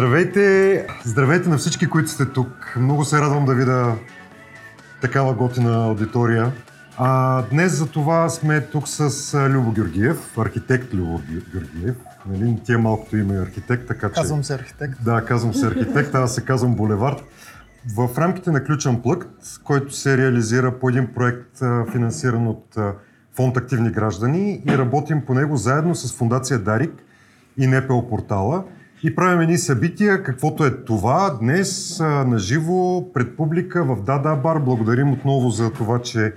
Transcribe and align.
Здравейте! 0.00 0.86
Здравейте 1.04 1.48
на 1.48 1.58
всички, 1.58 1.86
които 1.86 2.10
сте 2.10 2.26
тук. 2.26 2.76
Много 2.76 3.04
се 3.04 3.20
радвам 3.20 3.44
да 3.44 3.54
видя 3.54 3.94
такава 5.00 5.34
готина 5.34 5.84
аудитория. 5.84 6.52
А, 6.96 7.42
днес 7.42 7.72
за 7.72 7.86
това 7.86 8.28
сме 8.28 8.60
тук 8.60 8.88
с 8.88 9.34
Любо 9.50 9.72
Георгиев, 9.72 10.38
архитект 10.38 10.94
Любо 10.94 11.20
Георгиев. 11.52 11.96
Нали? 12.26 12.58
Тия 12.64 12.78
малкото 12.78 13.16
име 13.16 13.34
е 13.34 13.40
архитект, 13.40 13.88
така 13.88 14.08
че... 14.08 14.14
Казвам 14.14 14.44
се 14.44 14.54
архитект. 14.54 15.04
Да, 15.04 15.24
казвам 15.24 15.54
се 15.54 15.66
архитект, 15.66 16.14
аз 16.14 16.34
се 16.34 16.44
казвам 16.44 16.74
Булевард. 16.74 17.24
В 17.96 18.18
рамките 18.18 18.50
на 18.50 18.64
Ключен 18.64 19.02
плъкт, 19.02 19.30
който 19.64 19.94
се 19.94 20.16
реализира 20.16 20.78
по 20.78 20.88
един 20.88 21.06
проект, 21.06 21.58
финансиран 21.92 22.46
от 22.46 22.76
фонд 23.36 23.56
Активни 23.56 23.90
граждани 23.90 24.62
и 24.66 24.78
работим 24.78 25.22
по 25.26 25.34
него 25.34 25.56
заедно 25.56 25.94
с 25.94 26.16
фундация 26.16 26.58
Дарик 26.58 26.92
и 27.58 27.66
НПО 27.66 28.08
портала– 28.08 28.64
и 29.02 29.14
правим 29.14 29.40
едни 29.40 29.58
събития, 29.58 30.22
каквото 30.22 30.64
е 30.64 30.84
това 30.84 31.38
днес 31.40 31.98
на 32.00 32.38
живо 32.38 33.12
пред 33.12 33.36
публика 33.36 33.84
в 33.84 34.02
Дада 34.02 34.36
Бар. 34.36 34.58
Благодарим 34.58 35.12
отново 35.12 35.50
за 35.50 35.72
това, 35.72 36.02
че, 36.02 36.34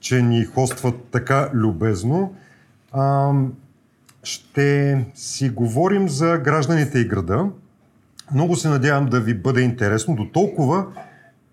че 0.00 0.22
ни 0.22 0.44
хостват 0.44 0.94
така 1.12 1.50
любезно. 1.54 2.34
А, 2.92 3.32
ще 4.22 5.04
си 5.14 5.48
говорим 5.48 6.08
за 6.08 6.38
гражданите 6.44 6.98
и 6.98 7.08
града. 7.08 7.46
Много 8.34 8.56
се 8.56 8.68
надявам 8.68 9.06
да 9.06 9.20
ви 9.20 9.34
бъде 9.34 9.60
интересно 9.60 10.16
до 10.16 10.24
толкова, 10.24 10.86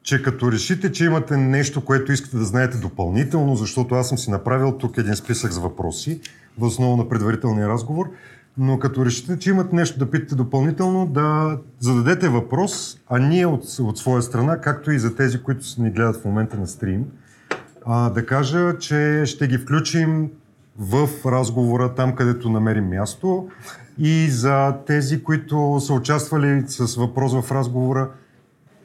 че 0.03 0.23
като 0.23 0.52
решите, 0.52 0.91
че 0.91 1.06
имате 1.06 1.38
нещо, 1.38 1.86
което 1.86 2.11
искате 2.11 2.38
да 2.38 2.44
знаете 2.44 2.78
допълнително, 2.78 3.56
защото 3.56 3.95
аз 3.95 4.09
съм 4.09 4.17
си 4.17 4.31
направил 4.31 4.78
тук 4.78 4.97
един 4.97 5.16
списък 5.16 5.52
с 5.52 5.58
въпроси, 5.58 6.22
в 6.58 6.64
основа 6.64 6.97
на 6.97 7.09
предварителния 7.09 7.69
разговор, 7.69 8.09
но 8.58 8.80
като 8.80 9.06
решите, 9.06 9.40
че 9.40 9.50
имат 9.50 9.73
нещо 9.73 10.00
да 10.00 10.12
питате 10.12 10.36
допълнително, 10.36 11.08
да 11.08 11.58
зададете 11.80 12.30
въпрос, 12.30 13.00
а 13.08 13.20
ние 13.20 13.46
от, 13.46 13.64
от 13.80 13.98
своя 13.98 14.22
страна, 14.22 14.62
както 14.62 14.92
и 14.92 15.00
за 15.00 15.16
тези, 15.16 15.44
които 15.44 15.66
ни 15.78 15.92
гледат 15.92 16.22
в 16.22 16.26
момента 16.26 16.58
на 16.58 16.68
стрим, 16.68 17.06
а, 17.86 18.09
да 18.09 18.26
кажа, 18.26 18.78
че 18.80 19.24
ще 19.26 19.48
ги 19.48 19.58
включим 19.58 20.30
в 20.80 21.09
разговора 21.26 21.96
там, 21.96 22.16
където 22.16 22.50
намерим 22.50 22.90
място. 22.90 23.48
И 23.98 24.30
за 24.30 24.76
тези, 24.88 25.24
които 25.24 25.80
са 25.80 25.94
участвали 25.94 26.64
с 26.68 26.96
въпрос 26.96 27.34
в 27.34 27.52
разговора, 27.52 28.09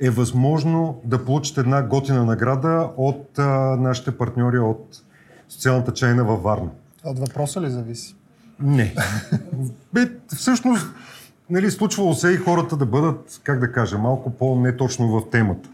е 0.00 0.10
възможно 0.10 1.00
да 1.04 1.24
получите 1.24 1.60
една 1.60 1.82
готина 1.82 2.24
награда 2.24 2.90
от 2.96 3.38
а, 3.38 3.76
нашите 3.76 4.18
партньори 4.18 4.58
от 4.58 5.02
социалната 5.48 5.92
чайна 5.92 6.24
във 6.24 6.42
Варна. 6.42 6.70
От 7.04 7.18
въпроса 7.18 7.60
ли 7.60 7.70
зависи? 7.70 8.17
Не. 8.60 8.94
Бе, 9.92 10.10
всъщност, 10.36 10.86
нали, 11.50 11.70
случвало 11.70 12.14
се 12.14 12.30
и 12.30 12.36
хората 12.36 12.76
да 12.76 12.86
бъдат, 12.86 13.40
как 13.44 13.58
да 13.58 13.72
кажа, 13.72 13.98
малко 13.98 14.30
по-не 14.30 14.76
точно 14.76 15.08
в 15.08 15.30
темата. 15.30 15.68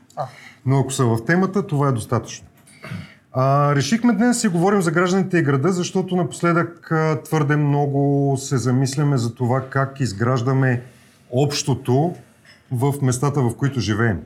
Но 0.66 0.80
ако 0.80 0.90
са 0.90 1.04
в 1.04 1.24
темата, 1.26 1.66
това 1.66 1.88
е 1.88 1.92
достатъчно. 1.92 2.46
А, 3.32 3.74
решихме 3.74 4.12
днес 4.12 4.28
да 4.28 4.34
си 4.34 4.48
говорим 4.48 4.82
за 4.82 4.90
гражданите 4.90 5.38
и 5.38 5.42
града, 5.42 5.72
защото 5.72 6.16
напоследък 6.16 6.92
а, 6.92 7.22
твърде 7.22 7.56
много 7.56 8.36
се 8.38 8.56
замисляме 8.56 9.16
за 9.16 9.34
това 9.34 9.68
как 9.70 10.00
изграждаме 10.00 10.82
общото 11.30 12.14
в 12.72 12.94
местата, 13.02 13.42
в 13.42 13.56
които 13.56 13.80
живеем. 13.80 14.20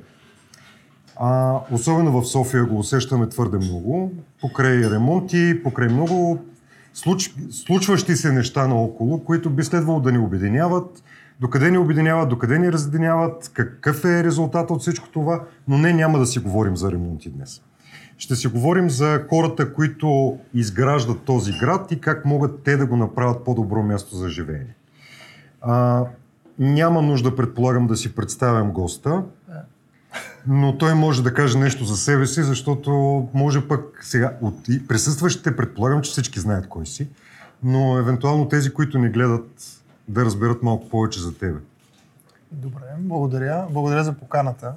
А, 1.17 1.60
особено 1.72 2.21
в 2.21 2.27
София 2.27 2.65
го 2.65 2.78
усещаме 2.78 3.28
твърде 3.28 3.56
много, 3.56 4.12
покрай 4.41 4.91
ремонти, 4.91 5.62
покрай 5.62 5.88
много 5.88 6.44
случ, 6.98 7.34
случващи 7.50 8.16
се 8.16 8.32
неща 8.32 8.66
наоколо, 8.66 9.25
които 9.25 9.50
би 9.50 9.64
следвало 9.64 10.00
да 10.00 10.12
ни 10.12 10.19
обединяват, 10.19 11.03
докъде 11.41 11.70
ни 11.70 11.78
обединяват, 11.78 12.28
докъде 12.28 12.59
ни 12.59 12.72
разединяват, 12.72 13.50
какъв 13.54 14.04
е 14.04 14.25
резултат 14.25 14.70
от 14.70 14.81
всичко 14.81 15.09
това, 15.09 15.44
но 15.69 15.78
не 15.78 15.92
няма 15.92 16.19
да 16.19 16.26
си 16.26 16.38
говорим 16.38 16.76
за 16.76 16.92
ремонти 16.92 17.31
днес. 17.31 17.62
Ще 18.19 18.36
си 18.36 18.48
говорим 18.48 18.91
за 18.91 19.25
хората, 19.31 19.72
които 19.75 20.38
изграждат 20.54 21.22
този 21.22 21.53
град 21.53 21.92
и 21.92 22.00
как 22.00 22.25
могат 22.25 22.62
те 22.62 22.76
да 22.76 22.86
го 22.86 22.97
направят 22.97 23.44
по-добро 23.44 23.82
място 23.82 24.16
за 24.16 24.28
живеене. 24.28 24.75
А, 25.60 26.04
няма 26.59 27.03
нужда, 27.03 27.36
предполагам, 27.36 27.86
да 27.86 27.97
си 27.97 28.15
представям 28.15 28.72
госта 28.72 29.22
но 30.47 30.79
той 30.79 30.95
може 30.95 31.23
да 31.23 31.34
каже 31.34 31.59
нещо 31.59 31.84
за 31.84 31.97
себе 31.97 32.27
си, 32.27 32.43
защото 32.43 32.91
може 33.34 33.69
пък 33.69 33.99
сега 34.03 34.37
от 34.41 34.55
присъстващите, 34.89 35.56
предполагам, 35.56 36.03
че 36.03 36.11
всички 36.11 36.41
знаят 36.41 36.69
кой 36.69 36.87
си, 36.87 37.09
но 37.62 37.99
евентуално 37.99 38.49
тези, 38.49 38.71
които 38.75 38.99
ни 38.99 39.09
гледат, 39.09 39.51
да 40.09 40.25
разберат 40.25 40.62
малко 40.62 40.89
повече 40.89 41.21
за 41.21 41.39
тебе. 41.39 41.59
Добре, 42.53 42.84
благодаря. 42.99 43.67
Благодаря 43.71 44.05
за 44.05 44.12
поканата. 44.12 44.73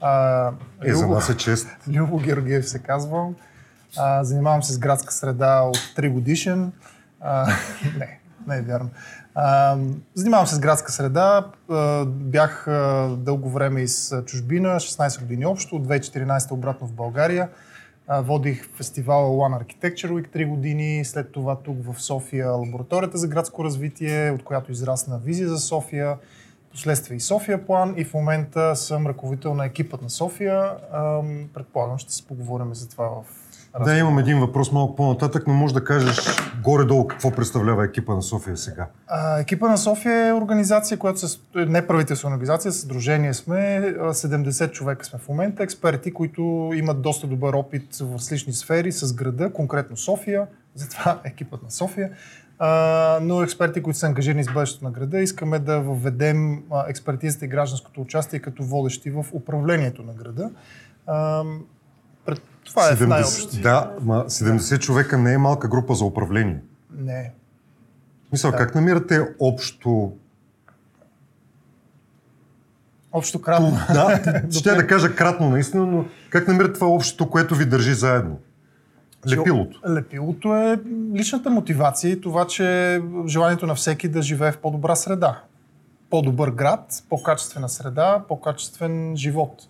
А, 0.00 0.46
е, 0.84 0.90
Любо, 0.90 0.98
за 0.98 1.06
нас 1.06 1.30
е 1.30 1.36
чест. 1.36 1.68
Любо 1.88 2.18
Георгиев 2.18 2.68
се 2.68 2.78
казвам. 2.78 3.34
А, 3.96 4.24
занимавам 4.24 4.62
се 4.62 4.72
с 4.72 4.78
градска 4.78 5.12
среда 5.12 5.60
от 5.60 5.76
3 5.76 6.12
годишен. 6.12 6.72
А, 7.20 7.46
не, 7.98 8.20
не 8.46 8.56
е 8.56 8.62
вярно. 8.62 8.90
Занимавам 10.14 10.46
се 10.46 10.54
с 10.54 10.58
градска 10.58 10.92
среда. 10.92 11.46
Бях 12.06 12.66
дълго 13.16 13.50
време 13.50 13.80
и 13.80 13.88
с 13.88 14.22
чужбина, 14.22 14.68
16 14.68 15.20
години 15.20 15.46
общо, 15.46 15.76
от 15.76 15.86
2014 15.86 16.52
обратно 16.52 16.86
в 16.86 16.92
България. 16.92 17.48
Водих 18.08 18.68
фестивала 18.76 19.28
One 19.28 19.62
Architecture 19.62 20.10
Week 20.10 20.36
3 20.36 20.48
години, 20.48 21.04
след 21.04 21.32
това 21.32 21.56
тук 21.56 21.76
в 21.84 22.02
София 22.02 22.50
лабораторията 22.50 23.18
за 23.18 23.28
градско 23.28 23.64
развитие, 23.64 24.30
от 24.30 24.44
която 24.44 24.72
израсна 24.72 25.18
визия 25.18 25.48
за 25.48 25.58
София, 25.58 26.16
последствие 26.70 27.16
и 27.16 27.20
София 27.20 27.66
план 27.66 27.94
и 27.96 28.04
в 28.04 28.14
момента 28.14 28.76
съм 28.76 29.06
ръководител 29.06 29.54
на 29.54 29.64
екипът 29.64 30.02
на 30.02 30.10
София. 30.10 30.72
Предполагам, 31.54 31.98
ще 31.98 32.12
си 32.12 32.26
поговорим 32.26 32.74
за 32.74 32.88
това 32.88 33.08
в 33.08 33.24
да, 33.80 33.96
имам 33.98 34.18
един 34.18 34.40
въпрос 34.40 34.72
малко 34.72 34.96
по-нататък, 34.96 35.46
но 35.46 35.54
може 35.54 35.74
да 35.74 35.84
кажеш 35.84 36.18
горе-долу 36.62 37.06
какво 37.06 37.30
представлява 37.30 37.84
екипа 37.84 38.14
на 38.14 38.22
София 38.22 38.56
сега. 38.56 38.86
А, 39.06 39.38
екипа 39.38 39.68
на 39.68 39.78
София 39.78 40.28
е 40.28 40.32
организация, 40.32 40.98
която 40.98 41.28
се, 41.28 41.38
е 41.56 41.64
неправителствена 41.64 42.34
организация, 42.34 42.72
съдружение 42.72 43.34
сме, 43.34 43.94
70 43.98 44.70
човека 44.70 45.04
сме 45.04 45.18
в 45.18 45.28
момента, 45.28 45.62
експерти, 45.62 46.14
които 46.14 46.70
имат 46.74 47.02
доста 47.02 47.26
добър 47.26 47.54
опит 47.54 47.96
в 47.96 48.14
различни 48.14 48.52
сфери 48.52 48.92
с 48.92 49.14
града, 49.14 49.52
конкретно 49.52 49.96
София, 49.96 50.46
затова 50.74 51.20
екипът 51.24 51.62
на 51.62 51.70
София. 51.70 52.10
А, 52.58 53.18
но 53.22 53.42
експерти, 53.42 53.82
които 53.82 53.98
са 53.98 54.06
ангажирани 54.06 54.44
с 54.44 54.52
бъдещето 54.52 54.84
на 54.84 54.90
града, 54.90 55.20
искаме 55.20 55.58
да 55.58 55.80
въведем 55.80 56.62
експертизата 56.88 57.44
и 57.44 57.48
гражданското 57.48 58.00
участие 58.00 58.38
като 58.38 58.62
водещи 58.62 59.10
в 59.10 59.24
управлението 59.32 60.02
на 60.02 60.12
града. 60.12 60.50
Пред 61.06 61.73
това 62.64 62.88
е 62.88 62.92
70, 62.92 62.96
в 62.96 63.08
най-общо. 63.08 63.60
Да, 63.60 63.92
ма 64.00 64.24
70 64.28 64.78
човека 64.78 65.18
не 65.18 65.32
е 65.32 65.38
малка 65.38 65.68
група 65.68 65.94
за 65.94 66.04
управление. 66.04 66.60
Не. 66.98 67.32
Мисля, 68.32 68.50
да. 68.50 68.56
как 68.56 68.74
намирате 68.74 69.28
общо 69.40 70.12
Общо 73.16 73.42
кратно. 73.42 73.78
Да, 73.92 74.42
ще 74.50 74.74
да 74.74 74.86
кажа 74.86 75.14
кратно 75.14 75.50
наистина, 75.50 75.86
но 75.86 76.04
как 76.30 76.48
намирате 76.48 76.74
това 76.74 76.86
общото, 76.86 77.30
което 77.30 77.54
ви 77.54 77.64
държи 77.64 77.94
заедно? 77.94 78.38
Лепилото. 79.30 79.80
Лепилото 79.88 80.56
е 80.56 80.80
личната 81.14 81.50
мотивация 81.50 82.12
и 82.12 82.20
това, 82.20 82.46
че 82.46 83.00
желанието 83.26 83.66
на 83.66 83.74
всеки 83.74 84.08
да 84.08 84.22
живее 84.22 84.52
в 84.52 84.58
по-добра 84.58 84.96
среда. 84.96 85.40
По-добър 86.10 86.50
град, 86.50 87.04
по-качествена 87.08 87.68
среда, 87.68 88.22
по-качествен 88.28 89.16
живот. 89.16 89.62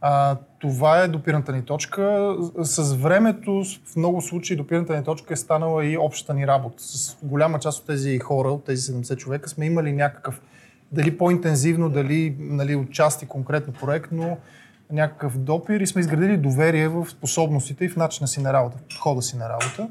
А, 0.00 0.36
това 0.58 0.98
е 0.98 1.08
допирната 1.08 1.52
ни 1.52 1.62
точка. 1.62 2.36
С 2.62 2.94
времето, 2.94 3.64
в 3.84 3.96
много 3.96 4.22
случаи, 4.22 4.56
допирната 4.56 4.96
ни 4.96 5.04
точка 5.04 5.34
е 5.34 5.36
станала 5.36 5.86
и 5.86 5.98
общата 5.98 6.34
ни 6.34 6.46
работа. 6.46 6.82
С 6.82 7.18
голяма 7.22 7.58
част 7.58 7.80
от 7.80 7.86
тези 7.86 8.18
хора, 8.18 8.48
от 8.48 8.64
тези 8.64 8.92
70 8.92 9.16
човека, 9.16 9.48
сме 9.48 9.66
имали 9.66 9.92
някакъв, 9.92 10.40
дали 10.92 11.18
по-интензивно, 11.18 11.90
дали 11.90 12.36
нали, 12.38 12.76
отчасти 12.76 13.26
конкретно 13.26 13.72
проект, 13.72 14.08
но 14.12 14.36
някакъв 14.92 15.38
допир 15.38 15.80
и 15.80 15.86
сме 15.86 16.00
изградили 16.00 16.36
доверие 16.36 16.88
в 16.88 17.06
способностите 17.10 17.84
и 17.84 17.88
в 17.88 17.96
начина 17.96 18.28
си 18.28 18.40
на 18.40 18.52
работа, 18.52 18.78
в 18.78 18.82
подхода 18.82 19.22
си 19.22 19.36
на 19.36 19.48
работа. 19.48 19.88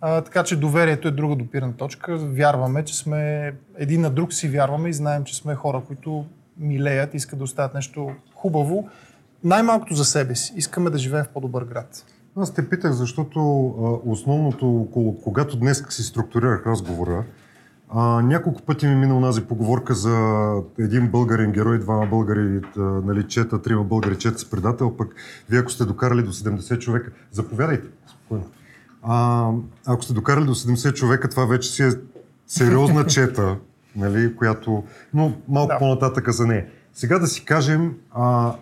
А, 0.00 0.20
така 0.20 0.44
че 0.44 0.56
доверието 0.56 1.08
е 1.08 1.10
друга 1.10 1.36
допирна 1.36 1.76
точка. 1.76 2.16
Вярваме, 2.16 2.84
че 2.84 2.96
сме 2.96 3.52
един 3.78 4.00
на 4.00 4.10
друг 4.10 4.32
си 4.32 4.48
вярваме 4.48 4.88
и 4.88 4.92
знаем, 4.92 5.24
че 5.24 5.36
сме 5.36 5.54
хора, 5.54 5.82
които 5.86 6.24
милеят, 6.58 7.14
искат 7.14 7.38
да 7.38 7.44
оставят 7.44 7.74
нещо 7.74 8.10
хубаво 8.34 8.88
най-малкото 9.44 9.94
за 9.94 10.04
себе 10.04 10.34
си. 10.34 10.52
Искаме 10.56 10.90
да 10.90 10.98
живеем 10.98 11.24
в 11.24 11.28
по-добър 11.28 11.64
град. 11.64 12.04
Аз 12.36 12.54
те 12.54 12.68
питах, 12.68 12.92
защото 12.92 13.40
а, 13.68 14.10
основното, 14.10 14.88
когато 15.24 15.56
днес 15.56 15.84
си 15.88 16.02
структурирах 16.02 16.66
разговора, 16.66 17.24
а, 17.90 18.22
няколко 18.22 18.62
пъти 18.62 18.86
ми 18.86 18.94
мина 18.94 19.16
онази 19.16 19.40
поговорка 19.44 19.94
за 19.94 20.52
един 20.78 21.08
българен 21.08 21.52
герой, 21.52 21.78
двама 21.78 22.06
българи 22.06 22.60
нали, 22.76 23.28
чета, 23.28 23.62
трима 23.62 23.84
българи 23.84 24.18
чета 24.18 24.38
с 24.38 24.50
предател, 24.50 24.96
пък 24.96 25.14
вие 25.50 25.60
ако 25.60 25.70
сте 25.70 25.84
докарали 25.84 26.22
до 26.22 26.32
70 26.32 26.78
човека, 26.78 27.10
заповядайте, 27.32 27.88
спокойно. 28.08 28.44
А, 29.02 29.50
ако 29.86 30.04
сте 30.04 30.12
докарали 30.12 30.44
до 30.44 30.54
70 30.54 30.94
човека, 30.94 31.28
това 31.30 31.44
вече 31.46 31.70
си 31.72 31.82
е 31.82 31.90
сериозна 32.46 33.06
чета. 33.06 33.56
нали, 33.96 34.36
която... 34.36 34.84
Но 35.14 35.32
малко 35.48 35.68
Да. 35.72 35.78
по-нататъка 35.78 36.32
за 36.32 36.46
нея. 36.46 36.66
Сега 36.92 37.18
да 37.18 37.26
си 37.26 37.44
кажем, 37.44 37.94
а, 38.10 38.54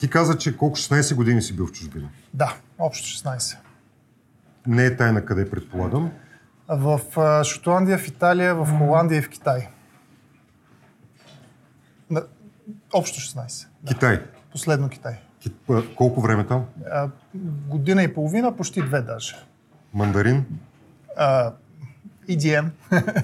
ти 0.00 0.10
каза, 0.10 0.38
че 0.38 0.56
колко 0.56 0.76
16 0.76 1.14
години 1.14 1.42
си 1.42 1.56
бил 1.56 1.66
в 1.66 1.72
чужбина. 1.72 2.08
Да, 2.34 2.54
общо 2.78 3.06
16. 3.06 3.56
Не 4.66 4.84
е 4.86 4.96
тайна 4.96 5.24
къде 5.24 5.50
предполагам. 5.50 6.10
В 6.68 7.00
Шотландия, 7.44 7.98
в 7.98 8.08
Италия, 8.08 8.54
в 8.54 8.78
Холандия 8.78 9.18
и 9.18 9.22
в 9.22 9.28
Китай. 9.28 9.68
На, 12.10 12.22
общо 12.92 13.20
16. 13.20 13.66
Да. 13.82 13.94
Китай. 13.94 14.20
Последно 14.52 14.88
Китай. 14.88 15.18
Ки- 15.40 15.52
а, 15.70 15.82
Колко 15.96 16.20
време 16.20 16.46
там? 16.46 16.64
А, 16.92 17.08
година 17.68 18.02
и 18.02 18.14
половина, 18.14 18.56
почти 18.56 18.82
две 18.82 19.00
даже. 19.02 19.36
Мандарин? 19.92 20.44
А, 21.16 21.52
EDM. 22.30 22.64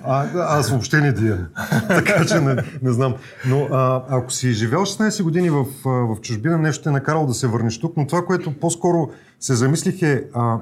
А, 0.05 0.27
да, 0.27 0.47
аз 0.49 0.71
въобще 0.71 1.01
не 1.01 1.13
дием. 1.13 1.47
така 1.89 2.27
че 2.27 2.41
не, 2.41 2.57
не 2.83 2.93
знам. 2.93 3.15
Но 3.47 3.69
а, 3.73 4.05
ако 4.09 4.33
си 4.33 4.53
живял 4.53 4.81
16 4.81 5.23
години 5.23 5.51
в, 5.51 5.67
а, 5.87 5.89
в 5.89 6.17
чужбина, 6.21 6.59
нещо 6.59 6.83
те 6.83 6.89
е 6.89 6.93
накарало 6.93 7.27
да 7.27 7.35
се 7.35 7.47
върнеш 7.47 7.81
тук, 7.81 7.97
но 7.97 8.07
това, 8.07 8.25
което 8.25 8.59
по-скоро 8.61 9.11
се 9.41 9.55
замислих 9.55 10.03
е, 10.03 10.25
а, 10.35 10.59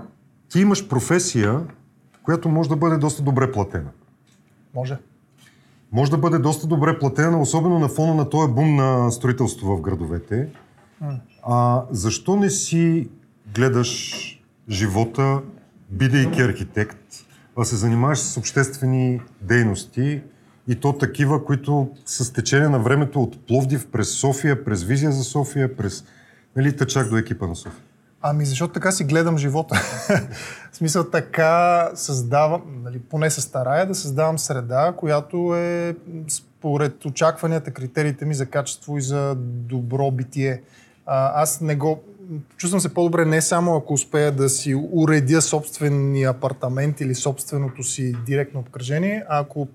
ти 0.49 0.61
имаш 0.61 0.89
професия, 0.89 1.61
която 2.23 2.49
може 2.49 2.69
да 2.69 2.77
бъде 2.77 2.97
доста 2.97 3.23
добре 3.23 3.53
платена. 3.53 3.91
Може. 4.75 4.99
Може 5.93 6.11
да 6.11 6.19
бъде 6.19 6.39
доста 6.39 6.67
добре 6.67 6.99
платена, 6.99 7.41
особено 7.41 7.79
на 7.79 7.89
фона 7.89 8.15
на 8.15 8.31
този 8.31 8.53
бум 8.53 8.77
на 8.77 9.11
строителство 9.11 9.77
в 9.77 9.81
градовете. 9.81 10.49
А, 11.43 11.83
защо 11.91 12.37
не 12.37 12.51
си 12.51 13.09
гледаш 13.55 14.25
живота, 14.71 15.41
бидейки 15.91 16.43
архитект, 16.43 17.24
а 17.59 17.65
се 17.65 17.77
занимаваш 17.77 18.19
с 18.19 18.37
обществени 18.37 19.21
дейности 19.41 20.23
и 20.69 20.75
то 20.75 20.93
такива, 20.93 21.45
които 21.45 21.91
с 22.07 22.33
течение 22.33 22.69
на 22.69 22.79
времето 22.79 23.23
от 23.23 23.47
Пловдив 23.47 23.87
през 23.93 24.11
София, 24.11 24.65
през 24.65 24.83
Визия 24.83 25.13
за 25.13 25.25
София, 25.25 25.77
през 25.77 26.05
нали, 26.57 26.77
та 26.77 26.87
чак 26.87 27.09
до 27.09 27.17
екипа 27.17 27.47
на 27.47 27.57
София. 27.57 27.83
Ами 28.23 28.47
защото 28.47 28.73
така 28.73 28.93
си 28.93 29.05
гледам 29.05 29.39
живота. 29.39 29.75
в 30.73 30.77
смисъл 30.77 31.05
така 31.05 31.91
създавам, 31.95 32.63
нали, 32.83 32.99
поне 32.99 33.31
се 33.31 33.41
старая 33.41 33.87
да 33.87 33.95
създавам 33.95 34.39
среда, 34.39 34.95
която 34.97 35.57
е 35.57 35.97
според 36.29 37.05
очакванията, 37.05 37.71
критериите 37.71 38.25
ми 38.25 38.35
за 38.35 38.47
качество 38.47 38.99
и 38.99 39.03
за 39.03 39.35
добро 39.39 40.11
битие. 40.11 40.63
А, 41.07 41.43
аз 41.43 41.61
не 41.61 41.77
го... 41.77 42.03
Чувствам 42.57 42.81
се 42.81 42.95
по-добре 42.95 43.25
не 43.25 43.43
само 43.43 43.77
ако 43.77 43.93
успея 43.95 44.33
да 44.33 44.49
си 44.49 44.75
уредя 44.93 45.43
собствения 45.43 46.31
апартамент 46.31 47.01
или 47.01 47.15
собственото 47.15 47.83
си 47.83 48.17
директно 48.27 48.61
обкръжение, 48.61 49.25
а 49.29 49.41
ако 49.41 49.69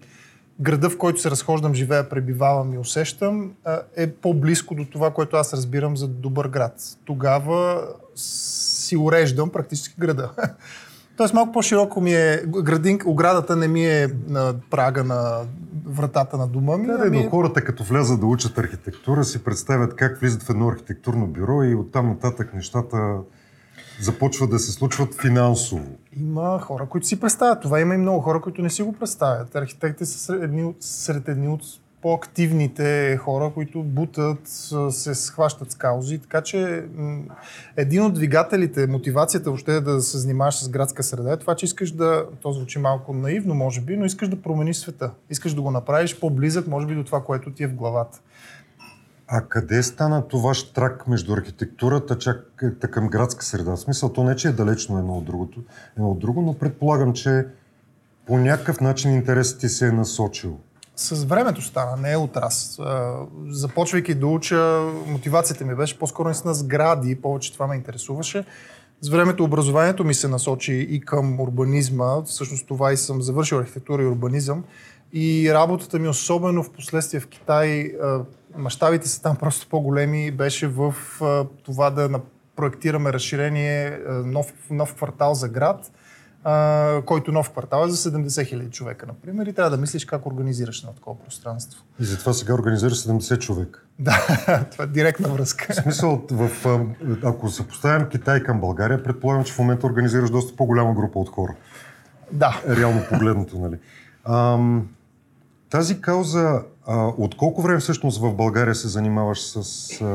града, 0.60 0.90
в 0.90 0.98
който 0.98 1.22
се 1.22 1.31
разхождам, 1.31 1.74
живея, 1.74 2.10
пребивавам 2.10 2.74
и 2.74 2.78
усещам, 2.78 3.51
е 3.96 4.12
по-близко 4.12 4.75
до 4.75 4.86
това, 4.86 5.12
което 5.12 5.38
аз 5.38 5.54
разбирам 5.54 5.98
за 5.98 6.07
добър 6.07 6.48
град. 6.48 6.74
Тогава 7.06 7.88
си 8.16 8.98
уреждам 8.98 9.50
практически 9.50 9.96
града. 10.00 10.31
Тоест 11.19 11.33
малко 11.33 11.51
по-широко 11.51 12.01
ми 12.01 12.13
е, 12.13 12.44
градин, 12.48 13.00
оградата 13.06 13.56
не 13.56 13.68
ми 13.68 13.86
е 13.86 14.07
на 14.27 14.54
прага 14.69 15.04
на 15.04 15.42
вратата 15.86 16.38
на 16.38 16.48
дома 16.48 16.77
ми. 16.77 16.88
Да, 16.88 17.04
ами 17.07 17.24
но 17.24 17.30
хората 17.30 17.63
като 17.63 17.83
влязат 17.83 18.19
да 18.19 18.25
учат 18.25 18.57
архитектура, 18.57 19.24
си 19.24 19.44
представят 19.44 19.95
как 19.95 20.19
влизат 20.19 20.44
в 20.44 20.50
едно 20.50 20.68
архитектурно 20.68 21.27
бюро 21.27 21.63
и 21.63 21.75
оттам 21.75 22.10
нататък 22.10 22.54
нещата 22.54 23.18
започват 24.01 24.50
да 24.50 24.60
се 24.60 24.71
случват 24.71 25.21
финансово. 25.21 25.86
Има 26.19 26.60
хора, 26.60 26.86
които 26.89 27.07
си 27.07 27.19
представят. 27.19 27.62
Това 27.62 27.80
има 27.80 27.95
и 27.95 27.98
много 27.98 28.22
хора, 28.22 28.42
които 28.42 28.62
не 28.62 28.69
си 28.69 28.83
го 28.83 28.94
представят. 28.94 29.56
Архитекти 29.56 30.06
са 30.06 30.19
сред 30.19 30.44
едни 30.44 30.63
от, 30.63 30.75
сред 30.80 31.27
едни 31.27 31.48
от 31.48 31.62
по-активните 32.01 33.18
хора, 33.18 33.51
които 33.54 33.84
бутат, 33.84 34.40
се 34.90 35.16
схващат 35.16 35.72
с 35.72 35.75
каузи. 35.75 36.19
Така 36.19 36.42
че 36.42 36.86
един 37.78 38.04
от 38.04 38.13
двигателите, 38.13 38.88
мотивацията 38.88 39.50
въобще 39.50 39.75
е 39.75 39.81
да 39.81 40.01
се 40.01 40.18
занимаваш 40.18 40.63
с 40.63 40.69
градска 40.69 41.04
среда 41.04 41.34
е 41.34 41.38
това, 41.38 41.56
че 41.56 41.66
искаш 41.66 41.92
да, 41.92 42.25
то 42.42 42.51
звучи 42.51 42.80
малко 42.80 43.13
наивно, 43.13 43.56
може 43.56 43.81
би, 43.81 43.98
но 43.98 44.06
искаш 44.06 44.30
да 44.30 44.42
промениш 44.42 44.78
света. 44.78 45.12
Искаш 45.30 45.54
да 45.54 45.62
го 45.62 45.72
направиш 45.72 46.19
по-близък, 46.19 46.68
може 46.68 46.88
би, 46.88 46.96
до 46.96 47.04
това, 47.04 47.24
което 47.24 47.51
ти 47.51 47.63
е 47.63 47.68
в 47.68 47.75
главата. 47.75 48.19
А 49.28 49.42
къде 49.42 49.84
стана 49.84 50.28
това 50.28 50.54
штрак 50.54 51.07
между 51.07 51.34
архитектурата 51.34 52.18
чак 52.18 52.63
е, 52.84 52.88
към 52.88 53.07
градска 53.07 53.46
среда? 53.46 53.72
В 53.72 53.80
смисъл, 53.80 54.13
то 54.13 54.24
не 54.24 54.36
че 54.36 54.48
е 54.48 54.51
далечно 54.51 55.00
едно 55.00 55.18
от 55.18 55.25
другото, 55.25 55.63
едно 55.98 56.12
от 56.12 56.19
друго, 56.19 56.42
но 56.42 56.54
предполагам, 56.54 57.13
че 57.13 57.46
по 58.28 58.38
някакъв 58.38 58.81
начин 58.81 59.13
интересът 59.13 59.60
ти 59.60 59.69
се 59.69 59.88
е 59.88 59.92
насочил. 59.92 60.60
С 61.00 61.24
времето 61.24 61.62
стана, 61.62 61.98
не 61.98 62.12
е 62.12 62.18
от 62.18 62.38
раз. 62.38 62.80
Започвайки 63.48 64.13
да 64.13 64.28
уча, 64.28 64.81
мотивацията 65.07 65.66
ми 65.66 65.75
беше 65.75 66.00
по-скоро 66.00 66.28
наистина 66.28 66.54
сгради, 66.54 67.22
повече 67.22 67.54
това 67.54 67.68
ме 67.68 67.75
интересуваше. 67.75 68.46
С 69.01 69.10
времето 69.10 69.44
образованието 69.44 70.04
ми 70.04 70.13
се 70.13 70.28
насочи 70.28 70.74
и 70.74 71.01
към 71.01 71.40
урбанизма, 71.40 72.22
всъщност 72.25 72.68
това 72.68 72.94
и 72.94 72.98
съм 72.98 73.22
завършил 73.22 73.57
архитектура 73.57 74.04
и 74.04 74.06
урбанизъм. 74.06 74.63
И 75.13 75.54
работата 75.54 76.00
ми, 76.00 76.07
особено 76.07 76.63
в 76.63 76.72
последствие 76.72 77.19
в 77.19 77.28
Китай, 77.28 77.94
мащабите 78.57 79.07
са 79.07 79.22
там 79.22 79.36
просто 79.40 79.68
по-големи, 79.69 80.31
беше 80.31 80.68
в 80.68 80.96
това 81.63 81.90
да 81.90 82.19
проектираме 82.56 83.13
разширение, 83.13 84.00
нов, 84.25 84.54
нов 84.69 84.96
квартал 84.96 85.34
за 85.34 85.50
град, 85.50 85.92
а, 86.44 87.01
който 87.06 87.31
нов 87.31 87.51
квартал 87.51 87.86
е 87.86 87.89
за 87.89 88.12
70 88.12 88.45
хиляди 88.47 88.69
човека, 88.69 89.06
например, 89.06 89.45
и 89.45 89.53
трябва 89.53 89.69
да 89.69 89.77
мислиш 89.77 90.06
как 90.06 90.25
организираш 90.25 90.83
на 90.83 90.94
такова 90.94 91.19
пространство. 91.19 91.83
И 92.00 92.06
затова 92.06 92.33
сега 92.33 92.53
организираш 92.53 93.03
70 93.03 93.39
човека. 93.39 93.81
Да, 94.00 94.27
това 94.71 94.83
е 94.83 94.88
директна 94.88 95.30
връзка. 95.30 95.74
В 95.74 95.75
смисъл, 95.75 96.25
в, 96.31 96.50
ако 97.24 97.50
съпоставим 97.50 98.07
Китай 98.09 98.44
към 98.44 98.59
България, 98.59 99.03
предполагам, 99.03 99.44
че 99.44 99.53
в 99.53 99.59
момента 99.59 99.88
организираш 99.88 100.30
доста 100.30 100.56
по-голяма 100.56 100.94
група 100.94 101.19
от 101.19 101.30
хора. 101.30 101.56
Да. 102.31 102.62
реално 102.69 103.01
погледнато, 103.09 103.59
нали? 103.59 103.77
Ам, 104.25 104.88
тази 105.69 106.01
кауза, 106.01 106.62
а, 106.88 107.05
от 107.05 107.38
колко 107.38 107.62
време 107.62 107.79
всъщност 107.79 108.22
в 108.22 108.34
България 108.34 108.75
се 108.75 108.88
занимаваш 108.88 109.41
с 109.41 110.01
а, 110.01 110.05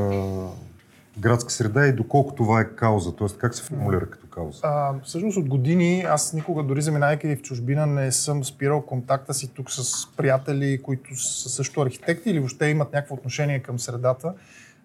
градска 1.18 1.52
среда 1.52 1.86
и 1.86 1.92
доколко 1.92 2.34
това 2.34 2.60
е 2.60 2.64
кауза? 2.64 3.16
Тоест, 3.16 3.38
как 3.38 3.54
се 3.54 3.62
формулира 3.62 4.10
като 4.10 4.26
кауза? 4.26 4.60
А, 4.62 4.92
всъщност 5.04 5.36
от 5.36 5.48
години 5.48 6.04
аз 6.08 6.32
никога, 6.32 6.62
дори 6.62 6.82
заминайки 6.82 7.36
в 7.36 7.42
чужбина, 7.42 7.86
не 7.86 8.12
съм 8.12 8.44
спирал 8.44 8.82
контакта 8.82 9.34
си 9.34 9.54
тук 9.54 9.70
с 9.70 10.08
приятели, 10.16 10.82
които 10.82 11.16
са 11.16 11.48
също 11.48 11.80
архитекти 11.80 12.30
или 12.30 12.38
въобще 12.38 12.66
имат 12.66 12.92
някакво 12.92 13.14
отношение 13.14 13.58
към 13.58 13.78
средата. 13.78 14.34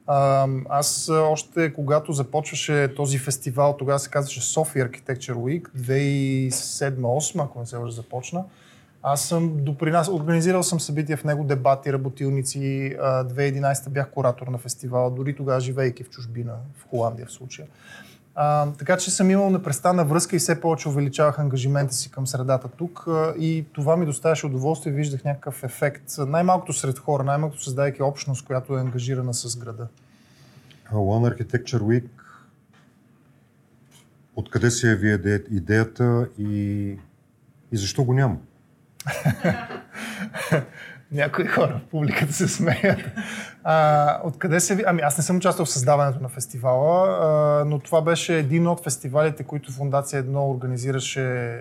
А, 0.08 0.48
аз 0.70 1.10
още 1.10 1.74
когато 1.74 2.14
започваше 2.14 2.94
този 2.96 3.18
фестивал, 3.18 3.76
тогава 3.80 4.00
се 4.00 4.10
казваше 4.10 4.42
Sophie 4.42 4.90
Architecture 4.90 5.34
Week, 5.34 5.70
2007-2008, 6.50 7.44
ако 7.44 7.60
не 7.60 7.66
се 7.66 7.78
лъжа, 7.78 7.92
започна. 7.92 8.44
Аз 9.04 9.22
съм 9.22 9.64
допринас, 9.64 10.08
организирал 10.10 10.64
съм 10.64 10.80
събития 10.80 11.18
в 11.18 11.24
него, 11.24 11.44
дебати, 11.44 11.94
работилници. 11.94 12.96
А, 13.02 13.24
2011 13.26 13.90
бях 13.90 14.10
куратор 14.12 14.48
на 14.48 14.58
фестивала, 14.58 15.12
дори 15.12 15.36
тогава 15.36 15.60
живейки 15.60 16.04
в 16.04 16.10
чужбина, 16.10 16.54
в 16.78 16.90
Холандия 16.90 17.26
в 17.26 17.32
случая. 17.32 17.68
А, 18.36 18.72
така 18.72 18.98
че 18.98 19.12
съм 19.12 19.30
имал 19.32 19.50
непрестанна 19.50 20.06
връзка 20.06 20.36
и 20.36 20.40
все 20.40 20.62
повече 20.62 20.90
увеличавах 20.90 21.40
ангажимента 21.40 21.94
си 21.94 22.12
към 22.12 22.28
средата 22.28 22.68
тук 22.68 23.08
и 23.40 23.66
това 23.74 23.98
ми 23.98 24.06
доставяше 24.06 24.46
удоволствие, 24.46 24.94
виждах 24.94 25.24
някакъв 25.24 25.64
ефект. 25.64 26.04
Най-малкото 26.18 26.74
сред 26.74 27.00
хора, 27.00 27.24
най-малкото 27.24 27.64
създавайки 27.64 28.04
общност, 28.04 28.46
която 28.46 28.78
е 28.78 28.82
ангажирана 28.82 29.34
с 29.34 29.58
града. 29.58 29.88
А 30.92 30.96
One 30.96 31.36
Architecture 31.38 31.80
Week, 31.80 32.08
откъде 34.36 34.72
се 34.72 34.90
яви 34.90 35.08
иде- 35.08 35.46
идеята 35.52 36.30
и, 36.38 36.50
и 37.72 37.78
защо 37.78 38.04
го 38.04 38.14
няма? 38.14 38.38
Някои 41.12 41.48
хора 41.48 41.82
в 41.86 41.90
публиката 41.90 42.34
се 42.34 42.48
смеят. 42.48 43.00
А, 43.64 44.20
откъде 44.24 44.60
се. 44.60 44.84
Ами 44.88 45.02
аз 45.02 45.18
не 45.18 45.24
съм 45.24 45.38
участвал 45.38 45.66
в 45.66 45.70
създаването 45.70 46.24
на 46.24 46.30
фестивала, 46.30 47.18
а, 47.22 47.66
но 47.66 47.80
това 47.80 48.02
беше 48.02 48.38
един 48.38 48.68
от 48.68 48.84
фестивалите, 48.84 49.44
които 49.44 49.72
Фундация 49.72 50.24
1 50.24 50.50
организираше 50.50 51.58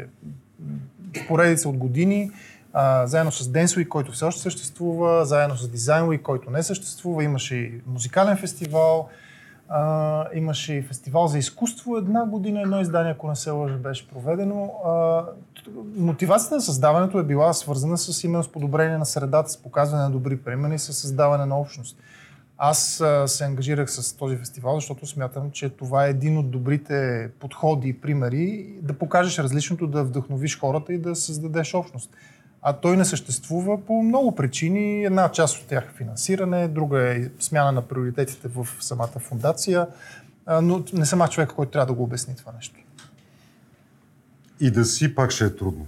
в 1.16 1.26
поредица 1.28 1.68
от 1.68 1.76
години, 1.76 2.30
а, 2.73 3.07
заедно 3.07 3.33
с 3.33 3.45
Dance 3.45 3.66
Week, 3.66 3.88
който 3.88 4.12
все 4.12 4.25
още 4.25 4.42
съществува, 4.42 5.25
заедно 5.25 5.57
с 5.57 5.68
Design 5.68 6.02
Week, 6.02 6.23
който 6.23 6.50
не 6.50 6.62
съществува. 6.62 7.25
Имаше 7.25 7.57
и 7.57 7.80
музикален 7.87 8.37
фестивал, 8.37 9.09
а, 9.68 10.25
имаше 10.34 10.75
и 10.75 10.82
фестивал 10.82 11.26
за 11.26 11.38
изкуство 11.38 11.96
една 11.96 12.26
година, 12.26 12.60
едно 12.60 12.80
издание, 12.80 13.12
ако 13.12 13.28
не 13.28 13.37
се 13.37 13.50
лъжа, 13.50 13.76
беше 13.76 14.08
проведено. 14.08 14.70
А, 14.84 15.25
мотивацията 15.96 16.54
на 16.54 16.60
създаването 16.60 17.18
е 17.18 17.25
била 17.25 17.52
свързана 17.52 17.98
с 17.98 18.25
именно 18.25 18.44
с 18.44 18.52
подобрение 18.52 18.98
на 18.98 19.06
средата, 19.06 19.48
с 19.48 19.56
показване 19.56 20.02
на 20.02 20.10
добри 20.10 20.37
примери 20.37 20.78
с 20.78 20.92
създаване 20.92 21.46
на 21.46 21.60
общност. 21.60 21.98
Аз 22.58 23.00
а, 23.00 23.28
се 23.28 23.44
ангажирах 23.44 23.90
с 23.90 24.16
този 24.16 24.37
фестивал, 24.37 24.75
защото 24.75 25.06
смятам, 25.06 25.50
че 25.50 25.68
това 25.68 26.06
е 26.06 26.10
един 26.10 26.38
от 26.38 26.50
добрите 26.50 27.30
подходи 27.40 27.88
и 27.88 28.00
примери 28.00 28.75
да 28.82 28.92
покажеш 28.92 29.38
различното, 29.38 29.87
да 29.87 30.04
вдъхновиш 30.04 30.58
хората 30.58 30.92
и 30.92 30.98
да 30.98 31.16
създадеш 31.16 31.75
общност. 31.75 32.10
А 32.62 32.73
той 32.73 32.97
не 32.97 33.05
съществува 33.05 33.85
по 33.85 34.03
много 34.03 34.35
причини. 34.35 35.05
Една 35.05 35.29
част 35.29 35.59
от 35.59 35.67
тях 35.67 35.85
е 35.85 35.97
финансиране, 35.97 36.69
друга 36.69 37.15
е 37.15 37.29
смяна 37.41 37.73
на 37.73 37.83
приоритетите 37.83 38.49
в 38.49 38.69
самата 38.81 39.19
фундация, 39.19 39.87
но 40.62 40.85
не 40.93 41.07
съм 41.07 41.23
аз 41.23 41.31
човек, 41.31 41.49
който 41.57 41.73
трябва 41.73 41.87
да 41.87 41.93
го 41.93 42.03
обясни 42.03 42.37
това 42.37 42.53
нещо. 42.53 42.81
И 44.61 44.71
да 44.71 44.85
си 44.85 45.15
пак 45.15 45.31
ще 45.31 45.45
е 45.45 45.57
трудно. 45.57 45.87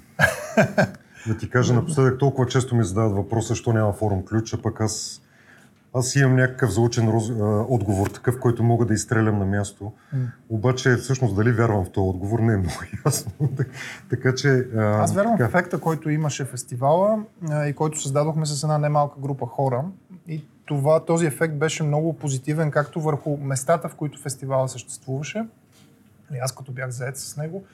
да 1.27 1.39
ти 1.39 1.50
кажа, 1.50 1.75
напоследък 1.75 2.19
толкова 2.19 2.49
често 2.49 2.77
ми 2.77 2.85
задават 2.85 3.12
въпроса, 3.12 3.49
защо 3.49 3.73
няма 3.73 3.93
форум 3.93 4.25
ключа, 4.25 4.62
пък 4.62 4.81
аз 4.81 5.23
аз 5.94 6.16
имам 6.16 6.37
някакъв 6.37 6.70
заучен 6.70 7.09
роз... 7.09 7.30
отговор, 7.68 8.06
такъв, 8.06 8.40
който 8.40 8.62
мога 8.62 8.87
да 8.87 8.94
изстрелям 8.94 9.38
на 9.38 9.47
място. 9.47 9.92
Mm. 10.14 10.26
Обаче, 10.49 10.97
всъщност, 10.97 11.37
дали 11.37 11.52
вярвам 11.52 11.85
в 11.85 11.90
този 11.90 12.09
отговор, 12.09 12.38
не 12.38 12.52
е 12.52 12.56
много 12.56 12.75
ясно. 13.06 13.32
така 14.11 14.35
че. 14.35 14.49
А, 14.76 14.80
Аз 14.80 15.14
вярвам 15.14 15.38
така... 15.38 15.49
в 15.49 15.49
ефекта, 15.49 15.80
който 15.80 16.11
имаше 16.11 16.44
фестивала 16.44 17.25
а, 17.50 17.66
и 17.66 17.73
който 17.73 18.00
създадохме 18.00 18.47
с 18.47 18.62
една 18.62 18.78
немалка 18.78 19.20
група 19.20 19.47
хора. 19.47 19.85
И 20.28 20.44
това, 20.64 21.04
този 21.04 21.26
ефект 21.26 21.54
беше 21.54 21.82
много 21.82 22.12
позитивен, 22.12 22.70
както 22.70 23.00
върху 23.00 23.37
местата, 23.37 23.88
в 23.88 23.94
които 23.94 24.20
фестивала 24.20 24.68
съществуваше. 24.68 25.47
И 26.35 26.38
аз 26.38 26.54
като 26.54 26.73
бях 26.73 26.90
заед 26.90 27.16
с 27.16 27.37
него. 27.37 27.64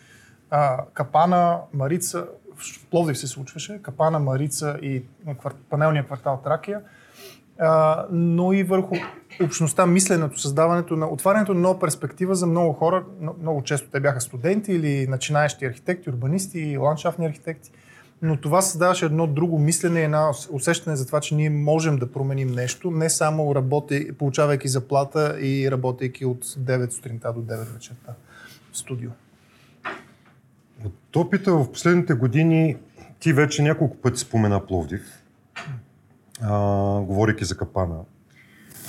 А, 0.51 0.85
Капана, 0.95 1.59
Марица, 1.73 2.27
в 2.57 2.87
Пловдив 2.91 3.19
се 3.19 3.27
случваше, 3.27 3.83
Капана, 3.83 4.19
Марица 4.19 4.79
и 4.83 5.03
панелния 5.71 6.05
квартал 6.05 6.41
Тракия– 6.45 6.81
а, 7.59 8.05
но 8.13 8.53
и 8.53 8.63
върху 8.63 8.95
общността, 9.45 9.87
мисленето, 9.87 10.41
създаването 10.41 10.97
на 10.97 11.07
отварянето 11.07 11.55
на 11.55 11.61
нова 11.61 11.81
перспектива 11.81 12.35
за 12.35 12.47
много 12.47 12.73
хора. 12.73 13.05
Много 13.43 13.63
често 13.63 13.91
те 13.91 14.01
бяха 14.01 14.21
студенти 14.21 14.73
или 14.73 15.07
начинаещи 15.07 15.65
архитекти, 15.65 16.11
урбанисти, 16.11 16.77
ландшафтни 16.77 17.27
архитекти. 17.27 17.71
Но 18.23 18.37
това 18.37 18.63
създаваше 18.63 19.05
едно 19.05 19.27
друго 19.27 19.59
мислене, 19.59 20.03
едно 20.03 20.31
усещане 20.51 20.97
за 20.97 21.07
това, 21.07 21.21
че 21.21 21.35
ние 21.35 21.51
можем 21.51 21.97
да 21.97 22.13
променим 22.13 22.49
нещо, 22.49 22.91
не 22.91 23.11
само 23.11 23.55
работи, 23.55 24.13
получавайки 24.19 24.69
заплата 24.69 25.37
и 25.41 25.71
работейки 25.71 26.25
от 26.25 26.45
9 26.45 26.91
сутринта 26.91 27.33
до 27.33 27.41
9 27.41 27.73
вечерта 27.75 28.13
в 28.73 28.79
студио. 28.79 29.11
От 30.85 31.17
опита 31.17 31.53
в 31.53 31.73
последните 31.73 32.15
години 32.15 32.77
ти 33.21 33.33
вече 33.33 33.63
няколко 33.63 33.97
пъти 33.97 34.21
спомена 34.21 34.67
Пловдив 34.67 35.03
а, 36.43 37.01
говорейки 37.01 37.45
за 37.45 37.57
Капана. 37.57 37.99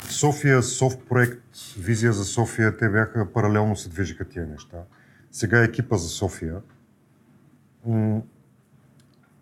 София, 0.10 0.64
Софт 0.64 1.00
проект, 1.10 1.44
визия 1.80 2.14
за 2.14 2.26
София, 2.26 2.78
те 2.78 2.90
бяха 2.90 3.34
паралелно 3.34 3.76
се 3.76 3.90
движиха 3.90 4.26
тия 4.26 4.48
неща. 4.48 4.78
Сега 5.32 5.62
е 5.62 5.64
екипа 5.64 5.98
за 5.98 6.10
София. 6.10 6.56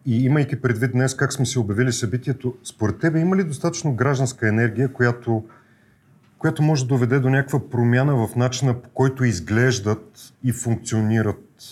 И 0.06 0.26
имайки 0.26 0.62
предвид 0.62 0.92
днес 0.92 1.16
как 1.16 1.34
сме 1.34 1.46
си 1.46 1.60
обявили 1.60 1.92
събитието, 1.92 2.56
според 2.64 3.00
тебе 3.00 3.20
има 3.20 3.36
ли 3.36 3.44
достатъчно 3.44 3.96
гражданска 3.96 4.48
енергия, 4.48 4.94
която, 4.94 5.44
която 6.38 6.64
може 6.64 6.84
да 6.84 6.88
доведе 6.88 7.20
до 7.20 7.30
някаква 7.30 7.70
промяна 7.70 8.28
в 8.28 8.36
начина 8.36 8.82
по 8.82 8.90
който 8.90 9.24
изглеждат 9.24 10.34
и 10.44 10.52
функционират 10.52 11.64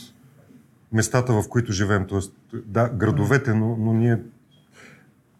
местата, 0.92 1.34
в 1.34 1.50
които 1.50 1.72
живеем? 1.72 2.06
Тоест, 2.08 2.36
да, 2.54 2.90
градовете, 2.90 3.54
но, 3.54 3.78
но 3.78 3.94
ние 3.94 4.20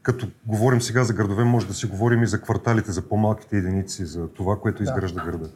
като 0.04 0.28
говорим 0.46 0.82
сега 0.82 1.04
за 1.04 1.14
градове, 1.14 1.44
може 1.44 1.68
да 1.68 1.74
си 1.74 1.86
говорим 1.86 2.24
и 2.24 2.28
за 2.28 2.42
кварталите, 2.42 2.92
за 2.92 3.10
по-малките 3.10 3.58
единици, 3.58 4.06
за 4.06 4.28
това, 4.28 4.60
което 4.60 4.84
изгражда 4.84 5.24
да. 5.24 5.32
града. 5.32 5.50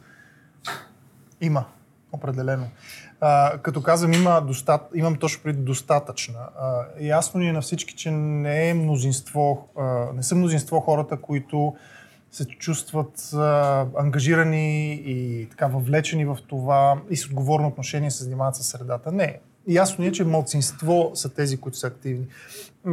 Има, 1.40 1.64
определено. 2.12 2.66
А, 3.20 3.58
като 3.58 3.82
казвам, 3.82 4.12
има 4.12 4.40
достат... 4.40 4.80
имам 4.94 5.16
точно 5.16 5.42
преди 5.42 5.62
достатъчна. 5.62 6.38
А, 6.60 6.84
ясно 7.00 7.40
ни 7.40 7.48
е 7.48 7.52
на 7.52 7.60
всички, 7.60 7.94
че 7.94 8.10
не 8.10 8.70
е 8.70 8.74
мнозинство, 8.74 9.68
а, 9.78 10.06
не 10.14 10.22
са 10.22 10.34
мнозинство 10.34 10.80
хората, 10.80 11.16
които 11.16 11.76
се 12.30 12.44
чувстват 12.44 13.32
а, 13.34 13.86
ангажирани 13.96 14.92
и 14.94 15.46
така 15.50 15.66
въвлечени 15.66 16.24
в 16.24 16.38
това 16.46 17.00
и 17.10 17.16
с 17.16 17.26
отговорно 17.26 17.68
отношение 17.68 18.10
се 18.10 18.24
занимават 18.24 18.56
с 18.56 18.62
средата. 18.62 19.12
Не. 19.12 19.38
Ясно 19.68 20.02
ни 20.02 20.08
е, 20.08 20.12
че 20.12 20.24
младсинство 20.24 21.10
са 21.14 21.28
тези, 21.34 21.56
които 21.56 21.78
са 21.78 21.86
активни 21.86 22.26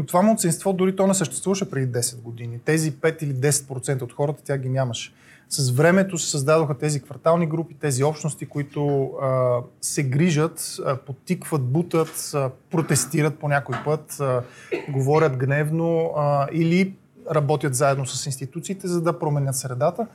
това 0.08 0.22
младсинство 0.22 0.74
дори 0.74 0.96
то 0.96 1.08
не 1.08 1.14
съществуваше 1.14 1.70
преди 1.70 2.00
10 2.00 2.22
години. 2.22 2.60
Тези 2.66 2.94
5 2.94 3.24
или 3.24 3.34
10% 3.34 4.02
от 4.02 4.14
хората 4.14 4.44
тя 4.44 4.58
ги 4.58 4.70
нямаше. 4.70 5.14
С 5.50 5.72
времето 5.72 6.18
се 6.18 6.30
създадоха 6.30 6.78
тези 6.78 7.02
квартални 7.02 7.48
групи, 7.48 7.76
тези 7.80 8.04
общности, 8.04 8.46
които 8.46 9.12
а, 9.22 9.60
се 9.82 10.04
грижат, 10.04 10.78
а, 10.86 10.96
потикват, 10.96 11.62
бутат, 11.62 12.32
а, 12.34 12.50
протестират 12.72 13.40
по 13.40 13.48
някой 13.48 13.76
път, 13.86 14.20
а, 14.20 14.44
говорят 14.90 15.38
гневно 15.38 16.12
а, 16.18 16.48
или 16.52 16.94
работят 17.32 17.76
заедно 17.76 18.06
с 18.06 18.26
институциите, 18.26 18.88
за 18.88 19.02
да 19.02 19.20
променят 19.20 19.56
средата. 19.56 20.08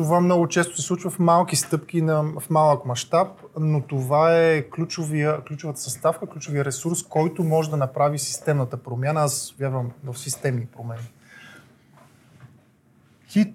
Това 0.00 0.20
много 0.20 0.48
често 0.48 0.76
се 0.76 0.82
случва 0.82 1.10
в 1.10 1.18
малки 1.18 1.56
стъпки, 1.56 2.02
на, 2.02 2.22
в 2.22 2.50
малък 2.50 2.84
мащаб, 2.84 3.28
но 3.60 3.80
това 3.80 4.38
е 4.38 4.62
ключовия, 4.62 5.44
ключовата 5.44 5.80
съставка, 5.80 6.26
ключовия 6.26 6.64
ресурс, 6.64 7.02
който 7.02 7.44
може 7.44 7.70
да 7.70 7.76
направи 7.76 8.18
системната 8.18 8.76
промяна. 8.76 9.20
Аз 9.20 9.54
вярвам 9.58 9.90
в 10.04 10.18
системни 10.18 10.66
промени. 10.66 11.12
Ти... 13.32 13.54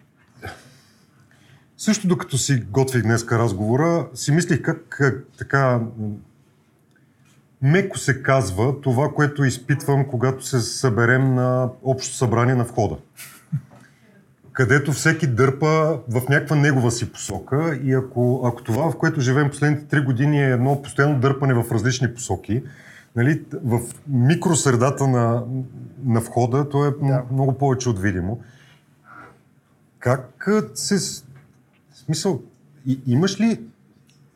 Също 1.78 2.08
докато 2.08 2.38
си 2.38 2.64
готвих 2.70 3.04
днес 3.04 3.26
разговора, 3.32 4.08
си 4.14 4.32
мислих 4.32 4.62
как, 4.62 4.86
как 4.90 5.26
така 5.38 5.82
меко 7.62 7.98
се 7.98 8.24
казва 8.24 8.82
това, 8.82 9.10
което 9.16 9.44
изпитвам, 9.44 10.08
когато 10.08 10.46
се 10.46 10.60
съберем 10.60 11.36
на 11.36 11.70
общо 11.84 12.16
събрание 12.16 12.56
на 12.56 12.64
входа 12.64 12.98
където 14.56 14.92
всеки 14.92 15.28
дърпа 15.28 16.00
в 16.10 16.22
някаква 16.30 16.56
негова 16.56 16.92
си 16.92 17.12
посока 17.12 17.80
и 17.84 17.94
ако, 17.94 18.42
ако 18.46 18.64
това, 18.64 18.92
в 18.92 18.98
което 18.98 19.22
живеем 19.22 19.50
последните 19.50 19.86
три 19.86 20.02
години 20.02 20.44
е 20.44 20.52
едно 20.52 20.82
постоянно 20.82 21.20
дърпане 21.20 21.54
в 21.54 21.72
различни 21.72 22.14
посоки, 22.14 22.64
нали, 23.16 23.44
в 23.64 23.80
микросредата 24.08 25.08
на, 25.08 25.44
на 26.06 26.20
входа, 26.20 26.70
то 26.70 26.86
е 26.86 26.92
да. 26.92 27.24
много 27.32 27.58
повече 27.58 27.90
от 27.90 28.00
видимо. 28.00 28.40
Как 30.00 30.50
се... 30.74 31.24
Смисъл, 31.94 32.42
и, 32.88 33.00
имаш 33.08 33.40
ли 33.42 33.60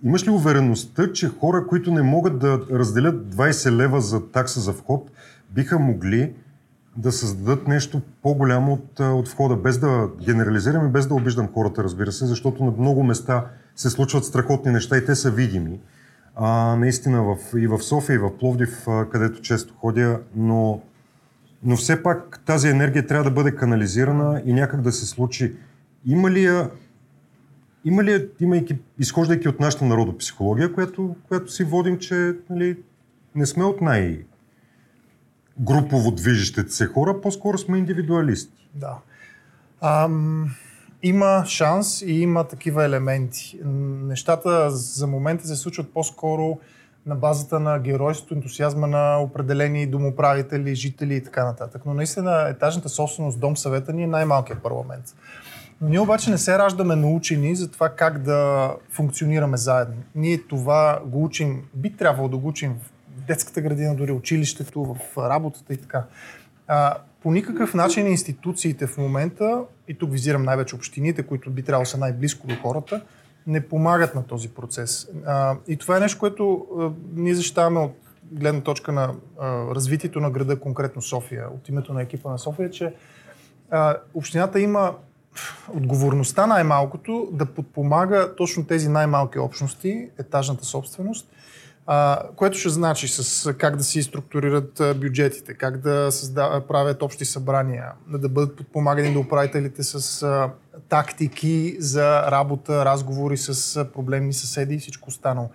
Имаш 0.04 0.28
ли 0.28 0.30
увереността, 0.30 1.14
че 1.14 1.30
хора, 1.30 1.68
които 1.68 1.92
не 1.92 2.02
могат 2.02 2.40
да 2.40 2.62
разделят 2.72 3.36
20 3.36 3.72
лева 3.72 4.02
за 4.02 4.32
такса 4.32 4.60
за 4.60 4.74
вход, 4.74 5.12
биха 5.52 5.80
могли 5.80 6.34
да 7.00 7.12
създадат 7.12 7.68
нещо 7.68 8.02
по-голямо 8.22 8.74
от, 8.74 9.00
от 9.00 9.28
входа, 9.28 9.56
без 9.56 9.78
да 9.78 10.10
генерализирам 10.26 10.88
и 10.88 10.92
без 10.92 11.08
да 11.08 11.14
обиждам 11.14 11.48
хората, 11.54 11.84
разбира 11.84 12.12
се, 12.12 12.26
защото 12.26 12.66
на 12.66 12.72
много 12.72 13.04
места 13.04 13.46
се 13.76 13.90
случват 13.90 14.26
страхотни 14.26 14.72
неща 14.72 14.98
и 14.98 15.06
те 15.06 15.16
са 15.16 15.32
видими. 15.32 15.80
А, 16.36 16.76
наистина 16.76 17.24
в, 17.24 17.38
и 17.58 17.68
в 17.68 17.80
София, 17.80 18.16
и 18.16 18.18
в 18.18 18.38
Пловдив, 18.38 18.86
където 19.12 19.42
често 19.42 19.74
ходя, 19.74 20.20
но, 20.36 20.82
но 21.64 21.76
все 21.76 22.04
пак 22.04 22.42
тази 22.46 22.70
енергия 22.70 23.08
трябва 23.08 23.24
да 23.24 23.32
бъде 23.32 23.56
канализирана 23.56 24.42
и 24.46 24.54
някак 24.54 24.82
да 24.82 24.92
се 24.92 25.06
случи. 25.06 25.56
Има 26.06 26.32
ли 26.32 26.44
я, 26.44 26.70
има 27.86 28.04
ли 28.04 28.30
имайки, 28.40 28.78
изхождайки 29.00 29.50
от 29.50 29.60
нашата 29.60 29.86
народопсихология, 29.86 30.74
която, 30.74 31.16
която 31.28 31.52
си 31.52 31.64
водим, 31.64 31.98
че 31.98 32.36
нали, 32.50 32.78
не 33.36 33.46
сме 33.46 33.64
от 33.64 33.82
най- 33.82 34.24
групово 35.60 36.12
движещите 36.12 36.72
се 36.72 36.86
хора, 36.86 37.22
по-скоро 37.22 37.58
сме 37.58 37.78
индивидуалисти. 37.78 38.70
Да. 38.76 38.98
Ам, 39.82 40.56
има 41.04 41.44
шанс 41.48 42.02
и 42.02 42.12
има 42.12 42.44
такива 42.44 42.86
елементи. 42.86 43.60
Нещата 44.04 44.72
за 44.72 45.08
момента 45.08 45.48
се 45.48 45.56
случват 45.56 45.94
по-скоро 45.94 46.60
на 47.06 47.16
базата 47.16 47.60
на 47.60 47.80
геройството, 47.80 48.34
ентусиазма 48.34 48.88
на 48.88 49.18
определени 49.18 49.88
домоправители, 49.88 50.76
жители 50.76 51.16
и 51.16 51.24
така 51.24 51.46
нататък. 51.46 51.82
Но 51.86 51.94
наистина 51.94 52.46
етажната 52.50 52.90
собственост, 52.90 53.40
дом 53.40 53.58
съвета 53.58 53.94
ни 53.94 54.04
е 54.04 54.08
най-малкият 54.08 54.64
парламент. 54.64 55.16
Ние 55.82 56.00
обаче 56.00 56.32
не 56.32 56.38
се 56.38 56.58
раждаме 56.58 56.96
научени 56.96 57.56
за 57.56 57.72
това 57.72 57.90
как 57.90 58.22
да 58.22 58.72
функционираме 58.92 59.58
заедно. 59.58 59.96
Ние 60.16 60.38
това 60.38 61.02
го 61.06 61.24
учим, 61.24 61.62
би 61.74 61.98
трябвало 61.98 62.30
да 62.30 62.38
го 62.38 62.48
учим 62.48 62.76
в 62.84 62.92
детската 63.30 63.62
градина, 63.62 63.96
дори 63.96 64.12
училището, 64.12 64.84
в 64.84 65.18
работата 65.18 65.74
и 65.74 65.78
така. 65.78 66.04
А, 66.68 66.98
по 67.22 67.32
никакъв 67.32 67.74
начин 67.74 68.08
институциите 68.08 68.88
в 68.88 68.98
момента, 68.98 69.64
и 69.88 69.98
тук 69.98 70.12
визирам 70.12 70.44
най-вече 70.44 70.76
общините, 70.76 71.24
които 71.24 71.50
би 71.50 71.64
трябвало 71.64 71.86
са 71.86 71.98
най-близко 71.98 72.48
до 72.48 72.56
хората, 72.56 73.02
не 73.48 73.68
помагат 73.68 74.16
на 74.16 74.24
този 74.24 74.50
процес. 74.50 75.08
А, 75.26 75.56
и 75.68 75.78
това 75.78 75.98
е 75.98 76.00
нещо, 76.00 76.20
което 76.20 76.68
а, 76.80 76.90
ние 77.16 77.36
защитаваме 77.36 77.80
от 77.80 77.96
гледна 78.32 78.62
точка 78.62 78.92
на 78.92 79.14
а, 79.40 79.76
развитието 79.76 80.20
на 80.20 80.32
града, 80.32 80.60
конкретно 80.60 81.02
София, 81.02 81.48
от 81.56 81.70
името 81.70 81.94
на 81.94 82.02
екипа 82.02 82.30
на 82.30 82.40
София, 82.40 82.70
че 82.72 82.94
а, 83.72 83.98
общината 84.14 84.60
има 84.60 84.94
отговорността 85.74 86.48
най-малкото 86.48 87.30
да 87.32 87.46
подпомага 87.46 88.36
точно 88.36 88.66
тези 88.66 88.90
най-малки 88.90 89.40
общности, 89.40 90.10
етажната 90.20 90.66
собственост, 90.66 91.32
което 92.36 92.58
ще 92.58 92.70
значи 92.70 93.08
с 93.08 93.54
как 93.54 93.76
да 93.76 93.84
си 93.84 94.04
структурират 94.04 94.82
бюджетите, 94.96 95.54
как 95.54 95.78
да 95.78 96.12
създав... 96.12 96.68
правят 96.68 97.02
общи 97.02 97.26
събрания, 97.26 97.92
да 98.08 98.30
бъдат 98.30 98.56
подпомагани 98.58 99.14
до 99.14 99.20
управителите 99.20 99.84
с 99.84 100.24
а, 100.24 100.50
тактики 100.90 101.76
за 101.80 102.32
работа, 102.32 102.86
разговори 102.86 103.38
с 103.38 103.86
проблемни 103.94 104.34
съседи 104.34 104.76
и 104.76 104.80
всичко 104.80 105.10
останало. 105.10 105.50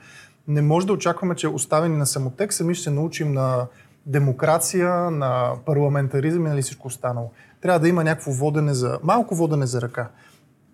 Не 0.48 0.62
може 0.62 0.86
да 0.86 0.92
очакваме, 0.92 1.34
че 1.34 1.48
оставени 1.48 1.96
на 1.96 2.06
самотек, 2.06 2.52
сами 2.52 2.74
ще 2.74 2.84
се 2.84 2.90
научим 2.90 3.32
на 3.32 3.66
демокрация, 4.06 5.10
на 5.10 5.52
парламентаризъм 5.66 6.46
и 6.46 6.48
нали 6.48 6.62
всичко 6.62 6.88
останало. 6.88 7.30
Трябва 7.60 7.80
да 7.80 7.88
има 7.88 8.04
някакво 8.04 8.30
водене 8.30 8.74
за, 8.74 8.98
малко 9.02 9.34
водене 9.34 9.66
за 9.66 9.82
ръка. 9.82 10.10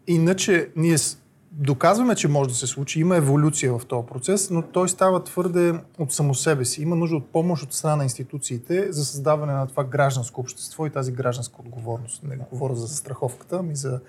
Иначе 0.06 0.70
ние 0.76 0.96
доказваме, 1.52 2.14
че 2.14 2.28
може 2.28 2.50
да 2.50 2.56
се 2.56 2.66
случи, 2.66 3.00
има 3.00 3.16
еволюция 3.16 3.78
в 3.78 3.86
този 3.86 4.06
процес, 4.06 4.50
но 4.50 4.62
той 4.62 4.88
става 4.88 5.24
твърде 5.24 5.74
от 5.98 6.12
само 6.12 6.34
себе 6.34 6.64
си. 6.64 6.82
Има 6.82 6.96
нужда 6.96 7.16
от 7.16 7.32
помощ 7.32 7.62
от 7.62 7.74
страна 7.74 7.96
на 7.96 8.04
институциите 8.04 8.92
за 8.92 9.04
създаване 9.04 9.52
на 9.52 9.66
това 9.66 9.84
гражданско 9.84 10.40
общество 10.40 10.86
и 10.86 10.90
тази 10.90 11.12
гражданска 11.12 11.60
отговорност. 11.60 12.22
Не 12.22 12.36
говоря 12.36 12.74
за 12.74 12.88
страховката, 12.88 13.56
ами 13.56 13.76
за 13.76 14.00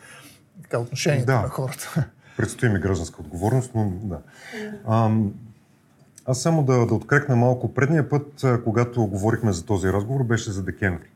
така, 0.63 0.79
отношението 0.79 1.25
да. 1.25 1.41
на 1.41 1.49
хората. 1.49 2.09
Предстои 2.37 2.69
ми 2.69 2.79
гражданска 2.79 3.21
отговорност, 3.21 3.71
но 3.75 3.91
да. 4.03 4.19
Ам, 4.87 5.33
аз 6.25 6.41
само 6.41 6.63
да, 6.63 6.85
да 6.85 6.93
открекна 6.93 7.35
малко. 7.35 7.73
Предния 7.73 8.09
път, 8.09 8.45
когато 8.63 9.07
говорихме 9.07 9.51
за 9.51 9.65
този 9.65 9.87
разговор, 9.87 10.23
беше 10.23 10.51
за 10.51 10.63
декември. 10.63 11.09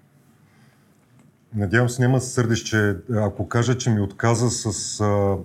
Надявам 1.55 1.89
се 1.89 2.01
няма 2.01 2.17
да 2.17 2.21
се 2.21 2.31
сърдиш, 2.31 2.63
че 2.63 2.95
ако 3.15 3.47
кажа, 3.47 3.77
че 3.77 3.89
ми 3.89 4.01
отказа 4.01 4.49
с 4.49 4.99
а, 4.99 5.37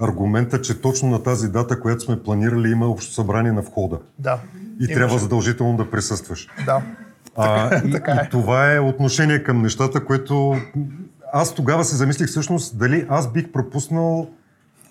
аргумента, 0.00 0.60
че 0.60 0.80
точно 0.80 1.10
на 1.10 1.22
тази 1.22 1.48
дата, 1.48 1.80
която 1.80 2.04
сме 2.04 2.22
планирали, 2.22 2.70
има 2.70 2.86
общо 2.86 3.12
събрание 3.12 3.52
на 3.52 3.62
входа. 3.62 3.98
Да. 4.18 4.40
И 4.54 4.84
Имаше. 4.84 4.94
трябва 4.94 5.18
задължително 5.18 5.76
да 5.76 5.90
присъстваш. 5.90 6.48
Да. 6.66 6.82
А, 7.36 7.76
и, 7.84 7.90
така 7.92 8.12
е. 8.12 8.24
и 8.26 8.30
това 8.30 8.74
е 8.74 8.80
отношение 8.80 9.42
към 9.42 9.62
нещата, 9.62 10.04
което 10.04 10.56
аз 11.32 11.54
тогава 11.54 11.84
се 11.84 11.96
замислих 11.96 12.28
всъщност 12.28 12.78
дали 12.78 13.06
аз 13.08 13.32
бих 13.32 13.52
пропуснал 13.52 14.28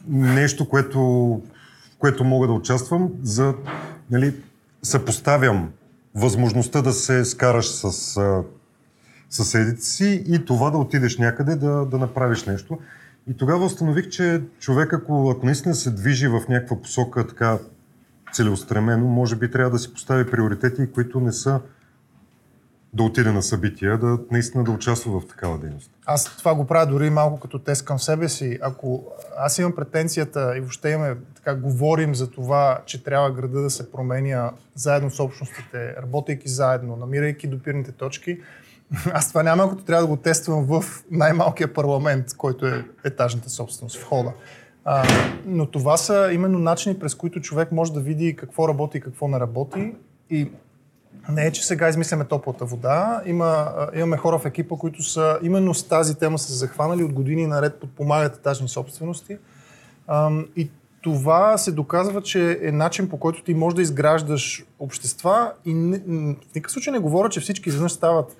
нещо, 0.08 0.70
което, 0.70 1.41
което 2.00 2.24
мога 2.24 2.48
да 2.48 2.53
участвам, 2.53 3.10
за 3.24 3.53
нали, 4.12 4.34
съпоставям 4.84 5.70
възможността 6.15 6.81
да 6.81 6.93
се 6.93 7.25
скараш 7.25 7.70
с 7.70 8.20
съседите 9.29 9.81
си 9.81 10.24
и 10.27 10.46
това 10.46 10.70
да 10.70 10.77
отидеш 10.77 11.17
някъде 11.17 11.55
да, 11.55 11.86
да 11.86 11.98
направиш 11.98 12.46
нещо. 12.46 12.79
И 13.27 13.37
тогава 13.37 13.65
установих, 13.65 14.09
че 14.09 14.41
човек, 14.59 14.93
ако, 14.93 15.31
ако 15.35 15.45
наистина 15.45 15.75
се 15.75 15.91
движи 15.91 16.27
в 16.27 16.41
някаква 16.49 16.81
посока 16.81 17.27
така 17.27 17.57
целеустремено, 18.33 19.07
може 19.07 19.35
би 19.35 19.51
трябва 19.51 19.71
да 19.71 19.79
си 19.79 19.93
постави 19.93 20.31
приоритети, 20.31 20.91
които 20.91 21.19
не 21.19 21.31
са 21.31 21.61
да 22.93 23.03
отиде 23.03 23.31
на 23.31 23.43
събития, 23.43 23.97
да 23.97 24.19
наистина 24.31 24.63
да 24.63 24.71
участва 24.71 25.19
в 25.19 25.27
такава 25.27 25.57
дейност. 25.57 25.91
Аз 26.05 26.37
това 26.37 26.55
го 26.55 26.67
правя 26.67 26.85
дори 26.85 27.09
малко 27.09 27.39
като 27.39 27.59
тест 27.59 27.85
към 27.85 27.99
себе 27.99 28.29
си. 28.29 28.59
Ако 28.61 29.03
аз 29.37 29.59
имам 29.59 29.75
претенцията 29.75 30.57
и 30.57 30.59
въобще 30.59 30.89
имаме, 30.89 31.15
така 31.35 31.55
говорим 31.55 32.15
за 32.15 32.31
това, 32.31 32.81
че 32.85 33.03
трябва 33.03 33.31
града 33.31 33.61
да 33.61 33.69
се 33.69 33.91
променя 33.91 34.51
заедно 34.75 35.11
с 35.11 35.19
общностите, 35.19 35.95
работейки 36.01 36.49
заедно, 36.49 36.95
намирайки 36.95 37.47
допирните 37.47 37.91
точки, 37.91 38.39
аз 39.13 39.29
това 39.29 39.43
няма, 39.43 39.69
като 39.69 39.83
трябва 39.83 40.03
да 40.03 40.07
го 40.07 40.17
тествам 40.17 40.65
в 40.65 41.03
най-малкия 41.12 41.74
парламент, 41.74 42.25
който 42.38 42.67
е 42.67 42.86
етажната 43.04 43.49
собственост, 43.49 43.97
в 43.97 44.04
хода. 44.04 44.34
А, 44.86 45.04
но 45.45 45.65
това 45.65 45.97
са 45.97 46.30
именно 46.34 46.60
начини, 46.60 46.99
през 46.99 47.15
които 47.15 47.41
човек 47.41 47.71
може 47.71 47.93
да 47.93 47.99
види 47.99 48.36
какво 48.36 48.67
работи 48.67 48.97
и 48.97 49.01
какво 49.01 49.27
не 49.27 49.39
работи. 49.39 49.93
И 50.30 50.51
не 51.30 51.45
е, 51.45 51.51
че 51.51 51.65
сега 51.65 51.89
измисляме 51.89 52.25
топлата 52.25 52.65
вода. 52.65 53.21
Има, 53.25 53.73
имаме 53.95 54.17
хора 54.17 54.39
в 54.39 54.45
екипа, 54.45 54.75
които 54.75 55.04
са 55.04 55.39
именно 55.41 55.73
с 55.73 55.84
тази 55.84 56.15
тема 56.15 56.39
са 56.39 56.54
захванали 56.54 57.04
от 57.04 57.13
години 57.13 57.47
наред 57.47 57.80
подпомагат 57.80 58.38
етажни 58.38 58.67
собствености. 58.67 59.38
А, 60.08 60.32
и 60.56 60.69
това 61.01 61.58
се 61.58 61.71
доказва, 61.71 62.21
че 62.21 62.60
е 62.62 62.71
начин 62.71 63.10
по 63.10 63.17
който 63.17 63.43
ти 63.43 63.54
можеш 63.54 63.75
да 63.75 63.82
изграждаш 63.82 64.65
общества 64.80 65.54
и 65.65 65.73
не, 65.73 65.97
в 65.97 66.56
никакъв 66.56 66.71
случай 66.71 66.93
не 66.93 66.99
говоря, 66.99 67.30
че 67.30 67.39
всички 67.39 67.69
изведнъж 67.69 67.91
стават 67.91 68.38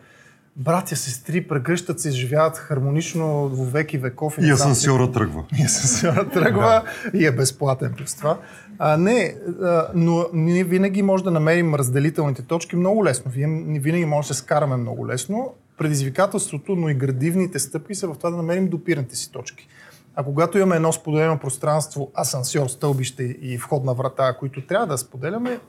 братя, 0.56 0.96
сестри, 0.96 1.48
прегръщат 1.48 2.00
се, 2.00 2.12
живеят 2.12 2.58
хармонично 2.58 3.50
в 3.50 3.72
веки 3.72 3.98
веков. 3.98 4.38
И, 4.42 4.46
и 4.46 4.52
асансьора 4.52 5.12
тръгва. 5.12 5.44
И 5.60 5.64
асансьора 5.64 6.30
тръгва 6.30 6.84
и 7.14 7.26
е 7.26 7.32
безплатен 7.32 7.94
плюс 7.98 8.16
това. 8.16 8.38
А, 8.80 8.98
не, 8.98 9.36
а, 9.62 9.88
но 9.96 10.26
ние 10.34 10.64
винаги 10.64 11.02
може 11.02 11.24
да 11.24 11.32
намерим 11.32 11.76
разделителните 11.76 12.42
точки 12.42 12.76
много 12.76 13.06
лесно. 13.06 13.32
Вие 13.32 13.48
винаги 13.80 14.06
може 14.06 14.28
да 14.28 14.34
се 14.34 14.40
скараме 14.40 14.78
много 14.78 15.08
лесно. 15.08 15.54
Предизвикателството, 15.78 16.76
но 16.76 16.90
и 16.90 16.94
градивните 16.94 17.60
стъпки 17.60 17.96
са 17.96 18.08
в 18.08 18.18
това 18.18 18.30
да 18.30 18.38
намерим 18.38 18.68
допирните 18.68 19.16
си 19.16 19.32
точки. 19.32 19.68
А 20.16 20.24
когато 20.24 20.58
имаме 20.58 20.76
едно 20.76 20.92
споделено 20.92 21.40
пространство, 21.40 22.12
асансьор, 22.14 22.68
стълбище 22.68 23.24
и 23.24 23.58
входна 23.58 23.94
врата, 23.94 24.38
които 24.40 24.66
трябва 24.66 24.88
да 24.88 24.98
споделяме, 24.98 25.60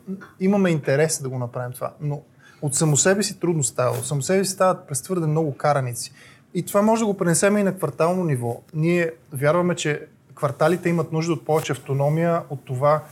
имаме 0.41 0.71
интерес 0.71 1.23
да 1.23 1.29
го 1.29 1.39
направим 1.39 1.73
това. 1.73 1.95
Но 2.01 2.23
от 2.63 2.75
само 2.75 2.97
себе 2.97 3.23
си 3.23 3.41
трудно 3.41 3.63
става. 3.63 3.99
От 3.99 4.07
само 4.07 4.23
себе 4.23 4.45
си 4.45 4.51
стават 4.51 4.89
през 4.89 5.03
твърде 5.03 5.27
много 5.27 5.57
караници. 5.57 6.13
И 6.55 6.63
това 6.63 6.83
може 6.83 7.01
да 7.01 7.07
го 7.07 7.17
пренесем 7.17 7.59
и 7.59 7.63
на 7.63 7.77
квартално 7.77 8.25
ниво. 8.25 8.61
Ние 8.75 9.11
вярваме, 9.33 9.75
че 9.75 10.07
кварталите 10.35 10.89
имат 10.89 11.13
нужда 11.13 11.33
от 11.33 11.45
повече 11.45 11.73
автономия, 11.73 12.43
от 12.51 12.65
това 12.65 13.03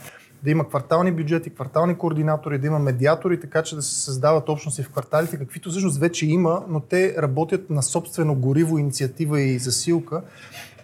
да 0.43 0.51
има 0.51 0.69
квартални 0.69 1.11
бюджети, 1.11 1.49
квартални 1.49 1.95
координатори, 1.95 2.57
да 2.57 2.67
има 2.67 2.79
медиатори, 2.79 3.39
така 3.39 3.63
че 3.63 3.75
да 3.75 3.81
се 3.81 4.01
създават 4.03 4.49
общности 4.49 4.83
в 4.83 4.89
кварталите, 4.89 5.37
каквито 5.37 5.69
всъщност 5.69 5.99
вече 5.99 6.25
има, 6.25 6.63
но 6.69 6.79
те 6.79 7.15
работят 7.17 7.69
на 7.69 7.83
собствено 7.83 8.35
гориво, 8.35 8.77
инициатива 8.77 9.41
и 9.41 9.59
засилка. 9.59 10.21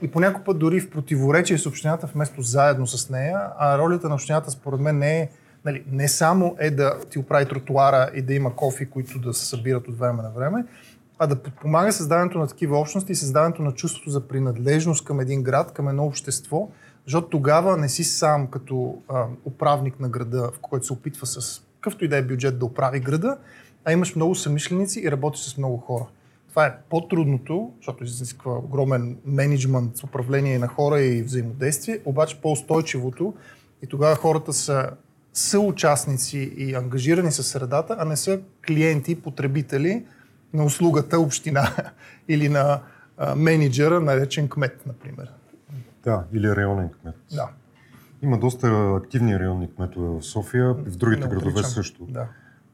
И 0.02 0.12
понякога 0.12 0.46
път 0.46 0.60
дори 0.60 0.80
в 0.80 0.90
противоречие 0.90 1.58
с 1.58 1.66
общината, 1.66 2.10
вместо 2.14 2.42
заедно 2.42 2.88
с 2.88 3.10
нея, 3.10 3.40
а 3.58 3.78
ролята 3.78 4.10
на 4.10 4.16
общината 4.16 4.52
според 4.52 4.80
мен 4.80 4.98
не 4.98 5.20
е 5.20 5.30
нали, 5.68 5.84
не 5.92 6.08
само 6.08 6.56
е 6.60 6.72
да 6.72 7.00
ти 7.10 7.20
оправи 7.20 7.46
тротуара 7.46 8.12
и 8.16 8.22
да 8.22 8.34
има 8.34 8.56
кофи, 8.56 8.90
които 8.90 9.20
да 9.20 9.34
се 9.34 9.46
събират 9.46 9.88
от 9.88 10.00
време 10.00 10.24
на 10.24 10.30
време, 10.30 10.66
а 11.20 11.28
да 11.28 11.44
подпомага 11.44 11.92
създаването 11.94 12.38
на 12.38 12.48
такива 12.48 12.80
общности 12.80 13.12
и 13.12 13.16
създаването 13.16 13.62
на 13.62 13.72
чувството 13.72 14.10
за 14.10 14.28
принадлежност 14.28 15.06
към 15.06 15.20
един 15.20 15.44
град, 15.44 15.74
към 15.74 15.90
едно 15.90 16.06
общество, 16.06 16.70
защото 17.06 17.30
тогава 17.30 17.78
не 17.78 17.90
си 17.90 18.04
сам 18.04 18.48
като 18.48 18.98
а, 19.08 19.26
управник 19.46 20.00
на 20.00 20.10
града, 20.10 20.52
в 20.54 20.60
който 20.60 20.86
се 20.86 20.94
опитва 20.94 21.26
с 21.28 21.62
какъвто 21.76 22.06
и 22.06 22.08
да 22.08 22.18
е 22.18 22.22
бюджет 22.22 22.60
да 22.60 22.66
оправи 22.66 23.00
града, 23.00 23.38
а 23.86 23.92
имаш 23.92 24.16
много 24.16 24.36
самишленици 24.36 25.00
и 25.00 25.12
работиш 25.12 25.42
с 25.42 25.58
много 25.58 25.78
хора. 25.78 26.06
Това 26.50 26.66
е 26.66 26.76
по-трудното, 26.90 27.72
защото 27.78 28.04
изисква 28.04 28.52
огромен 28.52 29.18
менеджмент, 29.26 30.04
управление 30.04 30.60
на 30.60 30.68
хора 30.68 31.02
и 31.02 31.24
взаимодействие, 31.24 32.00
обаче 32.06 32.42
по-устойчивото 32.42 33.34
и 33.82 33.88
тогава 33.88 34.16
хората 34.16 34.54
са 34.54 34.90
са 35.38 35.60
участници 35.60 36.38
и 36.58 36.76
ангажирани 36.76 37.32
с 37.32 37.44
средата, 37.44 37.96
а 38.00 38.06
не 38.06 38.18
са 38.18 38.40
клиенти, 38.68 39.22
потребители 39.22 40.06
на 40.54 40.64
услугата 40.64 41.20
община 41.20 41.74
или 42.28 42.50
на 42.50 42.82
а, 43.18 43.36
менеджера, 43.36 44.00
наречен 44.00 44.50
кмет, 44.50 44.82
например. 44.86 45.32
Да, 46.04 46.24
или 46.34 46.56
районен 46.56 46.90
кмет. 46.90 47.16
Да. 47.32 47.50
Има 48.22 48.40
доста 48.40 48.68
активни 49.04 49.40
районни 49.40 49.76
кметове 49.76 50.08
в 50.08 50.22
София, 50.22 50.74
в 50.74 50.98
другите 50.98 51.28
градове 51.28 51.64
също, 51.64 52.06
да. 52.06 52.28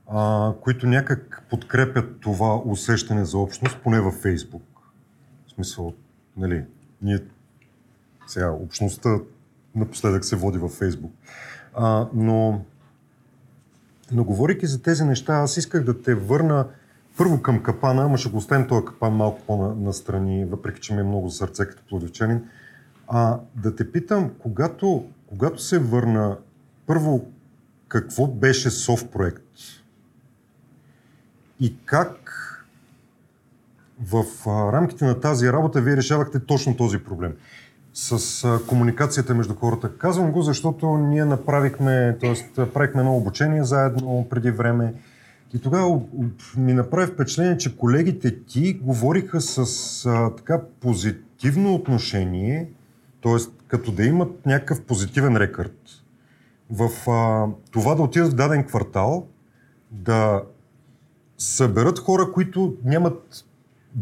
а, 0.07 0.53
които 0.61 0.87
някак 0.87 1.43
подкрепят 1.49 2.19
това 2.19 2.61
усещане 2.65 3.25
за 3.25 3.37
общност, 3.37 3.79
поне 3.83 4.01
във 4.01 4.13
Фейсбук. 4.13 4.63
В 5.47 5.51
смисъл, 5.51 5.93
нали, 6.37 6.65
ние 7.01 7.19
сега 8.27 8.51
общността 8.51 9.09
напоследък 9.75 10.25
се 10.25 10.35
води 10.35 10.57
във 10.57 10.71
Фейсбук. 10.71 11.13
А, 11.75 12.07
но, 12.13 12.61
но 14.11 14.23
говорики 14.23 14.67
за 14.67 14.81
тези 14.81 15.03
неща, 15.03 15.33
аз 15.33 15.57
исках 15.57 15.83
да 15.83 16.01
те 16.01 16.15
върна 16.15 16.67
първо 17.17 17.41
към 17.41 17.63
капана, 17.63 18.03
ама 18.03 18.17
ще 18.17 18.29
го 18.29 18.37
оставим 18.37 18.67
този 18.67 18.85
капан 18.85 19.13
малко 19.13 19.41
по-настрани, 19.47 20.45
въпреки 20.45 20.81
че 20.81 20.93
ми 20.93 20.99
е 20.99 21.03
много 21.03 21.29
сърце 21.29 21.65
като 21.65 21.83
плодовчанин. 21.89 22.43
А 23.07 23.39
да 23.55 23.75
те 23.75 23.91
питам, 23.91 24.31
когато, 24.39 25.05
когато 25.29 25.61
се 25.61 25.79
върна, 25.79 26.37
първо, 26.87 27.25
какво 27.87 28.27
беше 28.27 28.69
СОВ 28.69 29.07
проект? 29.07 29.43
И 31.59 31.75
как 31.85 32.29
в 34.11 34.25
рамките 34.47 35.05
на 35.05 35.19
тази 35.19 35.47
работа 35.51 35.81
вие 35.81 35.97
решавахте 35.97 36.39
точно 36.39 36.77
този 36.77 36.99
проблем? 36.99 37.33
С 37.93 38.59
комуникацията 38.67 39.35
между 39.35 39.55
хората. 39.55 39.97
Казвам 39.97 40.31
го, 40.31 40.41
защото 40.41 40.97
ние 40.97 41.25
направихме, 41.25 42.17
т.е. 42.21 42.65
правихме 42.65 43.01
едно 43.01 43.17
обучение 43.17 43.63
заедно 43.63 44.27
преди 44.29 44.51
време 44.51 44.93
и 45.53 45.59
тогава 45.59 46.01
ми 46.57 46.73
направи 46.73 47.11
впечатление, 47.11 47.57
че 47.57 47.77
колегите 47.77 48.43
ти 48.43 48.73
говориха 48.73 49.41
с 49.41 50.05
а, 50.05 50.35
така 50.35 50.61
позитивно 50.79 51.75
отношение, 51.75 52.69
т.е. 53.23 53.37
като 53.67 53.91
да 53.91 54.03
имат 54.03 54.45
някакъв 54.45 54.81
позитивен 54.81 55.37
рекърд. 55.37 55.77
в 56.69 57.09
а, 57.11 57.47
това 57.71 57.95
да 57.95 58.01
отидат 58.01 58.31
в 58.31 58.35
даден 58.35 58.63
квартал, 58.63 59.27
да 59.91 60.43
съберат 61.37 61.99
хора, 61.99 62.31
които 62.31 62.75
нямат 62.85 63.45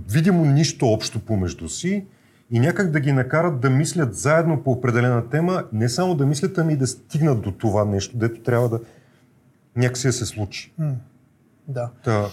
видимо 0.10 0.46
нищо 0.46 0.88
общо 0.88 1.20
помежду 1.20 1.70
си 1.70 2.06
и 2.52 2.60
някак 2.60 2.92
да 2.92 3.00
ги 3.00 3.12
накарат 3.12 3.60
да 3.60 3.70
мислят 3.70 4.16
заедно 4.16 4.64
по 4.64 4.72
определена 4.72 5.30
тема, 5.30 5.64
не 5.74 5.90
само 5.90 6.16
да 6.16 6.26
мислят, 6.26 6.58
ами 6.58 6.76
да 6.76 6.88
стигнат 6.88 7.42
до 7.42 7.52
това 7.52 7.86
нещо, 7.86 8.18
дето 8.18 8.42
трябва 8.42 8.70
да 8.70 8.80
някакси 9.76 10.08
да 10.08 10.14
се 10.14 10.26
случи. 10.26 10.74
М, 10.78 10.94
Да. 11.68 11.90
Та, 12.04 12.30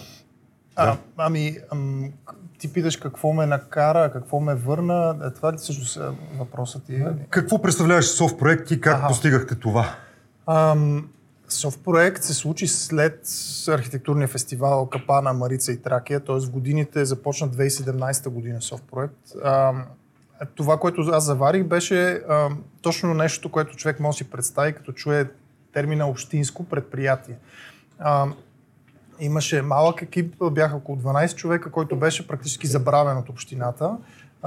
А, 0.75 0.97
ами, 1.17 1.57
ам, 1.71 2.11
ти 2.59 2.73
питаш 2.73 2.97
какво 2.97 3.33
ме 3.33 3.45
накара, 3.45 4.11
какво 4.11 4.39
ме 4.39 4.55
върна. 4.55 5.17
Е, 5.23 5.29
Това 5.29 5.53
ли 5.53 5.57
всъщност 5.57 5.97
е 5.97 6.01
въпросът 6.37 6.83
ти? 6.83 7.03
какво 7.29 7.61
представляваш 7.61 8.05
СОВ 8.07 8.37
проект 8.37 8.71
и 8.71 8.81
как 8.81 8.93
Аха. 8.93 9.07
постигахте 9.07 9.55
това? 9.55 9.95
Ам, 10.47 11.09
Сов 11.47 11.79
проект 11.79 12.23
се 12.23 12.33
случи 12.33 12.67
след 12.67 13.21
архитектурния 13.69 14.27
фестивал 14.27 14.85
Капана, 14.85 15.33
Марица 15.33 15.71
и 15.71 15.77
Тракия, 15.77 16.19
т.е. 16.19 16.35
в 16.35 16.51
годините 16.51 17.05
започна 17.05 17.49
2017 17.49 18.29
година 18.29 18.61
Сов 18.61 18.81
проект. 18.81 19.15
Това, 20.55 20.77
което 20.77 21.01
аз 21.01 21.23
заварих, 21.23 21.63
беше 21.63 22.21
ам, 22.29 22.63
точно 22.81 23.13
нещо, 23.13 23.51
което 23.51 23.75
човек 23.75 23.99
може 23.99 24.15
да 24.15 24.17
си 24.17 24.29
представи, 24.29 24.73
като 24.73 24.91
чуе 24.91 25.29
термина 25.73 26.09
общинско 26.09 26.63
предприятие. 26.63 27.35
Ам, 27.99 28.35
Имаше 29.19 29.61
малък 29.61 30.01
екип, 30.01 30.35
бяха 30.51 30.75
около 30.75 30.97
12 30.97 31.35
човека, 31.35 31.71
който 31.71 31.95
беше 31.95 32.27
практически 32.27 32.67
забравен 32.67 33.17
от 33.17 33.29
общината. 33.29 33.97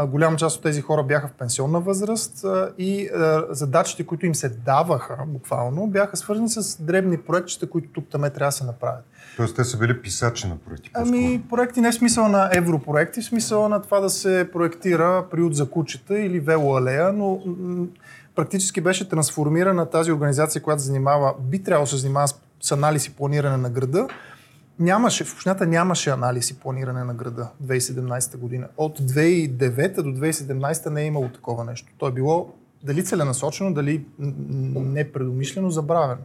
Голяма 0.00 0.36
част 0.36 0.56
от 0.56 0.62
тези 0.62 0.80
хора 0.80 1.02
бяха 1.02 1.28
в 1.28 1.32
пенсионна 1.32 1.80
възраст 1.80 2.44
и 2.78 3.08
задачите, 3.50 4.06
които 4.06 4.26
им 4.26 4.34
се 4.34 4.48
даваха 4.48 5.16
буквално, 5.26 5.86
бяха 5.86 6.16
свързани 6.16 6.48
с 6.48 6.82
дребни 6.82 7.18
проектчета, 7.18 7.70
които 7.70 7.88
тук 7.92 8.04
там 8.10 8.20
трябва 8.20 8.48
да 8.48 8.52
се 8.52 8.64
направят. 8.64 9.04
Тоест 9.36 9.56
те 9.56 9.64
са 9.64 9.78
били 9.78 10.02
писачи 10.02 10.48
на 10.48 10.56
проекти. 10.56 10.90
Ами, 10.94 11.42
проекти 11.50 11.80
не 11.80 11.92
в 11.92 11.94
смисъла 11.94 12.28
на 12.28 12.50
европроекти, 12.54 13.20
в 13.20 13.24
смисъла 13.24 13.68
на 13.68 13.82
това 13.82 14.00
да 14.00 14.10
се 14.10 14.48
проектира 14.52 15.24
приют 15.30 15.56
за 15.56 15.70
кучета 15.70 16.18
или 16.18 16.40
велоалея, 16.40 17.12
но 17.12 17.42
м- 17.46 17.86
практически 18.34 18.80
беше 18.80 19.08
трансформирана 19.08 19.90
тази 19.90 20.12
организация, 20.12 20.62
която 20.62 20.82
занимава, 20.82 21.34
би 21.40 21.62
трябвало 21.62 21.84
да 21.84 21.90
се 21.90 21.96
занимава 21.96 22.28
с 22.60 22.72
анализ 22.72 23.06
и 23.06 23.10
планиране 23.10 23.56
на 23.56 23.70
града. 23.70 24.08
Нямаше, 24.82 25.24
в 25.24 25.32
общината 25.32 25.66
нямаше 25.66 26.10
анализ 26.10 26.50
и 26.50 26.54
планиране 26.54 27.04
на 27.04 27.14
града 27.14 27.48
2017 27.64 28.36
година. 28.36 28.68
От 28.76 29.00
2009 29.00 30.02
до 30.02 30.10
2017 30.10 30.90
не 30.90 31.02
е 31.02 31.06
имало 31.06 31.28
такова 31.28 31.64
нещо. 31.64 31.92
То 31.98 32.08
е 32.08 32.12
било 32.12 32.54
дали 32.82 33.04
целенасочено, 33.04 33.74
дали 33.74 34.04
непредумишлено, 34.18 35.70
забравено. 35.70 36.20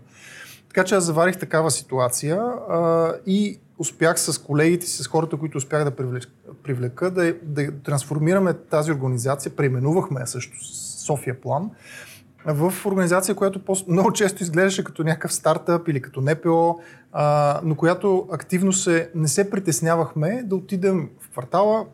Така 0.67 0.84
че 0.84 0.96
аз 0.96 1.04
заварих 1.04 1.38
такава 1.38 1.72
ситуация 1.72 2.36
а, 2.36 3.13
и 3.26 3.60
успях 3.78 4.20
с 4.20 4.38
колегите 4.38 4.88
с 4.88 5.08
хората, 5.08 5.38
които 5.38 5.58
успях 5.58 5.84
да 5.84 5.96
привлека, 5.96 6.28
привлека, 6.63 7.12
да, 7.12 7.34
да 7.43 7.72
трансформираме 7.72 8.54
тази 8.54 8.91
организация, 8.91 9.56
преименувахме 9.56 10.28
също 10.28 10.58
София 11.06 11.41
План, 11.41 11.70
в 12.54 12.86
организация, 12.86 13.36
която 13.36 13.62
много 13.88 14.14
често 14.14 14.44
изглеждаше 14.44 14.84
като 14.84 15.04
някакъв 15.04 15.34
стартъп 15.34 15.88
или 15.88 16.02
като 16.02 16.22
НПО, 16.22 16.80
а, 17.12 17.60
но 17.64 17.76
която 17.76 18.28
активно 18.32 18.74
се, 18.74 19.12
не 19.16 19.28
се 19.28 19.50
притеснявахме 19.50 20.44
да 20.46 20.56
отидем 20.56 21.10
в 21.20 21.30
квартала, 21.30 21.86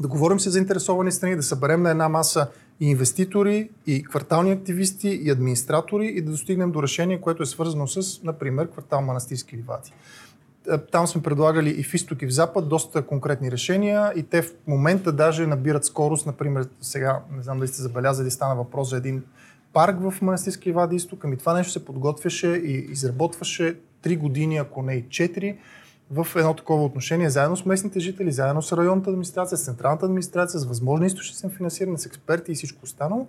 да 0.00 0.08
говорим 0.08 0.40
с 0.40 0.50
заинтересовани 0.50 1.12
страни, 1.12 1.36
да 1.36 1.42
съберем 1.42 1.82
на 1.82 1.90
една 1.90 2.08
маса 2.08 2.48
и 2.80 2.90
инвеститори, 2.90 3.70
и 3.86 4.04
квартални 4.04 4.52
активисти, 4.52 5.08
и 5.08 5.30
администратори 5.30 6.06
и 6.06 6.22
да 6.22 6.30
достигнем 6.30 6.72
до 6.72 6.82
решение, 6.82 7.20
което 7.20 7.42
е 7.42 7.46
свързано 7.46 7.86
с, 7.86 8.22
например, 8.22 8.70
квартал 8.70 9.02
Манастирски 9.02 9.56
ливади. 9.56 9.92
Е, 10.70 10.78
Там 10.78 11.06
сме 11.06 11.22
предлагали 11.22 11.70
и 11.70 11.82
в 11.82 11.94
изток 11.94 12.22
и 12.22 12.26
в 12.26 12.34
запад 12.34 12.68
доста 12.68 13.02
конкретни 13.02 13.50
решения 13.50 14.12
и 14.16 14.22
те 14.22 14.42
в 14.42 14.52
момента 14.66 15.12
даже 15.12 15.46
набират 15.46 15.84
скорост. 15.84 16.26
Например, 16.26 16.68
сега, 16.80 17.20
не 17.36 17.42
знам 17.42 17.58
дали 17.58 17.68
сте 17.68 17.82
забелязали, 17.82 18.30
стана 18.30 18.56
въпрос 18.56 18.90
за 18.90 18.96
един 18.96 19.22
парк 19.76 19.96
в 20.00 20.22
Манастирски 20.22 20.68
ливади 20.68 20.96
изток. 20.96 21.24
Ами 21.24 21.36
това 21.36 21.54
нещо 21.54 21.72
се 21.72 21.84
подготвяше 21.84 22.48
и 22.48 22.72
изработваше 22.72 23.80
3 24.02 24.18
години, 24.18 24.56
ако 24.56 24.82
не 24.82 24.94
и 24.94 25.04
4 25.04 25.56
в 26.10 26.26
едно 26.36 26.54
такова 26.54 26.84
отношение, 26.84 27.30
заедно 27.30 27.56
с 27.56 27.64
местните 27.64 28.00
жители, 28.00 28.32
заедно 28.32 28.62
с 28.62 28.76
районната 28.76 29.10
администрация, 29.10 29.58
с 29.58 29.64
централната 29.64 30.06
администрация, 30.06 30.60
с 30.60 30.64
възможни 30.64 31.06
източници 31.06 31.46
на 31.46 31.52
финансиране, 31.52 31.98
с 31.98 32.06
експерти 32.06 32.52
и 32.52 32.54
всичко 32.54 32.80
останало, 32.82 33.28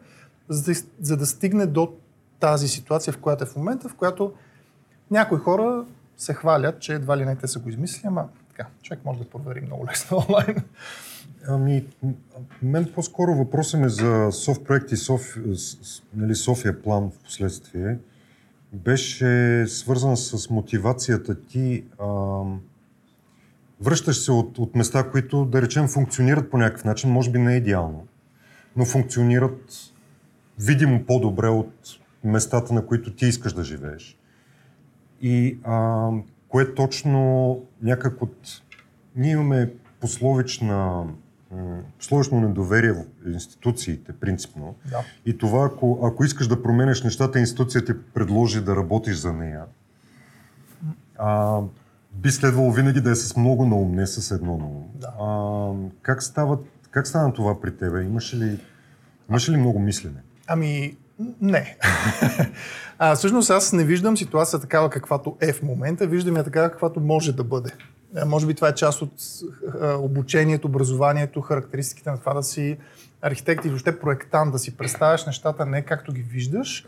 за 0.50 0.64
да, 0.64 0.80
за 1.02 1.18
да 1.18 1.26
стигне 1.26 1.66
до 1.66 1.94
тази 2.40 2.68
ситуация, 2.68 3.14
в 3.14 3.18
която 3.18 3.44
е 3.44 3.48
в 3.48 3.56
момента, 3.56 3.90
в 3.90 3.96
която 3.96 4.34
някои 5.12 5.38
хора 5.38 5.86
се 6.18 6.34
хвалят, 6.34 6.80
че 6.80 6.94
едва 6.94 7.18
ли 7.18 7.26
не 7.26 7.36
те 7.36 7.48
са 7.48 7.60
го 7.60 7.70
измислили, 7.70 8.08
ама 8.08 8.28
така, 8.50 8.70
човек 8.82 9.00
може 9.06 9.20
да 9.20 9.30
провери 9.30 9.62
много 9.62 9.88
лесно 9.88 10.18
онлайн. 10.30 10.56
Ами, 11.48 11.86
мен 12.62 12.92
по-скоро 12.96 13.36
въпросът 13.36 13.82
ми 13.82 13.90
за 13.90 14.28
СОВ 14.32 14.64
проект 14.64 14.92
и 14.92 14.98
Соф, 14.98 15.38
нали, 16.16 16.36
София 16.36 16.82
план 16.82 17.12
в 17.12 17.24
последствие 17.24 17.98
беше 18.74 19.66
свързан 19.68 20.18
с 20.18 20.50
мотивацията 20.50 21.46
ти. 21.46 21.86
Ам, 22.02 22.62
връщаш 23.82 24.18
се 24.18 24.32
от, 24.32 24.58
от 24.58 24.76
места, 24.76 25.10
които, 25.12 25.46
да 25.46 25.62
речем, 25.62 25.88
функционират 25.88 26.52
по 26.52 26.58
някакъв 26.58 26.86
начин, 26.86 27.10
може 27.10 27.32
би 27.32 27.40
не 27.40 27.54
е 27.54 27.58
идеално, 27.58 28.08
но 28.76 28.86
функционират 28.86 29.74
видимо 30.60 31.06
по-добре 31.06 31.48
от 31.48 32.00
местата, 32.24 32.74
на 32.74 32.86
които 32.86 33.16
ти 33.16 33.26
искаш 33.26 33.54
да 33.54 33.64
живееш. 33.64 34.18
И 35.22 35.58
а, 35.64 36.10
кое 36.48 36.74
точно 36.74 37.62
някак 37.82 38.22
от... 38.22 38.62
Ние 39.16 39.32
имаме 39.32 39.74
пословична, 40.00 41.08
пословично 41.98 42.42
недоверие 42.42 42.92
в 42.92 43.04
институциите, 43.28 44.14
принципно. 44.14 44.76
Да. 44.90 45.04
И 45.26 45.38
това, 45.38 45.66
ако, 45.66 46.00
ако 46.04 46.24
искаш 46.24 46.48
да 46.48 46.64
променеш 46.64 47.04
нещата, 47.04 47.40
институцията 47.40 47.94
ти 47.94 48.00
предложи 48.14 48.62
да 48.62 48.76
работиш 48.76 49.18
за 49.18 49.34
нея, 49.34 49.64
а, 51.18 51.60
би 52.14 52.32
следвало 52.32 52.72
винаги 52.72 53.02
да 53.02 53.12
е 53.12 53.16
с 53.16 53.38
много 53.38 53.66
на 53.66 53.76
ум, 53.76 53.92
не 53.92 54.08
с 54.08 54.32
едно 54.32 54.58
на 54.58 54.66
ум. 54.66 54.90
Да. 54.96 55.14
А, 55.20 55.72
как, 56.02 56.24
става, 56.24 56.58
как 56.92 57.08
стана 57.08 57.34
това 57.34 57.62
при 57.62 57.78
тебе? 57.78 58.04
Имаше 58.04 58.38
ли, 58.38 58.60
имаше 59.30 59.52
ли 59.52 59.58
много 59.58 59.80
мислене? 59.80 60.22
Ами, 60.48 60.98
не. 61.42 61.78
а, 63.00 63.16
всъщност 63.16 63.50
аз 63.50 63.74
не 63.74 63.84
виждам 63.84 64.18
ситуация 64.18 64.60
такава 64.60 64.90
каквато 64.90 65.38
е 65.42 65.54
в 65.54 65.62
момента, 65.62 66.08
виждам 66.08 66.38
я 66.38 66.44
такава 66.44 66.70
каквато 66.72 67.00
може 67.00 67.34
да 67.34 67.44
бъде. 67.44 67.72
А, 68.16 68.26
може 68.26 68.48
би 68.48 68.54
това 68.54 68.70
е 68.70 68.76
част 68.76 69.02
от 69.02 69.14
а, 69.82 69.94
обучението, 69.94 70.68
образованието, 70.68 71.42
характеристиките 71.42 72.12
на 72.12 72.20
това 72.20 72.34
да 72.34 72.44
си 72.44 72.78
архитект 73.22 73.66
или 73.66 73.70
въобще 73.70 74.00
проектант, 74.00 74.52
да 74.52 74.60
си 74.60 74.78
представяш 74.78 75.26
нещата 75.26 75.66
не 75.66 75.82
както 75.82 76.14
ги 76.14 76.22
виждаш, 76.22 76.86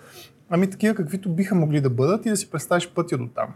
ами 0.49 0.69
такива 0.69 0.95
каквито 0.95 1.29
биха 1.29 1.55
могли 1.55 1.81
да 1.81 1.89
бъдат 1.89 2.25
и 2.25 2.29
да 2.29 2.37
си 2.37 2.51
представиш 2.51 2.89
пътя 2.89 3.17
до 3.17 3.27
там. 3.27 3.53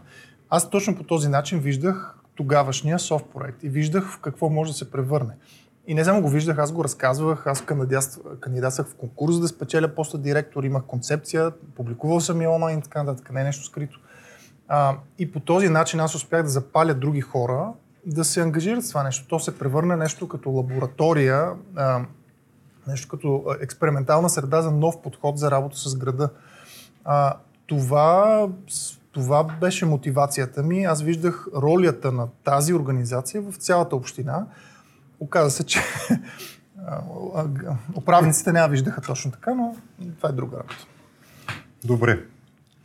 Аз 0.50 0.70
точно 0.70 0.96
по 0.96 1.04
този 1.04 1.28
начин 1.28 1.58
виждах 1.58 2.18
тогавашния 2.34 2.98
софт 2.98 3.26
проект 3.34 3.62
и 3.62 3.68
виждах 3.68 4.10
в 4.10 4.20
какво 4.20 4.48
може 4.48 4.70
да 4.70 4.78
се 4.78 4.90
превърне. 4.90 5.32
И 5.86 5.94
не 5.94 6.04
само 6.04 6.22
го 6.22 6.28
виждах, 6.28 6.58
аз 6.58 6.72
го 6.72 6.84
разказвах, 6.84 7.46
аз 7.46 7.64
кандидатствах 8.40 8.86
в 8.86 8.94
конкурс 8.94 9.40
да 9.40 9.48
спечеля 9.48 9.88
поста 9.88 10.18
директор, 10.18 10.64
имах 10.64 10.82
концепция, 10.82 11.50
публикувал 11.76 12.20
съм 12.20 12.42
я 12.42 12.50
онлайн 12.50 12.78
и 12.78 12.82
така 12.82 13.02
нататък, 13.02 13.30
не 13.32 13.40
е 13.40 13.44
нещо 13.44 13.64
скрито. 13.64 14.00
А, 14.68 14.96
и 15.18 15.32
по 15.32 15.40
този 15.40 15.68
начин 15.68 16.00
аз 16.00 16.14
успях 16.14 16.42
да 16.42 16.48
запаля 16.48 16.94
други 16.94 17.20
хора 17.20 17.72
да 18.06 18.24
се 18.24 18.40
ангажират 18.40 18.84
с 18.84 18.88
това 18.88 19.02
нещо. 19.02 19.28
То 19.28 19.38
се 19.38 19.58
превърна 19.58 19.96
нещо 19.96 20.28
като 20.28 20.50
лаборатория, 20.50 21.50
а, 21.76 22.00
нещо 22.86 23.08
като 23.08 23.44
експериментална 23.60 24.30
среда 24.30 24.62
за 24.62 24.70
нов 24.70 25.02
подход 25.02 25.38
за 25.38 25.50
работа 25.50 25.76
с 25.76 25.96
града. 25.96 26.28
А, 27.04 27.36
това, 27.66 28.48
това 29.12 29.44
беше 29.44 29.86
мотивацията 29.86 30.62
ми. 30.62 30.84
Аз 30.84 31.02
виждах 31.02 31.46
ролята 31.56 32.12
на 32.12 32.28
тази 32.44 32.74
организация 32.74 33.42
в 33.42 33.56
цялата 33.56 33.96
община. 33.96 34.46
Оказа 35.20 35.50
се, 35.50 35.66
че 35.66 35.80
управниците 37.96 38.50
я 38.50 38.66
виждаха 38.66 39.00
точно 39.00 39.30
така, 39.30 39.54
но 39.54 39.76
това 40.16 40.28
е 40.28 40.32
друга 40.32 40.56
работа. 40.56 40.86
Добре. 41.84 42.33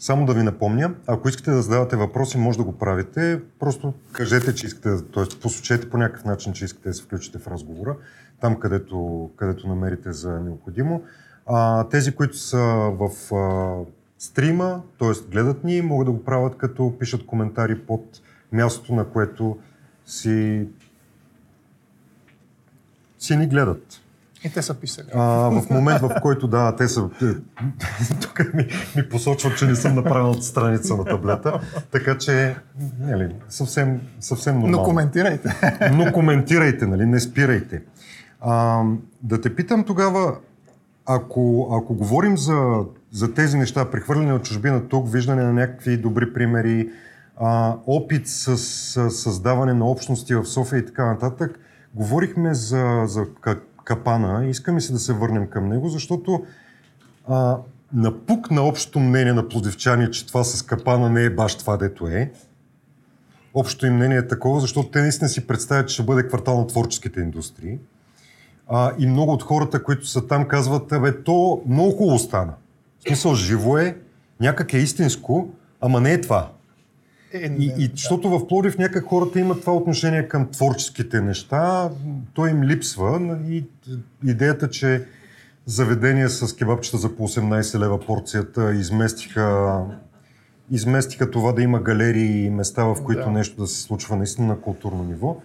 Само 0.02 0.26
да 0.26 0.34
ви 0.34 0.44
напомня, 0.44 0.94
ако 1.08 1.30
искате 1.30 1.52
да 1.52 1.62
задавате 1.62 1.96
въпроси, 1.96 2.38
може 2.38 2.58
да 2.58 2.64
го 2.64 2.78
правите. 2.78 3.42
Просто 3.60 3.94
кажете, 4.12 4.56
че 4.56 4.68
искате, 4.68 4.90
т.е. 5.14 5.40
посочете 5.42 5.90
по 5.90 5.98
някакъв 5.98 6.26
начин, 6.26 6.54
че 6.54 6.66
искате 6.66 6.90
да 6.90 6.94
се 6.94 7.04
включите 7.04 7.40
в 7.40 7.48
разговора, 7.48 7.96
там 8.42 8.60
където, 8.60 9.30
където 9.36 9.68
намерите 9.68 10.12
за 10.12 10.40
необходимо. 10.40 11.04
А, 11.46 11.88
тези, 11.90 12.16
които 12.16 12.38
са 12.38 12.60
в 13.00 13.36
а, 13.36 13.76
стрима, 14.18 14.82
т.е. 15.00 15.32
гледат 15.32 15.64
ни, 15.64 15.82
могат 15.82 16.06
да 16.06 16.12
го 16.12 16.24
правят 16.24 16.58
като 16.58 16.98
пишат 17.00 17.26
коментари 17.26 17.80
под 17.80 18.22
мястото, 18.52 18.94
на 18.94 19.06
което 19.06 19.58
си, 20.06 20.68
си 23.20 23.38
ни 23.38 23.48
гледат. 23.48 24.02
И 24.44 24.50
те 24.50 24.62
са 24.62 24.74
писали. 24.74 25.08
А, 25.14 25.22
в 25.50 25.70
момент, 25.70 26.02
в 26.02 26.16
който 26.22 26.48
да, 26.48 26.76
те 26.76 26.88
са. 26.88 27.10
Тук 28.22 28.40
тук 28.40 28.54
ми, 28.54 28.68
ми 28.96 29.10
посочват, 29.10 29.58
че 29.58 29.66
не 29.66 29.76
съм 29.76 29.96
направил 29.96 30.32
от 30.32 30.44
страница 30.44 30.98
на 30.98 31.06
таблета, 31.06 31.60
така 31.92 32.18
че 32.18 32.56
нали, 33.00 33.36
съвсем, 33.50 34.02
съвсем 34.20 34.56
нормално. 34.56 34.78
Но 34.78 34.84
коментирайте. 34.84 35.80
Но 35.94 36.12
коментирайте, 36.12 36.86
нали, 36.86 37.06
не 37.06 37.20
спирайте. 37.20 37.82
А, 38.42 38.84
да 39.24 39.42
те 39.42 39.56
питам 39.56 39.84
тогава, 39.84 40.36
ако, 41.06 41.70
ако 41.82 41.94
говорим 41.94 42.38
за, 42.38 42.86
за 43.12 43.34
тези 43.34 43.58
неща, 43.58 43.92
прехвърляне 43.92 44.34
от 44.34 44.44
чужбина 44.44 44.88
тук, 44.88 45.12
виждане 45.12 45.44
на 45.44 45.54
някакви 45.54 45.98
добри 45.98 46.34
примери, 46.34 46.90
а, 47.38 47.76
опит 47.88 48.28
с, 48.28 48.58
с 48.58 49.12
създаване 49.12 49.74
на 49.74 49.86
общности 49.86 50.36
в 50.36 50.46
София 50.46 50.80
и 50.80 50.86
така 50.86 51.06
нататък, 51.06 51.60
говорихме 51.94 52.54
за, 52.54 53.04
за 53.06 53.26
капана. 53.90 54.46
Искаме 54.46 54.82
се 54.82 54.94
да 54.94 55.00
се 55.00 55.14
върнем 55.14 55.48
към 55.48 55.70
него, 55.70 55.90
защото 55.90 56.44
а, 57.28 57.58
напук 57.94 58.52
на 58.52 58.62
общото 58.62 59.00
мнение 59.00 59.34
на 59.34 59.48
плодивчани, 59.48 60.12
че 60.12 60.28
това 60.28 60.44
с 60.44 60.62
капана 60.62 61.10
не 61.10 61.24
е 61.24 61.30
баш 61.30 61.56
това, 61.58 61.78
дето 61.78 62.08
е. 62.08 62.32
Общото 63.54 63.86
им 63.86 63.96
мнение 63.96 64.18
е 64.18 64.28
такова, 64.28 64.60
защото 64.60 64.90
те 64.90 65.02
наистина 65.02 65.30
си 65.30 65.48
представят, 65.48 65.88
че 65.88 65.94
ще 65.94 66.04
бъде 66.04 66.28
квартал 66.28 66.60
на 66.60 66.68
творческите 66.68 67.20
индустрии. 67.20 67.80
А, 68.68 68.92
и 69.00 69.08
много 69.08 69.32
от 69.32 69.44
хората, 69.44 69.84
които 69.84 70.08
са 70.08 70.28
там, 70.28 70.48
казват, 70.48 70.94
бе, 71.02 71.24
то 71.24 71.62
много 71.68 71.92
хубаво 71.92 72.20
стана. 72.20 72.54
В 73.00 73.04
смисъл, 73.04 73.36
живо 73.36 73.78
е, 73.78 73.98
някак 74.40 74.74
е 74.74 74.78
истинско, 74.78 75.50
ама 75.82 76.02
не 76.02 76.14
е 76.14 76.22
това. 76.22 76.52
Е, 77.34 77.56
и, 77.60 77.74
и 77.78 77.92
защото 77.96 78.30
в 78.30 78.48
Плодив 78.48 78.78
някак 78.78 79.06
хората 79.06 79.40
имат 79.40 79.62
това 79.62 79.74
отношение 79.74 80.28
към 80.28 80.48
творческите 80.52 81.22
неща, 81.22 81.90
то 82.34 82.48
им 82.48 82.64
липсва 82.64 83.38
и 83.50 83.64
идеята, 84.26 84.70
че 84.70 85.06
заведения 85.66 86.30
с 86.30 86.56
кебабчета 86.56 86.98
за 86.98 87.16
по 87.16 87.28
18 87.28 87.80
лева 87.80 88.00
порцията 88.00 88.74
изместиха, 88.74 89.80
изместиха 90.72 91.32
това 91.32 91.52
да 91.52 91.62
има 91.62 91.82
галерии 91.82 92.46
и 92.46 92.50
места, 92.50 92.84
в 92.84 93.04
които 93.04 93.24
да. 93.24 93.32
нещо 93.32 93.62
да 93.62 93.68
се 93.68 93.82
случва 93.82 94.16
наистина 94.16 94.48
на 94.48 94.62
културно 94.62 95.04
ниво, 95.04 95.38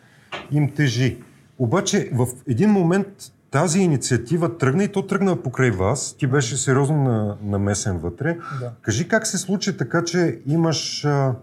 им 0.50 0.70
тежи. 0.70 1.18
Обаче 1.58 2.10
в 2.12 2.28
един 2.48 2.70
момент 2.70 3.06
тази 3.50 3.78
инициатива 3.78 4.58
тръгна 4.58 4.84
и 4.84 4.88
то 4.88 5.06
тръгна 5.06 5.42
покрай 5.42 5.70
вас. 5.70 6.16
Ти 6.18 6.26
беше 6.26 6.56
сериозно 6.56 7.36
намесен 7.42 7.98
вътре. 7.98 8.36
Да. 8.60 8.72
Кажи 8.82 9.08
как 9.08 9.26
се 9.26 9.38
случи 9.38 9.76
така, 9.76 10.04
че 10.04 10.38
имаш, 10.46 11.04
а, 11.04 11.34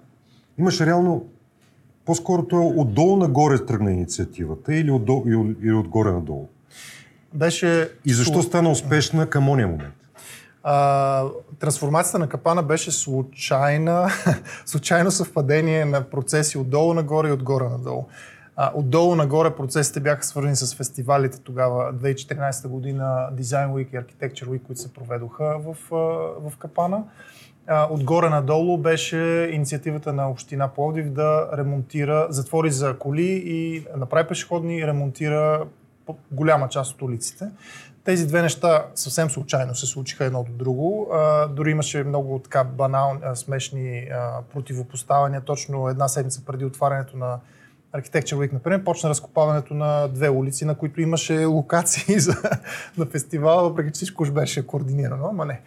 имаш 0.61 0.81
реално 0.81 1.25
по-скоро 2.05 2.47
то 2.47 2.55
е 2.55 2.81
отдолу 2.81 3.17
нагоре 3.17 3.65
тръгна 3.65 3.91
инициативата 3.91 4.75
или, 4.75 4.91
отдолу, 4.91 5.23
или 5.61 5.73
отгоре 5.73 6.11
надолу? 6.11 6.47
Беше... 7.33 7.89
И 8.05 8.13
защо 8.13 8.41
стана 8.41 8.71
успешна 8.71 9.29
към 9.29 9.49
ония 9.49 9.67
момент? 9.67 9.93
А, 10.63 11.25
трансформацията 11.59 12.19
на 12.19 12.29
капана 12.29 12.63
беше 12.63 12.91
случайна, 12.91 14.09
случайно 14.65 15.11
съвпадение 15.11 15.85
на 15.85 16.01
процеси 16.01 16.57
отдолу 16.57 16.93
нагоре 16.93 17.29
и 17.29 17.31
отгоре 17.31 17.63
надолу. 17.63 18.05
А, 18.55 18.71
отдолу 18.75 19.15
нагоре 19.15 19.55
процесите 19.55 19.99
бяха 19.99 20.23
свързани 20.23 20.55
с 20.55 20.75
фестивалите 20.75 21.39
тогава, 21.39 21.93
2014 21.93 22.67
година, 22.67 23.29
Design 23.33 23.71
Week 23.71 23.87
и 23.93 23.97
Architecture 23.97 24.45
Week, 24.45 24.61
които 24.63 24.81
се 24.81 24.93
проведоха 24.93 25.59
в, 25.65 25.75
в 26.49 26.57
Капана. 26.59 27.03
Отгоре 27.89 28.29
надолу 28.29 28.77
беше 28.77 29.49
инициативата 29.51 30.13
на 30.13 30.29
Община 30.29 30.67
Пловдив 30.67 31.09
да 31.09 31.49
ремонтира, 31.57 32.27
затвори 32.29 32.71
за 32.71 32.97
коли 32.97 33.43
и 33.45 33.85
направи 33.97 34.27
пешеходни 34.27 34.77
и 34.77 34.87
ремонтира 34.87 35.65
голяма 36.31 36.69
част 36.69 36.93
от 36.93 37.01
улиците. 37.01 37.45
Тези 38.03 38.27
две 38.27 38.41
неща 38.41 38.85
съвсем 38.95 39.29
случайно 39.29 39.75
се 39.75 39.85
случиха 39.85 40.25
едно 40.25 40.43
до 40.43 40.51
друго. 40.51 41.09
А, 41.13 41.47
дори 41.47 41.71
имаше 41.71 42.03
много 42.03 42.39
така 42.39 42.63
банални, 42.63 43.19
смешни 43.33 44.07
а, 44.13 44.41
противопоставания. 44.53 45.41
Точно 45.41 45.89
една 45.89 46.07
седмица 46.07 46.45
преди 46.45 46.65
отварянето 46.65 47.17
на 47.17 47.39
Architecture 47.95 48.35
Week, 48.35 48.53
например, 48.53 48.83
почна 48.83 49.09
разкопаването 49.09 49.73
на 49.73 50.07
две 50.07 50.29
улици, 50.29 50.65
на 50.65 50.75
които 50.75 51.01
имаше 51.01 51.45
локации 51.45 52.19
за, 52.19 52.35
на 52.97 53.05
фестивала, 53.05 53.63
въпреки 53.63 53.89
че 53.89 53.97
всичко 53.97 54.23
уж 54.23 54.31
беше 54.31 54.67
координирано, 54.67 55.27
ама 55.29 55.45
не. 55.45 55.61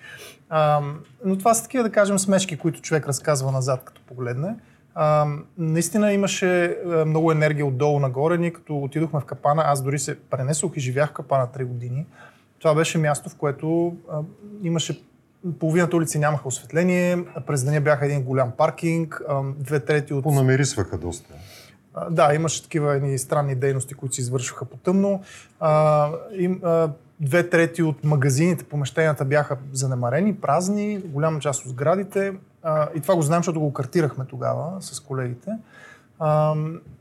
А, 0.49 0.81
но 1.25 1.39
това 1.39 1.55
са 1.55 1.63
такива, 1.63 1.85
да 1.85 1.91
кажем, 1.91 2.19
смешки, 2.19 2.59
които 2.59 2.81
човек 2.81 3.09
разказва 3.09 3.53
назад, 3.53 3.83
като 3.85 4.03
погледне. 4.07 4.57
А, 4.95 5.27
наистина 5.59 6.13
имаше 6.13 6.79
много 7.07 7.33
енергия 7.33 7.67
отдолу 7.67 8.01
нагоре. 8.01 8.39
Ние 8.39 8.53
като 8.53 8.79
отидохме 8.79 9.21
в 9.21 9.25
Капана, 9.25 9.63
аз 9.67 9.83
дори 9.83 9.99
се 9.99 10.21
пренесох 10.21 10.77
и 10.77 10.81
живях 10.81 11.11
в 11.11 11.13
Капана 11.13 11.47
3 11.47 11.65
години. 11.65 12.07
Това 12.59 12.75
беше 12.75 12.99
място, 12.99 13.31
в 13.31 13.37
което 13.37 13.97
а, 14.11 14.21
имаше 14.63 15.03
половината 15.59 15.97
улици 15.97 16.19
нямаха 16.19 16.49
осветление, 16.49 17.25
през 17.47 17.65
деня 17.65 17.81
бяха 17.81 18.07
един 18.07 18.23
голям 18.23 18.51
паркинг, 18.51 19.23
а, 19.29 19.43
две 19.59 19.81
трети 19.81 20.15
от... 20.15 20.23
Понамирисваха 20.23 20.99
доста. 20.99 21.35
Да, 22.11 22.35
имаше 22.35 22.63
такива 22.63 22.97
едни 22.97 23.19
странни 23.19 23.55
дейности, 23.55 23.95
които 23.95 24.15
се 24.15 24.21
извършваха 24.21 24.65
по 24.65 24.77
тъмно. 24.77 25.23
Две 27.21 27.51
трети 27.51 27.83
от 27.83 28.05
магазините, 28.05 28.65
помещенията 28.65 29.25
бяха 29.25 29.57
занемарени, 29.73 30.35
празни, 30.35 30.99
голяма 30.99 31.41
част 31.41 31.65
от 31.65 31.71
сградите. 31.71 32.33
И 32.95 33.01
това 33.01 33.15
го 33.15 33.23
знаем, 33.23 33.41
защото 33.41 33.61
го 33.61 33.73
картирахме 33.73 34.25
тогава 34.25 34.77
с 34.81 35.01
колегите. 35.01 35.51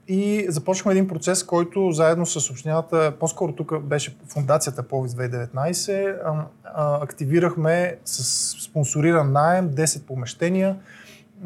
И 0.07 0.45
започнахме 0.49 0.91
един 0.91 1.07
процес, 1.07 1.43
който 1.43 1.91
заедно 1.91 2.25
с 2.25 2.49
общината, 2.49 3.13
по-скоро 3.19 3.51
тук 3.51 3.79
беше 3.79 4.17
фундацията 4.27 4.83
Повис 4.83 5.13
2019, 5.13 6.17
а, 6.25 6.45
а, 6.63 7.03
активирахме 7.03 7.97
с 8.05 8.23
спонсориран 8.63 9.31
найем 9.31 9.69
10 9.69 10.05
помещения, 10.05 10.75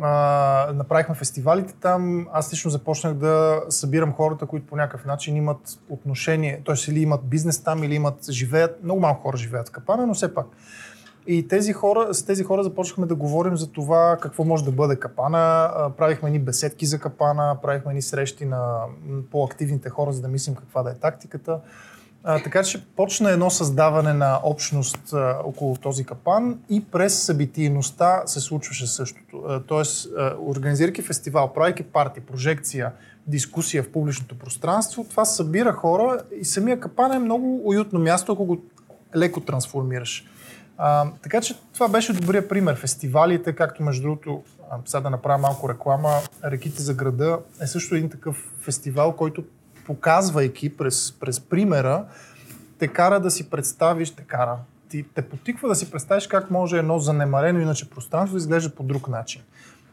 а, 0.02 0.72
направихме 0.74 1.16
фестивалите 1.16 1.74
там. 1.74 2.28
Аз 2.34 2.54
лично 2.54 2.72
започнах 2.72 3.14
да 3.14 3.62
събирам 3.70 4.14
хората, 4.14 4.46
които 4.46 4.66
по 4.66 4.76
някакъв 4.76 5.06
начин 5.06 5.36
имат 5.36 5.80
отношение, 5.90 6.62
т.е. 6.66 6.92
или 6.92 7.00
имат 7.00 7.30
бизнес 7.30 7.64
там, 7.64 7.84
или 7.84 7.96
имат, 7.96 8.32
живеят, 8.32 8.84
много 8.84 9.02
малко 9.02 9.22
хора 9.22 9.38
живеят 9.38 9.68
в 9.68 9.72
Капана, 9.72 10.08
но 10.08 10.14
все 10.14 10.34
пак. 10.34 10.46
И 11.28 11.48
тези 11.48 11.74
хора, 11.74 12.14
с 12.14 12.24
тези 12.24 12.44
хора 12.44 12.64
започнахме 12.64 13.06
да 13.06 13.16
говорим 13.16 13.58
за 13.58 13.72
това 13.72 14.18
какво 14.22 14.44
може 14.44 14.66
да 14.66 14.72
бъде 14.72 14.96
капана. 14.96 15.72
Правихме 15.98 16.30
ни 16.30 16.40
беседки 16.40 16.86
за 16.86 17.00
капана, 17.00 17.58
правихме 17.62 17.94
ни 17.94 18.02
срещи 18.02 18.46
на 18.46 18.80
по-активните 19.32 19.90
хора, 19.90 20.12
за 20.12 20.22
да 20.22 20.28
мислим 20.28 20.56
каква 20.56 20.84
да 20.84 20.90
е 20.90 20.94
тактиката. 20.94 21.60
А, 22.30 22.44
така 22.44 22.64
че 22.64 22.86
почна 22.96 23.32
едно 23.32 23.50
създаване 23.50 24.14
на 24.14 24.40
общност 24.44 25.14
а, 25.14 25.38
около 25.44 25.76
този 25.76 26.06
капан 26.06 26.60
и 26.70 26.86
през 26.86 27.24
събитийността 27.24 28.22
се 28.26 28.40
случваше 28.40 28.88
същото. 28.88 29.44
А, 29.48 29.60
тоест, 29.60 30.08
а, 30.18 30.36
организирайки 30.40 31.02
фестивал, 31.02 31.54
правейки 31.54 31.84
парти, 31.84 32.20
прожекция, 32.20 32.92
дискусия 33.28 33.84
в 33.84 33.92
публичното 33.92 34.40
пространство, 34.40 35.06
това 35.10 35.26
събира 35.26 35.74
хора 35.74 36.22
и 36.40 36.46
самия 36.46 36.80
капан 36.80 37.14
е 37.14 37.20
много 37.20 37.62
уютно 37.70 38.00
място, 38.00 38.32
ако 38.32 38.46
го 38.46 38.58
леко 39.16 39.42
трансформираш. 39.42 40.26
А, 40.78 41.06
така 41.24 41.42
че 41.42 41.56
това 41.74 41.88
беше 41.88 42.14
добрия 42.14 42.48
пример. 42.48 42.76
Фестивалите, 42.76 43.54
както 43.54 43.84
между 43.84 44.02
другото, 44.02 44.44
сега 44.86 45.02
да 45.02 45.10
направя 45.10 45.38
малко 45.38 45.70
реклама, 45.70 46.14
Реките 46.44 46.82
за 46.82 46.94
града 46.94 47.40
е 47.62 47.68
също 47.68 47.96
един 47.96 48.10
такъв 48.10 48.54
фестивал, 48.62 49.14
който 49.14 49.44
показвайки 49.88 50.78
през, 50.78 51.12
през 51.20 51.40
примера, 51.40 52.06
те 52.80 52.88
кара 52.88 53.20
да 53.20 53.32
си 53.32 53.50
представиш, 53.50 54.12
те 54.12 54.24
кара, 54.24 54.58
ти, 54.90 55.06
те 55.16 55.22
потиква 55.22 55.70
да 55.70 55.76
си 55.76 55.92
представиш 55.92 56.28
как 56.28 56.52
може 56.52 56.78
едно 56.78 57.00
занемарено 57.00 57.60
иначе 57.60 57.90
пространство 57.90 58.36
да 58.36 58.42
изглежда 58.42 58.76
по 58.76 58.84
друг 58.84 59.08
начин. 59.08 59.42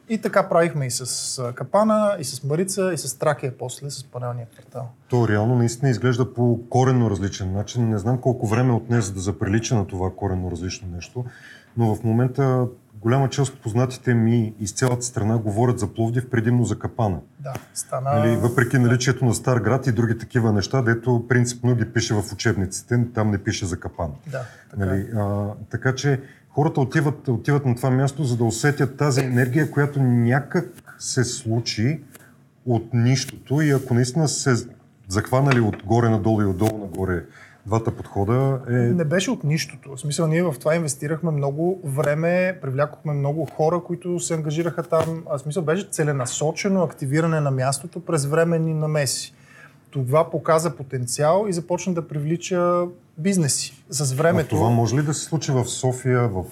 И 0.09 0.19
така 0.19 0.49
правихме 0.49 0.87
и 0.87 0.91
с 0.91 1.53
Капана, 1.55 2.17
и 2.19 2.25
с 2.25 2.45
Марица, 2.45 2.91
и 2.95 2.99
с 2.99 3.19
Тракия 3.19 3.59
после, 3.59 3.91
с 3.91 4.05
панелния 4.05 4.47
квартал. 4.47 4.89
То 5.09 5.29
реално 5.29 5.55
наистина 5.55 5.91
изглежда 5.91 6.35
по 6.35 6.61
коренно 6.69 7.11
различен 7.11 7.53
начин. 7.53 7.89
Не 7.89 7.99
знам 7.99 8.19
колко 8.19 8.47
време 8.47 8.73
отне 8.73 9.01
за 9.01 9.13
да 9.13 9.21
заприлича 9.21 9.75
на 9.75 9.87
това 9.87 10.11
коренно 10.17 10.51
различно 10.51 10.89
нещо, 10.95 11.25
но 11.77 11.95
в 11.95 12.05
момента 12.05 12.67
голяма 13.05 13.29
част 13.29 13.53
от 13.53 13.61
познатите 13.61 14.15
ми 14.15 14.55
из 14.61 14.73
цялата 14.73 15.03
страна 15.03 15.39
говорят 15.39 15.79
за 15.79 15.87
Пловдив, 15.87 16.31
предимно 16.31 16.65
за 16.65 16.79
Капана. 16.79 17.19
Да, 17.41 17.53
стана... 17.75 18.15
Нали, 18.15 18.37
въпреки 18.37 18.79
наличието 18.79 19.25
на 19.25 19.35
Стар 19.35 19.59
град 19.59 19.87
и 19.87 19.93
други 19.93 20.19
такива 20.19 20.53
неща, 20.53 20.83
дето 20.83 21.25
принципно 21.29 21.75
ги 21.75 21.93
пише 21.93 22.15
в 22.15 22.33
учебниците, 22.33 23.05
там 23.15 23.31
не 23.31 23.39
пише 23.39 23.67
за 23.67 23.81
Капана. 23.81 24.15
Да, 24.27 24.43
така. 24.71 24.87
Нали, 24.87 25.09
а, 25.17 25.47
така 25.71 25.95
че 25.95 26.21
хората 26.51 26.81
отиват, 26.81 27.29
отиват 27.29 27.67
на 27.67 27.77
това 27.77 27.91
място, 27.91 28.25
за 28.25 28.37
да 28.37 28.45
усетят 28.45 28.97
тази 28.97 29.21
енергия, 29.21 29.71
която 29.71 30.03
някак 30.03 30.69
се 30.99 31.25
случи 31.25 32.01
от 32.67 32.95
нищото 32.95 33.61
и 33.61 33.71
ако 33.71 33.95
наистина 33.95 34.29
се 34.29 34.69
захванали 35.09 35.61
отгоре 35.61 36.09
надолу 36.09 36.43
и 36.43 36.45
отдолу 36.45 36.79
нагоре 36.79 37.25
двата 37.67 37.91
подхода 37.91 38.61
е... 38.69 38.73
Не 38.73 39.05
беше 39.05 39.31
от 39.31 39.45
нищото. 39.45 39.97
В 39.97 40.01
смисъл, 40.01 40.27
ние 40.27 40.43
в 40.43 40.55
това 40.59 40.75
инвестирахме 40.75 41.31
много 41.31 41.81
време, 41.85 42.59
привлякохме 42.63 43.13
много 43.13 43.45
хора, 43.57 43.81
които 43.87 44.21
се 44.21 44.35
ангажираха 44.35 44.83
там. 44.83 45.25
В 45.31 45.39
смисъл, 45.39 45.63
беше 45.63 45.89
целенасочено 45.91 46.83
активиране 46.83 47.41
на 47.41 47.51
мястото 47.51 48.01
през 48.01 48.27
временни 48.27 48.75
намеси. 48.75 49.35
Това 49.91 50.31
показа 50.31 50.77
потенциал 50.77 51.47
и 51.49 51.53
започна 51.53 51.95
да 51.95 52.09
привлича 52.09 52.85
бизнеси 53.19 53.85
с 53.91 54.13
времето. 54.13 54.55
А 54.55 54.59
това 54.59 54.71
може 54.71 54.97
ли 54.97 55.03
да 55.03 55.15
се 55.15 55.25
случи 55.25 55.53
в 55.53 55.65
София, 55.65 56.29
в 56.29 56.45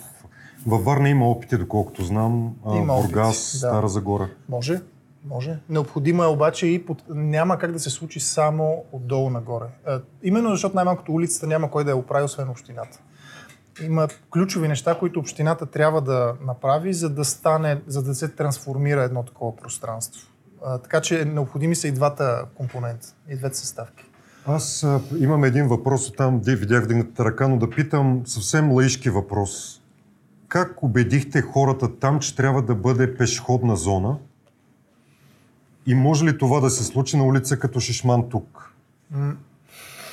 Във 0.67 0.85
Варна 0.85 1.09
има 1.09 1.31
опити, 1.31 1.57
доколкото 1.57 2.05
знам. 2.05 2.55
Има 2.75 2.95
Бургас, 2.95 3.39
опити, 3.39 3.53
да. 3.53 3.59
Стара 3.59 3.89
Загора. 3.89 4.29
Може, 4.49 4.81
може. 5.25 5.59
Необходимо 5.69 6.23
е 6.23 6.27
обаче 6.27 6.67
и 6.67 6.87
под... 6.87 7.03
няма 7.09 7.59
как 7.59 7.73
да 7.73 7.81
се 7.81 7.91
случи 7.91 8.21
само 8.21 8.85
отдолу 8.93 9.31
нагоре. 9.31 9.67
А, 9.87 10.01
именно 10.23 10.51
защото 10.51 10.77
най-малкото 10.77 11.13
улицата 11.13 11.47
няма 11.47 11.71
кой 11.71 11.85
да 11.85 11.91
я 11.91 11.97
оправи, 11.97 12.25
освен 12.25 12.49
общината. 12.49 13.01
Има 13.83 14.09
ключови 14.33 14.69
неща, 14.69 14.99
които 14.99 15.21
общината 15.21 15.67
трябва 15.67 16.01
да 16.01 16.35
направи, 16.47 16.95
за 16.95 17.11
да 17.11 17.25
стане, 17.25 17.81
за 17.87 18.03
да 18.03 18.15
се 18.15 18.29
трансформира 18.29 19.03
едно 19.03 19.23
такова 19.23 19.57
пространство. 19.57 20.29
А, 20.65 20.79
така 20.79 21.01
че 21.01 21.25
необходими 21.25 21.75
са 21.75 21.89
и 21.89 21.93
двата 21.93 22.45
компонента, 22.55 23.09
и 23.29 23.37
двете 23.37 23.59
съставки. 23.59 24.05
Аз 24.47 24.85
а, 24.85 25.01
имам 25.19 25.45
един 25.45 25.69
въпрос 25.69 26.09
от 26.09 26.17
там, 26.17 26.41
где 26.41 26.57
видях 26.57 26.85
вдигната 26.85 27.25
ръка, 27.25 27.49
но 27.49 27.59
да 27.59 27.71
питам 27.71 28.23
съвсем 28.25 28.73
лаишки 28.73 29.11
въпрос. 29.11 29.81
Как 30.49 30.83
убедихте 30.83 31.43
хората 31.43 31.99
там, 31.99 32.21
че 32.21 32.37
трябва 32.37 32.63
да 32.63 32.75
бъде 32.75 33.17
пешеходна 33.17 33.77
зона? 33.77 34.19
И 35.87 35.95
може 35.95 36.25
ли 36.25 36.39
това 36.39 36.61
да 36.61 36.71
се 36.71 36.85
случи 36.85 37.17
на 37.17 37.25
улица 37.25 37.59
като 37.59 37.81
Шишман 37.81 38.29
тук? 38.29 38.73
Mm. 39.15 39.35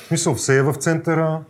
В 0.04 0.06
смисъл, 0.06 0.34
все 0.34 0.58
е 0.58 0.62
в 0.62 0.74
центъра, 0.74 1.40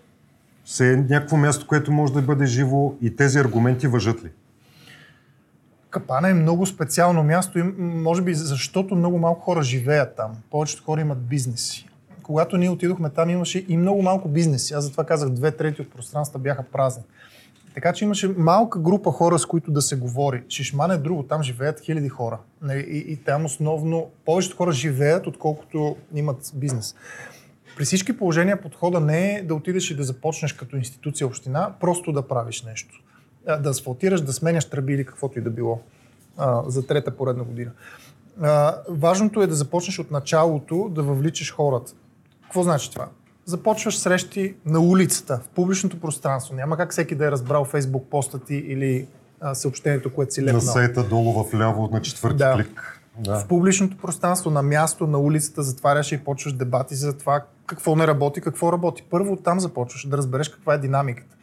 все 0.65 0.93
е 0.93 0.97
някакво 0.97 1.37
място, 1.37 1.67
което 1.67 1.93
може 1.93 2.13
да 2.13 2.23
бъде 2.23 2.47
живо 2.47 2.95
и 3.03 3.17
тези 3.17 3.39
аргументи 3.39 3.87
въжат 3.87 4.25
ли? 4.25 4.29
Капана 5.91 6.31
е 6.31 6.35
много 6.35 6.67
специално 6.67 7.23
място 7.23 7.59
и 7.59 7.63
може 7.79 8.23
би 8.23 8.35
защото 8.35 8.95
много 8.95 9.19
малко 9.19 9.41
хора 9.41 9.63
живеят 9.63 10.17
там. 10.17 10.33
Повечето 10.51 10.85
хора 10.85 11.01
имат 11.01 11.19
бизнеси. 11.19 11.89
Когато 12.23 12.57
ние 12.57 12.71
отидохме 12.71 13.11
там, 13.11 13.31
имаше 13.31 13.65
и 13.69 13.77
много 13.77 14.03
малко 14.03 14.29
бизнеси. 14.29 14.75
Аз 14.75 14.85
затова 14.85 15.05
казах, 15.05 15.29
две 15.29 15.51
трети 15.51 15.83
от 15.83 15.93
пространства 15.93 16.39
бяха 16.39 16.63
празни. 16.63 17.03
Така 17.75 17.93
че 17.93 18.05
имаше 18.05 18.29
малка 18.29 18.79
група 18.79 19.11
хора, 19.11 19.39
с 19.39 19.47
които 19.47 19.71
да 19.71 19.83
се 19.83 19.97
говори. 19.97 20.43
Шишман 20.49 20.91
е 20.91 20.97
друго, 20.97 21.23
там 21.23 21.43
живеят 21.43 21.81
хиляди 21.81 22.09
хора. 22.09 22.39
Нали, 22.63 22.81
и, 22.81 23.13
и 23.13 23.17
там 23.17 23.45
основно 23.45 24.11
повечето 24.25 24.57
хора 24.57 24.73
живеят, 24.73 25.27
отколкото 25.27 25.97
имат 26.15 26.53
бизнес. 26.55 26.95
При 27.77 27.85
всички 27.85 28.19
положения 28.19 28.63
подхода 28.63 29.01
не 29.01 29.35
е 29.35 29.43
да 29.43 29.55
отидеш 29.55 29.91
и 29.91 29.97
да 29.97 30.03
започнеш 30.03 30.53
като 30.53 30.77
институция 30.77 31.27
община, 31.27 31.75
просто 31.81 32.13
да 32.13 32.29
правиш 32.29 32.63
нещо. 32.63 33.03
Да 33.61 33.71
асфалтираш, 33.71 34.21
да 34.21 34.33
сменяш 34.33 34.65
тръби 34.65 34.93
или 34.93 35.05
каквото 35.05 35.39
и 35.39 35.43
да 35.43 35.51
било 35.51 35.81
а, 36.37 36.63
за 36.67 36.87
трета 36.87 37.17
поредна 37.17 37.45
година. 37.45 37.71
А, 38.43 38.77
важното 38.89 39.43
е 39.43 39.47
да 39.47 39.55
започнеш 39.55 39.99
от 39.99 40.11
началото 40.11 40.89
да 40.89 41.03
въвличаш 41.03 41.55
хората. 41.55 41.93
Какво 42.43 42.63
значи 42.63 42.93
това? 42.93 43.09
Започваш 43.51 43.99
срещи 43.99 44.55
на 44.67 44.81
улицата, 44.81 45.41
в 45.45 45.49
публичното 45.49 46.01
пространство. 46.01 46.55
Няма 46.55 46.77
как 46.77 46.93
всеки 46.93 47.15
да 47.15 47.27
е 47.27 47.31
разбрал 47.31 47.65
фейсбук 47.65 48.07
поста 48.11 48.39
ти 48.39 48.55
или 48.55 49.07
а, 49.41 49.55
съобщението, 49.55 50.15
което 50.15 50.35
си 50.35 50.43
лепнал. 50.43 50.55
На 50.55 50.61
сайта 50.61 51.05
долу 51.05 51.45
в 51.45 51.55
ляво 51.55 51.89
на 51.93 52.03
четвърти 52.03 52.37
да. 52.37 52.55
клик. 52.55 53.01
Да. 53.19 53.39
В 53.39 53.49
публичното 53.49 53.97
пространство, 53.97 54.51
на 54.51 54.63
място, 54.63 55.07
на 55.07 55.19
улицата, 55.19 55.63
затваряш 55.63 56.13
и 56.13 56.19
почваш 56.19 56.53
дебати 56.53 56.95
за 56.95 57.19
това 57.19 57.45
какво 57.67 57.97
не 57.97 58.07
работи, 58.07 58.41
какво 58.41 58.73
работи. 58.73 59.05
Първо 59.11 59.37
там 59.37 59.61
започваш 59.61 60.07
да 60.07 60.17
разбереш 60.17 60.49
каква 60.49 60.75
е 60.75 60.79
динамиката. 60.79 61.37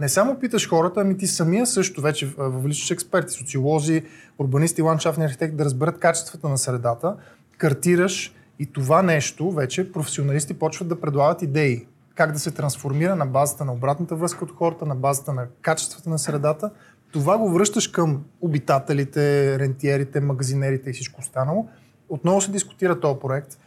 Не 0.00 0.08
само 0.08 0.38
питаш 0.38 0.68
хората, 0.68 1.00
ами 1.00 1.18
ти 1.18 1.26
самия 1.26 1.66
също 1.66 2.00
вече 2.00 2.32
въвличаш 2.36 2.90
експерти, 2.90 3.32
социолози, 3.32 4.02
урбанисти, 4.38 4.82
ландшафтни 4.82 5.24
архитекти 5.24 5.56
да 5.56 5.64
разберат 5.64 5.98
качествата 5.98 6.48
на 6.48 6.58
средата, 6.58 7.16
картираш 7.58 8.34
и 8.62 8.66
това 8.66 9.02
нещо 9.02 9.50
вече 9.50 9.92
професионалисти 9.92 10.54
почват 10.54 10.88
да 10.88 11.00
предлагат 11.00 11.42
идеи. 11.42 11.86
Как 12.14 12.32
да 12.32 12.38
се 12.38 12.50
трансформира 12.50 13.16
на 13.16 13.26
базата 13.26 13.64
на 13.64 13.72
обратната 13.72 14.16
връзка 14.16 14.44
от 14.44 14.50
хората, 14.50 14.86
на 14.86 14.94
базата 14.94 15.32
на 15.32 15.46
качествата 15.62 16.10
на 16.10 16.18
средата. 16.18 16.70
Това 17.12 17.38
го 17.38 17.50
връщаш 17.50 17.88
към 17.88 18.24
обитателите, 18.40 19.58
рентиерите, 19.58 20.20
магазинерите 20.20 20.90
и 20.90 20.92
всичко 20.92 21.20
останало. 21.20 21.68
Отново 22.08 22.40
се 22.40 22.50
дискутира 22.50 23.00
този 23.00 23.20
проект 23.20 23.58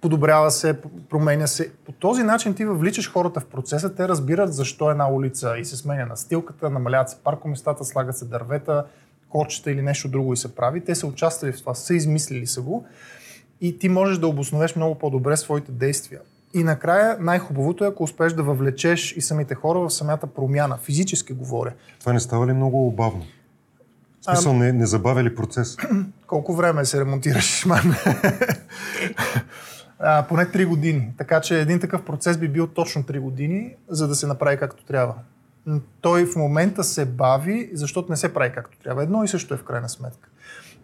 подобрява 0.00 0.50
се, 0.50 0.80
променя 1.10 1.46
се. 1.46 1.72
По 1.86 1.92
този 1.92 2.22
начин 2.22 2.54
ти 2.54 2.64
въвличаш 2.64 3.12
хората 3.12 3.40
в 3.40 3.46
процеса, 3.46 3.94
те 3.94 4.08
разбират 4.08 4.54
защо 4.54 4.90
една 4.90 5.10
улица 5.10 5.54
и 5.58 5.64
се 5.64 5.76
сменя 5.76 6.06
на 6.06 6.16
стилката, 6.16 6.70
намаляват 6.70 7.10
се 7.10 7.16
паркоместата, 7.24 7.84
слагат 7.84 8.18
се 8.18 8.24
дървета, 8.24 8.84
корчета 9.28 9.70
или 9.70 9.82
нещо 9.82 10.08
друго 10.08 10.32
и 10.32 10.36
се 10.36 10.54
прави. 10.54 10.84
Те 10.84 10.94
са 10.94 11.06
участвали 11.06 11.52
в 11.52 11.58
това, 11.58 11.74
са 11.74 11.94
измислили 11.94 12.46
са 12.46 12.62
го 12.62 12.86
и 13.60 13.78
ти 13.78 13.88
можеш 13.88 14.18
да 14.18 14.28
обосновеш 14.28 14.76
много 14.76 14.94
по-добре 14.94 15.36
своите 15.36 15.72
действия. 15.72 16.20
И 16.54 16.64
накрая 16.64 17.16
най-хубавото 17.20 17.84
е, 17.84 17.88
ако 17.88 18.02
успееш 18.02 18.32
да 18.32 18.42
въвлечеш 18.42 19.12
и 19.16 19.20
самите 19.20 19.54
хора 19.54 19.78
в 19.78 19.90
самата 19.90 20.26
промяна, 20.36 20.76
физически 20.76 21.32
говоря. 21.32 21.72
Това 22.00 22.12
не 22.12 22.20
става 22.20 22.46
ли 22.46 22.52
много 22.52 22.90
бавно? 22.90 23.24
В 24.20 24.24
смисъл, 24.24 24.52
а, 24.52 24.54
не, 24.54 24.72
не 24.72 24.86
забавя 24.86 25.22
ли 25.22 25.34
процес? 25.34 25.76
Колко 26.26 26.54
време 26.54 26.84
се 26.84 27.00
ремонтираш, 27.00 27.64
ман? 27.66 27.94
а, 29.98 30.26
поне 30.28 30.46
3 30.46 30.66
години. 30.66 31.12
Така 31.18 31.40
че 31.40 31.60
един 31.60 31.80
такъв 31.80 32.04
процес 32.04 32.36
би 32.36 32.48
бил 32.48 32.66
точно 32.66 33.02
3 33.02 33.20
години, 33.20 33.74
за 33.88 34.08
да 34.08 34.14
се 34.14 34.26
направи 34.26 34.56
както 34.56 34.84
трябва. 34.84 35.14
Той 36.00 36.26
в 36.26 36.36
момента 36.36 36.84
се 36.84 37.06
бави, 37.06 37.70
защото 37.72 38.10
не 38.10 38.16
се 38.16 38.34
прави 38.34 38.52
както 38.54 38.78
трябва. 38.78 39.02
Едно 39.02 39.24
и 39.24 39.28
също 39.28 39.54
е 39.54 39.56
в 39.56 39.64
крайна 39.64 39.88
сметка. 39.88 40.28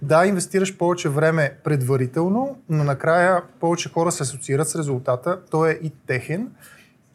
Да, 0.02 0.26
инвестираш 0.26 0.78
повече 0.78 1.08
време 1.08 1.56
предварително, 1.64 2.56
но 2.68 2.84
накрая 2.84 3.42
повече 3.60 3.90
хора 3.92 4.12
се 4.12 4.22
асоциират 4.22 4.68
с 4.68 4.76
резултата. 4.76 5.40
Той 5.50 5.70
е 5.70 5.78
и 5.82 5.92
техен 6.06 6.50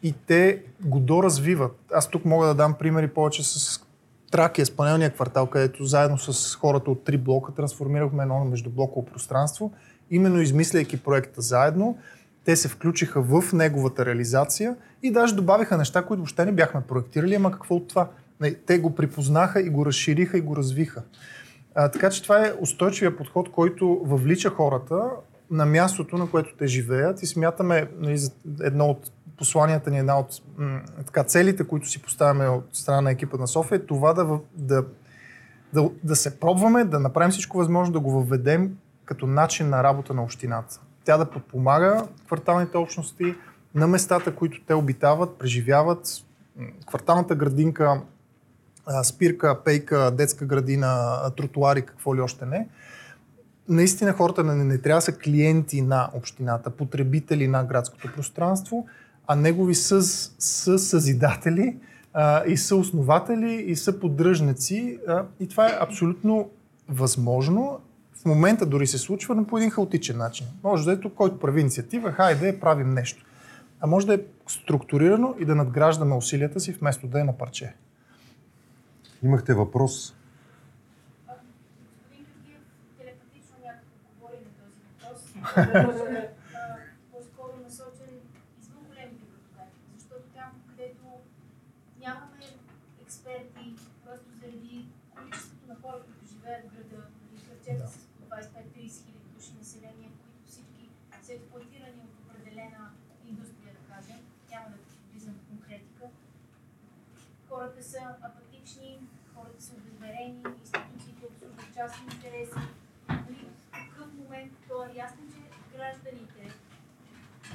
и 0.02 0.14
те 0.26 0.62
го 0.80 1.00
доразвиват. 1.00 1.78
Аз 1.92 2.08
тук 2.08 2.24
мога 2.24 2.46
да 2.46 2.54
дам 2.54 2.74
примери 2.74 3.08
повече 3.08 3.42
с 3.42 3.80
Тракия, 4.30 4.66
с 4.66 4.70
панелния 4.70 5.10
квартал, 5.10 5.46
където 5.46 5.84
заедно 5.84 6.18
с 6.18 6.56
хората 6.56 6.90
от 6.90 7.04
три 7.04 7.18
блока 7.18 7.52
трансформирахме 7.52 8.22
едно 8.22 8.44
междублоково 8.44 9.06
пространство– 9.06 9.72
именно 10.10 10.40
измисляйки 10.40 11.02
проекта 11.02 11.40
заедно, 11.40 11.98
те 12.44 12.56
се 12.56 12.68
включиха 12.68 13.22
в 13.22 13.52
неговата 13.52 14.06
реализация 14.06 14.76
и 15.02 15.12
даже 15.12 15.34
добавиха 15.34 15.76
неща, 15.76 16.02
които 16.02 16.20
въобще 16.20 16.44
не 16.44 16.52
бяхме 16.52 16.80
проектирали, 16.80 17.34
ама 17.34 17.52
какво 17.52 17.74
от 17.74 17.88
това? 17.88 18.08
Те 18.66 18.78
го 18.78 18.94
припознаха 18.94 19.60
и 19.60 19.70
го 19.70 19.86
разшириха 19.86 20.38
и 20.38 20.40
го 20.40 20.56
развиха. 20.56 21.02
А, 21.74 21.88
така 21.88 22.10
че 22.10 22.22
това 22.22 22.46
е 22.46 22.54
устойчивия 22.60 23.16
подход, 23.16 23.52
който 23.52 24.00
въвлича 24.04 24.50
хората 24.50 25.10
на 25.50 25.66
мястото, 25.66 26.18
на 26.18 26.30
което 26.30 26.56
те 26.56 26.66
живеят 26.66 27.22
и 27.22 27.26
смятаме 27.26 27.90
нали, 27.98 28.18
едно 28.60 28.86
от 28.86 29.12
посланията 29.38 29.90
ни, 29.90 29.98
една 29.98 30.18
от 30.18 30.26
м- 30.58 30.80
така, 31.06 31.24
целите, 31.24 31.64
които 31.64 31.88
си 31.88 32.02
поставяме 32.02 32.48
от 32.48 32.64
страна 32.72 33.00
на 33.00 33.10
екипа 33.10 33.36
на 33.36 33.48
София, 33.48 33.76
е 33.76 33.86
това 33.86 34.12
да, 34.12 34.38
да, 34.54 34.84
да, 35.72 35.90
да 36.04 36.16
се 36.16 36.40
пробваме, 36.40 36.84
да 36.84 37.00
направим 37.00 37.30
всичко 37.30 37.58
възможно 37.58 37.92
да 37.92 38.00
го 38.00 38.10
въведем 38.10 38.76
като 39.04 39.26
начин 39.26 39.68
на 39.68 39.82
работа 39.82 40.14
на 40.14 40.22
общината. 40.22 40.80
Тя 41.04 41.16
да 41.16 41.30
подпомага 41.30 42.06
кварталните 42.26 42.78
общности 42.78 43.34
на 43.74 43.86
местата, 43.86 44.34
които 44.34 44.60
те 44.66 44.74
обитават, 44.74 45.38
преживяват. 45.38 46.08
Кварталната 46.86 47.34
градинка, 47.34 48.02
спирка, 49.04 49.58
пейка, 49.64 50.10
детска 50.10 50.46
градина, 50.46 51.20
тротуари, 51.36 51.82
какво 51.82 52.16
ли 52.16 52.20
още 52.20 52.46
не. 52.46 52.68
Наистина 53.68 54.12
хората 54.12 54.44
не, 54.44 54.64
не 54.64 54.78
трябва 54.78 54.98
да 54.98 55.02
са 55.02 55.12
клиенти 55.12 55.82
на 55.82 56.10
общината, 56.14 56.70
потребители 56.70 57.48
на 57.48 57.64
градското 57.64 58.12
пространство, 58.14 58.86
а 59.26 59.36
негови 59.36 59.74
със, 59.74 60.34
със 60.38 60.88
съзидатели 60.88 61.76
а, 62.12 62.44
и 62.44 62.56
са 62.56 62.76
основатели 62.76 63.52
и 63.52 63.76
са 63.76 64.00
поддръжници. 64.00 64.98
А, 65.08 65.24
и 65.40 65.48
това 65.48 65.68
е 65.68 65.78
абсолютно 65.80 66.50
възможно 66.88 67.80
в 68.22 68.24
момента 68.24 68.66
дори 68.66 68.86
се 68.86 68.98
случва, 68.98 69.34
но 69.34 69.46
по 69.46 69.58
един 69.58 69.70
хаотичен 69.70 70.18
начин. 70.18 70.46
Може 70.64 70.84
да 70.84 70.92
е 70.92 71.00
тук, 71.00 71.14
който 71.14 71.38
прави 71.38 71.60
инициатива, 71.60 72.12
хайде, 72.12 72.60
правим 72.60 72.90
нещо. 72.90 73.24
А 73.80 73.86
може 73.86 74.06
да 74.06 74.14
е 74.14 74.20
структурирано 74.48 75.34
и 75.38 75.44
да 75.44 75.54
надграждаме 75.54 76.14
усилията 76.14 76.60
си, 76.60 76.72
вместо 76.72 77.06
да 77.06 77.20
е 77.20 77.24
на 77.24 77.38
парче. 77.38 77.74
Имахте 79.22 79.54
въпрос? 79.54 80.14
по-скоро 87.12 87.56
насочен 87.64 88.20
извън 88.60 88.84
големите 88.84 89.24
градове, 89.24 89.70
защото 89.98 90.22
там, 90.34 90.50
където 90.68 91.04
нямаме 92.00 92.46
експерти, 93.02 93.74
просто 94.04 94.26
заради 94.40 94.88
количеството 95.14 95.66
на 95.68 95.74
хора, 95.82 96.02
които 96.04 96.26
живеят 96.26 96.64
в 96.64 96.74
града, 96.74 97.02
да. 97.66 97.88
25-30 98.36 99.04
хиляди 99.04 99.28
души 99.34 99.52
население, 99.58 100.10
които 100.20 100.50
всички 100.50 100.88
са 101.22 101.32
експлуатирани 101.32 102.00
от 102.04 102.14
определена 102.24 102.90
индустрия, 103.28 103.72
да 103.74 103.94
кажем. 103.94 104.18
Няма 104.50 104.66
да 104.70 104.76
влизам 105.12 105.34
в 105.34 105.48
конкретика. 105.48 106.04
Хората 107.48 107.82
са 107.82 108.16
апатични, 108.22 109.00
хората 109.34 109.62
са 109.62 109.72
обезверени, 109.74 110.44
институциите 110.60 111.26
обслужват 111.26 111.69
частни 111.80 112.06
интереси. 112.14 112.60
Нали, 113.08 113.42
в 113.48 113.72
какъв 113.78 114.08
момент 114.20 114.52
то 114.68 114.76
е 114.84 114.98
ясно, 115.04 115.22
че 115.32 115.40
гражданите 115.76 116.42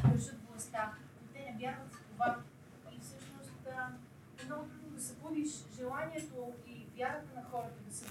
държат 0.03 0.39
властта, 0.47 0.83
но 1.21 1.27
те 1.33 1.39
не 1.47 1.53
вярват 1.61 1.91
в 1.93 1.99
това. 2.11 2.29
И 2.95 2.97
всъщност 3.05 3.51
е 4.41 4.45
много 4.45 4.63
трудно 4.71 4.89
да 4.97 5.01
събудиш 5.03 5.51
желанието 5.77 6.37
и 6.67 6.73
вярата 6.97 7.31
на 7.35 7.43
хората 7.51 7.79
да 7.89 7.95
се, 7.95 8.05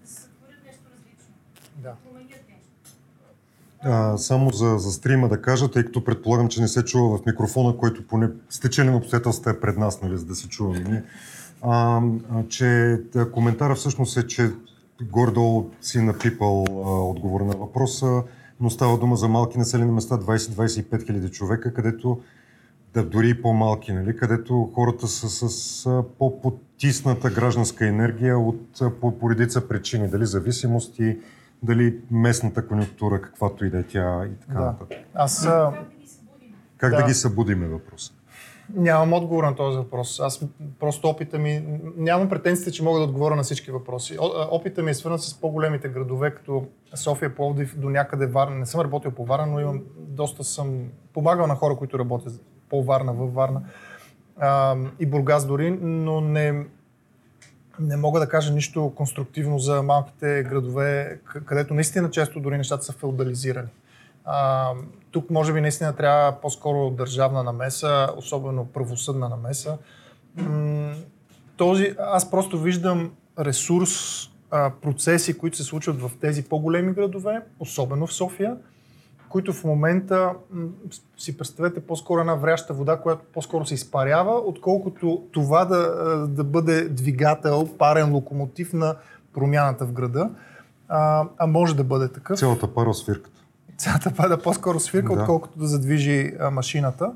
да 0.00 0.06
се 0.08 0.14
сътворят 0.22 0.62
нещо 0.66 0.84
различно, 0.94 1.34
Да. 1.76 1.88
да 1.90 1.96
променят 2.04 2.44
нещо. 2.54 2.70
А, 3.80 4.18
само 4.18 4.50
за, 4.50 4.78
за 4.78 4.92
стрима 4.92 5.28
да 5.28 5.42
кажа, 5.42 5.70
тъй 5.70 5.84
като 5.84 6.04
предполагам, 6.04 6.48
че 6.48 6.60
не 6.60 6.68
се 6.68 6.84
чува 6.84 7.18
в 7.18 7.26
микрофона, 7.26 7.76
който 7.76 8.06
поне 8.06 8.28
с 8.50 8.60
течение 8.60 8.90
на 8.90 8.98
обстоятелствата 8.98 9.50
е 9.50 9.60
пред 9.60 9.76
нас, 9.76 10.02
нали, 10.02 10.16
за 10.16 10.26
да 10.26 10.34
се 10.34 10.48
чуваме 10.48 10.80
ние. 10.80 11.04
А, 11.62 12.02
а, 12.32 12.48
че 12.48 13.00
коментара 13.32 13.74
всъщност 13.74 14.16
е, 14.16 14.26
че 14.26 14.52
горе-долу 15.02 15.70
си 15.80 16.00
напипал 16.00 16.64
а, 16.68 16.72
отговор 16.90 17.40
на 17.40 17.56
въпроса, 17.56 18.22
но 18.60 18.70
става 18.70 18.98
дума 18.98 19.16
за 19.16 19.28
малки 19.28 19.58
населени 19.58 19.92
места, 19.92 20.18
20-25 20.18 21.06
хиляди 21.06 21.28
човека, 21.30 21.74
където 21.74 22.20
да, 22.94 23.04
дори 23.04 23.28
и 23.30 23.42
по-малки, 23.42 23.92
нали, 23.92 24.16
където 24.16 24.70
хората 24.74 25.08
са 25.08 25.48
с 25.48 25.86
а, 25.86 26.04
по-потисната 26.18 27.30
гражданска 27.30 27.86
енергия 27.86 28.38
от 28.38 28.80
по, 29.00 29.18
по 29.18 29.30
редица 29.30 29.68
причини, 29.68 30.08
дали 30.08 30.26
зависимости, 30.26 31.18
дали 31.62 32.00
местната 32.10 32.66
конъюнктура, 32.68 33.22
каквато 33.22 33.64
и 33.64 33.70
да 33.70 33.78
е 33.78 33.82
тя 33.82 34.26
и 34.26 34.40
така 34.40 34.60
Да. 34.60 34.66
нататък. 34.66 34.98
Аз 35.14 35.42
Как 35.42 35.90
да 35.90 36.00
ги 36.00 36.08
събудим? 36.08 36.54
Как 36.76 36.90
да, 36.90 37.06
нямам 38.74 39.12
отговор 39.12 39.44
на 39.44 39.54
този 39.54 39.78
въпрос. 39.78 40.20
Аз 40.20 40.40
просто 40.80 41.08
опита 41.08 41.38
ми... 41.38 41.64
Нямам 41.96 42.28
претенциите, 42.28 42.72
че 42.72 42.82
мога 42.82 42.98
да 42.98 43.04
отговоря 43.04 43.36
на 43.36 43.42
всички 43.42 43.70
въпроси. 43.70 44.16
Опита 44.50 44.82
ми 44.82 44.90
е 44.90 44.94
свързан 44.94 45.18
с 45.18 45.40
по-големите 45.40 45.88
градове, 45.88 46.34
като 46.34 46.66
София, 46.94 47.34
Пловдив, 47.34 47.78
до 47.78 47.90
някъде 47.90 48.26
Варна. 48.26 48.56
Не 48.56 48.66
съм 48.66 48.80
работил 48.80 49.10
по 49.10 49.24
Варна, 49.24 49.46
но 49.46 49.60
имам 49.60 49.82
доста 49.98 50.44
съм 50.44 50.84
помагал 51.14 51.46
на 51.46 51.54
хора, 51.54 51.76
които 51.76 51.98
работят 51.98 52.40
по 52.70 52.84
Варна, 52.84 53.12
във 53.12 53.34
Варна. 53.34 53.62
А, 54.38 54.76
и 54.98 55.06
Бургас 55.06 55.46
дори, 55.46 55.70
но 55.80 56.20
не, 56.20 56.66
не 57.80 57.96
мога 57.96 58.20
да 58.20 58.28
кажа 58.28 58.52
нищо 58.52 58.92
конструктивно 58.96 59.58
за 59.58 59.82
малките 59.82 60.42
градове, 60.42 61.20
където 61.44 61.74
наистина 61.74 62.10
често 62.10 62.40
дори 62.40 62.56
нещата 62.56 62.84
са 62.84 62.92
феодализирани. 62.92 63.68
А, 64.26 64.70
тук 65.10 65.30
може 65.30 65.52
би 65.52 65.60
наистина 65.60 65.92
трябва 65.92 66.32
по-скоро 66.40 66.90
държавна 66.90 67.42
намеса, 67.42 68.08
особено 68.16 68.66
правосъдна 68.66 69.28
намеса. 69.28 69.78
Този, 71.56 71.94
аз 71.98 72.30
просто 72.30 72.58
виждам 72.58 73.10
ресурс, 73.38 73.90
а, 74.50 74.70
процеси, 74.82 75.38
които 75.38 75.56
се 75.56 75.62
случват 75.62 76.00
в 76.00 76.10
тези 76.20 76.44
по-големи 76.44 76.92
градове, 76.92 77.42
особено 77.60 78.06
в 78.06 78.12
София, 78.12 78.56
които 79.28 79.52
в 79.52 79.64
момента 79.64 80.32
си 81.18 81.38
представете 81.38 81.80
по-скоро 81.80 82.20
една 82.20 82.34
вряща 82.34 82.74
вода, 82.74 82.96
която 82.96 83.24
по-скоро 83.34 83.66
се 83.66 83.74
изпарява, 83.74 84.32
отколкото 84.32 85.22
това 85.32 85.64
да, 85.64 86.26
да 86.28 86.44
бъде 86.44 86.88
двигател, 86.88 87.68
парен 87.78 88.12
локомотив 88.12 88.72
на 88.72 88.96
промяната 89.34 89.84
в 89.86 89.92
града. 89.92 90.30
А, 90.88 91.28
а 91.38 91.46
може 91.46 91.76
да 91.76 91.84
бъде 91.84 92.08
такъв 92.08 92.38
Цялата 92.38 92.74
пара 92.74 92.94
свирката. 92.94 93.35
Цялата 93.78 94.14
пада 94.16 94.42
по-скоро 94.42 94.80
свирка, 94.80 95.14
Да. 95.14 95.20
отколкото 95.20 95.58
да 95.58 95.66
задвижи 95.66 96.32
а, 96.40 96.50
машината. 96.50 97.12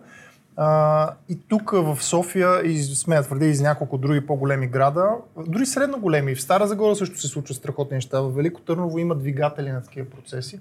А, 0.57 1.11
и 1.29 1.39
тук 1.49 1.71
в 1.71 1.99
София, 2.01 2.67
и 2.67 2.83
смея 2.83 3.23
твърди 3.23 3.47
и 3.47 3.55
за 3.55 3.63
няколко 3.63 3.99
други 3.99 4.27
по-големи 4.27 4.67
града, 4.67 5.11
дори 5.47 5.67
средно 5.67 6.01
големи, 6.01 6.35
в 6.35 6.43
Стара 6.43 6.67
Загора 6.67 6.97
също 6.97 7.21
се 7.21 7.29
случват 7.29 7.57
страхотни 7.57 7.95
неща. 7.95 8.21
В 8.21 8.31
Велико 8.31 8.61
Търново 8.61 8.99
има 8.99 9.15
двигатели 9.15 9.73
на 9.73 9.83
такива 9.83 10.07
процеси. 10.11 10.61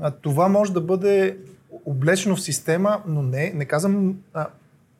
А, 0.00 0.10
това 0.10 0.48
може 0.48 0.72
да 0.72 0.80
бъде 0.80 1.36
облечено 1.84 2.36
в 2.36 2.40
система, 2.40 3.02
но 3.06 3.22
не, 3.22 3.52
не 3.54 3.64
казвам 3.64 4.14
а, 4.34 4.46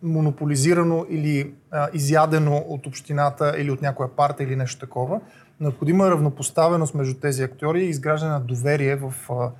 монополизирано 0.02 1.06
или 1.10 1.52
а, 1.70 1.88
изядено 1.92 2.56
от 2.56 2.86
общината 2.86 3.54
или 3.58 3.70
от 3.70 3.82
някоя 3.82 4.08
партия 4.08 4.44
или 4.46 4.56
нещо 4.56 4.80
такова. 4.80 5.20
Необходима 5.60 6.06
е 6.06 6.10
равнопоставеност 6.10 6.94
между 6.94 7.14
тези 7.14 7.42
актьори 7.42 7.84
и 7.84 7.88
изграждане 7.88 8.32
на 8.32 8.40
доверие 8.40 8.96
в 8.96 9.14
а, 9.30 9.50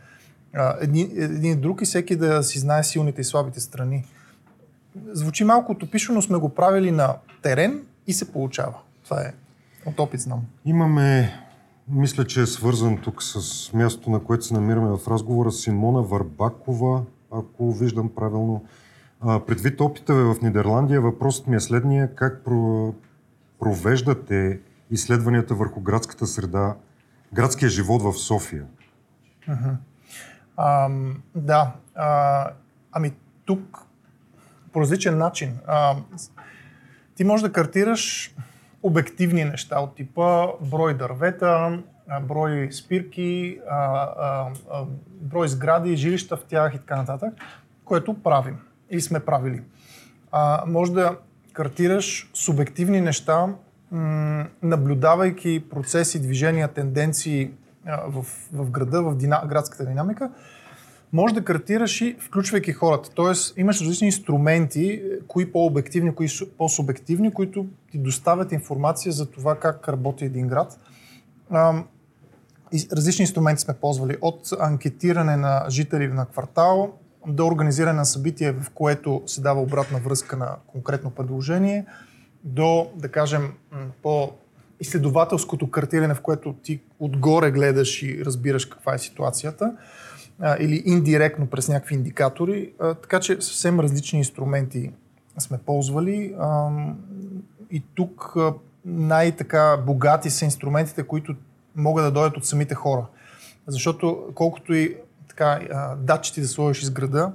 а, 0.54 0.76
един, 0.80 1.60
друг 1.60 1.82
и 1.82 1.84
всеки 1.84 2.16
да 2.16 2.42
си 2.42 2.58
знае 2.58 2.84
силните 2.84 3.20
и 3.20 3.24
слабите 3.24 3.60
страни. 3.60 4.04
Звучи 5.12 5.44
малко 5.44 5.72
утопично, 5.72 6.14
но 6.14 6.22
сме 6.22 6.38
го 6.38 6.48
правили 6.48 6.90
на 6.90 7.16
терен 7.42 7.82
и 8.06 8.12
се 8.12 8.32
получава. 8.32 8.74
Това 9.04 9.20
е 9.20 9.34
от 9.86 10.00
опит 10.00 10.20
знам. 10.20 10.42
Имаме, 10.64 11.32
мисля, 11.88 12.26
че 12.26 12.42
е 12.42 12.46
свързан 12.46 12.98
тук 12.98 13.22
с 13.22 13.72
мястото, 13.72 14.10
на 14.10 14.20
което 14.20 14.44
се 14.44 14.54
намираме 14.54 14.88
в 14.88 15.08
разговора, 15.08 15.52
Симона 15.52 16.02
Варбакова, 16.02 17.02
ако 17.32 17.72
виждам 17.72 18.10
правилно. 18.14 18.64
А, 19.20 19.40
предвид 19.40 19.80
опита 19.80 20.14
ви 20.14 20.22
в 20.22 20.42
Нидерландия, 20.42 21.00
въпросът 21.00 21.46
ми 21.46 21.56
е 21.56 21.60
следния. 21.60 22.14
Как 22.14 22.44
про, 22.44 22.94
провеждате 23.58 24.60
изследванията 24.90 25.54
върху 25.54 25.80
градската 25.80 26.26
среда, 26.26 26.74
градския 27.32 27.68
живот 27.68 28.02
в 28.02 28.12
София? 28.12 28.64
А, 30.56 30.88
да. 31.34 31.72
А, 31.94 32.50
ами 32.92 33.12
тук 33.44 33.86
по 34.72 34.80
различен 34.80 35.18
начин. 35.18 35.58
А, 35.66 35.96
ти 37.14 37.24
можеш 37.24 37.42
да 37.42 37.52
картираш 37.52 38.34
обективни 38.82 39.44
неща 39.44 39.80
от 39.80 39.96
типа 39.96 40.46
брой 40.60 40.94
дървета, 40.94 41.78
брой 42.22 42.68
спирки, 42.72 43.58
а, 43.70 43.76
а, 43.76 44.50
а, 44.70 44.84
брой 45.20 45.48
сгради, 45.48 45.96
жилища 45.96 46.36
в 46.36 46.44
тях 46.44 46.74
и 46.74 46.78
така 46.78 46.96
нататък, 46.96 47.34
което 47.84 48.22
правим 48.22 48.58
или 48.90 49.00
сме 49.00 49.20
правили. 49.20 49.62
А, 50.32 50.64
може 50.66 50.92
да 50.92 51.16
картираш 51.52 52.30
субективни 52.34 53.00
неща, 53.00 53.54
м- 53.90 54.46
наблюдавайки 54.62 55.64
процеси, 55.70 56.22
движения, 56.22 56.68
тенденции 56.68 57.50
в, 58.08 58.26
в 58.52 58.70
града, 58.70 59.02
в 59.02 59.16
дина, 59.16 59.42
градската 59.48 59.86
динамика, 59.86 60.30
може 61.12 61.34
да 61.34 61.44
картираш 61.44 62.00
и 62.00 62.16
включвайки 62.20 62.72
хората. 62.72 63.10
Тоест, 63.14 63.58
имаш 63.58 63.80
различни 63.80 64.06
инструменти, 64.06 64.86
е, 64.86 65.26
кои 65.26 65.52
по-обективни, 65.52 66.14
кои 66.14 66.28
су- 66.28 66.50
по-субективни, 66.58 67.32
които 67.32 67.66
ти 67.90 67.98
доставят 67.98 68.52
информация 68.52 69.12
за 69.12 69.30
това 69.30 69.58
как 69.58 69.88
работи 69.88 70.24
един 70.24 70.48
град. 70.48 70.80
Различни 72.92 73.22
инструменти 73.22 73.62
сме 73.62 73.74
ползвали. 73.74 74.16
От 74.20 74.48
анкетиране 74.60 75.36
на 75.36 75.66
жители 75.68 76.08
на 76.08 76.26
квартал 76.26 76.92
до 77.26 77.46
организиране 77.46 77.96
на 77.96 78.04
събитие, 78.04 78.52
в 78.52 78.70
което 78.74 79.22
се 79.26 79.40
дава 79.40 79.60
обратна 79.60 79.98
връзка 79.98 80.36
на 80.36 80.56
конкретно 80.66 81.10
предложение, 81.10 81.86
до, 82.44 82.90
да 82.96 83.08
кажем, 83.08 83.52
по 84.02 84.32
изследователското 84.80 85.70
картиране, 85.70 86.14
в 86.14 86.20
което 86.20 86.54
ти 86.62 86.80
отгоре 86.98 87.50
гледаш 87.50 88.02
и 88.02 88.24
разбираш 88.24 88.66
каква 88.66 88.94
е 88.94 88.98
ситуацията, 88.98 89.72
а, 90.40 90.56
или 90.60 90.82
индиректно 90.86 91.46
през 91.46 91.68
някакви 91.68 91.94
индикатори. 91.94 92.72
А, 92.80 92.94
така 92.94 93.20
че 93.20 93.40
съвсем 93.40 93.80
различни 93.80 94.18
инструменти 94.18 94.92
сме 95.38 95.58
ползвали. 95.58 96.34
Ам, 96.40 96.98
и 97.70 97.82
тук 97.94 98.32
а, 98.36 98.54
най-така 98.84 99.76
богати 99.86 100.30
са 100.30 100.44
инструментите, 100.44 101.02
които 101.02 101.34
могат 101.76 102.04
да 102.04 102.10
дойдат 102.10 102.36
от 102.36 102.46
самите 102.46 102.74
хора. 102.74 103.06
Защото 103.66 104.24
колкото 104.34 104.74
и 104.74 104.96
така, 105.28 105.60
а, 105.72 105.96
датчети 105.96 106.40
да 106.40 106.48
сложиш 106.48 106.82
из 106.82 106.90
града, 106.90 107.32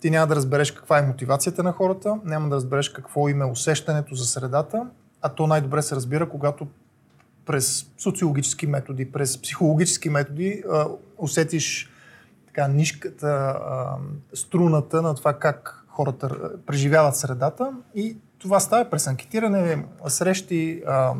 ти 0.00 0.10
няма 0.10 0.26
да 0.26 0.36
разбереш 0.36 0.72
каква 0.72 0.98
е 0.98 1.06
мотивацията 1.06 1.62
на 1.62 1.72
хората, 1.72 2.16
няма 2.24 2.48
да 2.48 2.56
разбереш 2.56 2.88
какво 2.88 3.28
им 3.28 3.42
е 3.42 3.44
усещането 3.44 4.14
за 4.14 4.24
средата, 4.24 4.86
а 5.22 5.28
то 5.28 5.46
най-добре 5.46 5.82
се 5.82 5.96
разбира, 5.96 6.28
когато 6.28 6.66
през 7.46 7.86
социологически 7.98 8.66
методи, 8.66 9.12
през 9.12 9.42
психологически 9.42 10.08
методи 10.08 10.62
а, 10.72 10.86
усетиш 11.18 11.90
така 12.46 12.68
нишката, 12.68 13.26
а, 13.26 13.96
струната 14.34 15.02
на 15.02 15.14
това 15.14 15.32
как 15.32 15.84
хората 15.88 16.50
преживяват 16.66 17.16
средата 17.16 17.72
и 17.94 18.16
това 18.38 18.60
става 18.60 18.90
през 18.90 19.06
анкетиране, 19.06 19.84
срещи, 20.06 20.82
а, 20.86 21.14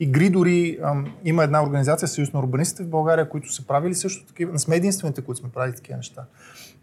игри 0.00 0.30
дори. 0.30 0.78
А, 0.82 1.04
има 1.24 1.44
една 1.44 1.62
организация, 1.62 2.08
Съюз 2.08 2.32
на 2.32 2.40
урбанистите 2.40 2.82
в 2.82 2.88
България, 2.88 3.28
които 3.28 3.52
са 3.52 3.66
правили 3.66 3.94
също 3.94 4.26
такива. 4.26 4.52
Не 4.52 4.58
сме 4.58 4.76
единствените, 4.76 5.22
които 5.22 5.40
сме 5.40 5.50
правили 5.50 5.74
такива 5.74 5.96
неща. 5.96 6.24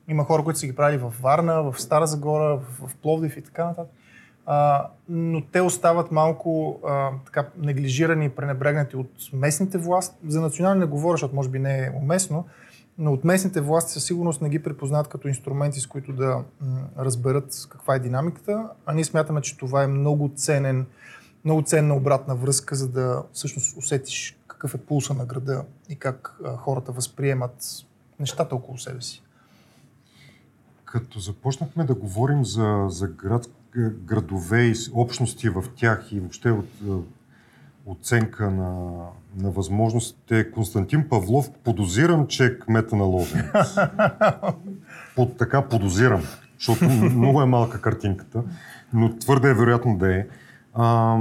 Има 0.08 0.24
хора, 0.24 0.44
които 0.44 0.60
са 0.60 0.66
ги 0.66 0.76
правили 0.76 0.98
в 0.98 1.14
Варна, 1.22 1.64
в 1.64 1.82
Стара 1.82 2.08
Загора, 2.08 2.58
в, 2.58 2.88
в 2.88 2.96
Пловдив 2.96 3.38
и 3.38 3.42
така 3.42 3.66
нататък. 3.66 3.92
А, 4.52 4.88
но 5.10 5.42
те 5.52 5.62
остават 5.62 6.12
малко 6.12 6.80
а, 6.88 7.10
така 7.26 7.50
неглижирани 7.58 8.26
и 8.26 8.30
пренебрегнати 8.30 8.96
от 8.96 9.12
местните 9.34 9.78
власти. 9.78 10.16
За 10.28 10.42
национални 10.42 10.80
не 10.80 10.86
говоря, 10.86 11.14
защото 11.14 11.36
може 11.36 11.50
би 11.50 11.60
не 11.60 11.86
е 11.86 11.92
уместно, 11.96 12.46
но 12.98 13.14
от 13.14 13.24
местните 13.24 13.62
власти 13.62 13.92
със 13.92 14.04
сигурност 14.04 14.42
не 14.42 14.50
ги 14.50 14.64
препознат 14.64 15.08
като 15.08 15.28
инструменти, 15.28 15.80
с 15.80 15.88
които 15.88 16.14
да 16.14 16.44
м, 16.62 16.80
разберат 17.00 17.68
каква 17.70 17.96
е 17.96 18.00
динамиката, 18.00 18.70
а 18.86 18.94
ние 18.94 19.04
смятаме, 19.04 19.42
че 19.42 19.58
това 19.58 19.84
е 19.84 19.88
много 19.88 20.32
ценен, 20.36 20.86
много 21.46 21.62
ценна 21.62 21.96
обратна 21.96 22.36
връзка, 22.36 22.76
за 22.76 22.90
да 22.90 23.24
всъщност 23.34 23.78
усетиш 23.78 24.38
какъв 24.48 24.76
е 24.76 24.78
пулса 24.78 25.14
на 25.14 25.26
града 25.26 25.64
и 25.90 25.96
как 25.96 26.40
а, 26.46 26.58
хората 26.58 26.92
възприемат 26.92 27.86
нещата 28.20 28.56
около 28.56 28.78
себе 28.78 29.02
си. 29.02 29.24
Като 30.86 31.20
започнахме 31.20 31.84
да 31.84 31.96
говорим 31.96 32.46
за, 32.46 32.86
за 32.90 33.08
град, 33.08 33.46
градове 33.78 34.62
и 34.62 34.74
общности 34.94 35.50
в 35.50 35.64
тях 35.76 36.12
и 36.12 36.20
въобще 36.20 36.52
от, 36.52 36.70
е, 36.88 36.92
оценка 37.86 38.52
на, 38.52 39.02
на 39.38 39.52
възможностите. 39.52 40.52
Константин 40.52 41.10
Павлов 41.10 41.52
подозирам, 41.64 42.28
че 42.28 42.46
е 42.46 42.60
кмета 42.60 42.96
на 42.96 43.04
Лозен. 43.04 43.52
Под 45.16 45.38
така 45.38 45.62
подозирам, 45.62 46.22
защото 46.58 46.86
много 46.86 47.42
е 47.42 47.46
малка 47.46 47.82
картинката, 47.82 48.44
но 48.94 49.18
твърде 49.18 49.50
е 49.50 49.54
вероятно 49.54 49.98
да 49.98 50.16
е. 50.16 50.26
А, 50.74 51.18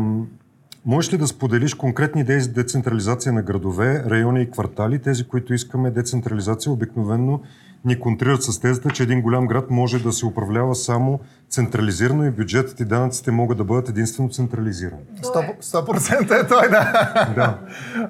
можеш 0.84 1.12
ли 1.12 1.18
да 1.18 1.26
споделиш 1.26 1.74
конкретни 1.74 2.20
идеи 2.20 2.40
за 2.40 2.52
децентрализация 2.52 3.32
на 3.32 3.42
градове, 3.42 4.04
райони 4.06 4.42
и 4.42 4.50
квартали, 4.50 4.98
тези, 4.98 5.24
които 5.24 5.54
искаме 5.54 5.90
децентрализация 5.90 6.72
обикновенно 6.72 7.42
ни 7.84 8.00
контрират 8.00 8.42
с 8.42 8.60
тезата, 8.60 8.90
че 8.90 9.02
един 9.02 9.22
голям 9.22 9.46
град 9.46 9.70
може 9.70 10.02
да 10.02 10.12
се 10.12 10.26
управлява 10.26 10.74
само 10.74 11.20
централизирано 11.50 12.24
и 12.24 12.30
бюджетът 12.30 12.80
и 12.80 12.84
данъците 12.84 13.30
могат 13.30 13.58
да 13.58 13.64
бъдат 13.64 13.88
единствено 13.88 14.30
централизирани. 14.30 15.02
100%, 15.22 15.62
100% 15.62 16.44
е 16.44 16.48
той, 16.48 16.68
да. 16.68 16.92
Да. 17.34 17.58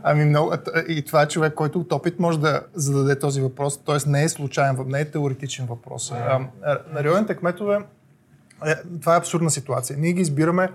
Ами 0.02 0.24
много, 0.24 0.52
и 0.88 1.02
това 1.02 1.22
е 1.22 1.28
човек, 1.28 1.54
който 1.54 1.80
от 1.80 1.92
опит 1.92 2.20
може 2.20 2.40
да 2.40 2.62
зададе 2.74 3.18
този 3.18 3.40
въпрос, 3.40 3.84
т.е. 3.84 4.10
не 4.10 4.24
е 4.24 4.28
случайен, 4.28 4.76
не 4.86 5.00
е 5.00 5.10
теоретичен 5.10 5.66
въпрос. 5.66 6.12
А, 6.12 6.40
на 6.94 7.04
районните 7.04 7.36
кметове, 7.36 7.78
е, 8.66 8.74
това 9.00 9.14
е 9.14 9.18
абсурдна 9.18 9.50
ситуация. 9.50 9.98
Ние 9.98 10.12
ги 10.12 10.20
избираме 10.20 10.68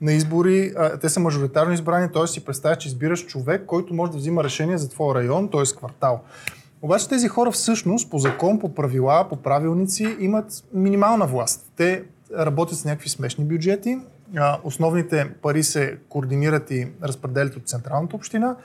на 0.00 0.12
избори, 0.12 0.72
а, 0.76 0.98
те 0.98 1.08
са 1.08 1.20
мажоритарно 1.20 1.72
избрани, 1.72 2.12
т.е. 2.12 2.26
си 2.26 2.44
представяш, 2.44 2.78
че 2.78 2.88
избираш 2.88 3.26
човек, 3.26 3.62
който 3.66 3.94
може 3.94 4.12
да 4.12 4.18
взима 4.18 4.44
решение 4.44 4.78
за 4.78 4.90
твоя 4.90 5.14
район, 5.14 5.50
т.е. 5.50 5.76
квартал. 5.76 6.22
Обаче 6.82 7.08
тези 7.08 7.28
хора 7.28 7.50
всъщност 7.50 8.10
по 8.10 8.18
закон, 8.18 8.58
по 8.58 8.74
правила, 8.74 9.26
по 9.28 9.36
правилници 9.36 10.16
имат 10.20 10.64
минимална 10.74 11.26
власт. 11.26 11.72
Те 11.76 12.04
работят 12.38 12.78
с 12.78 12.84
някакви 12.84 13.08
смешни 13.08 13.44
бюджети, 13.44 13.98
основните 14.64 15.32
пари 15.42 15.62
се 15.62 15.98
координират 16.08 16.70
и 16.70 16.88
разпределят 17.02 17.56
от 17.56 17.68
централната 17.68 18.16
община 18.16 18.56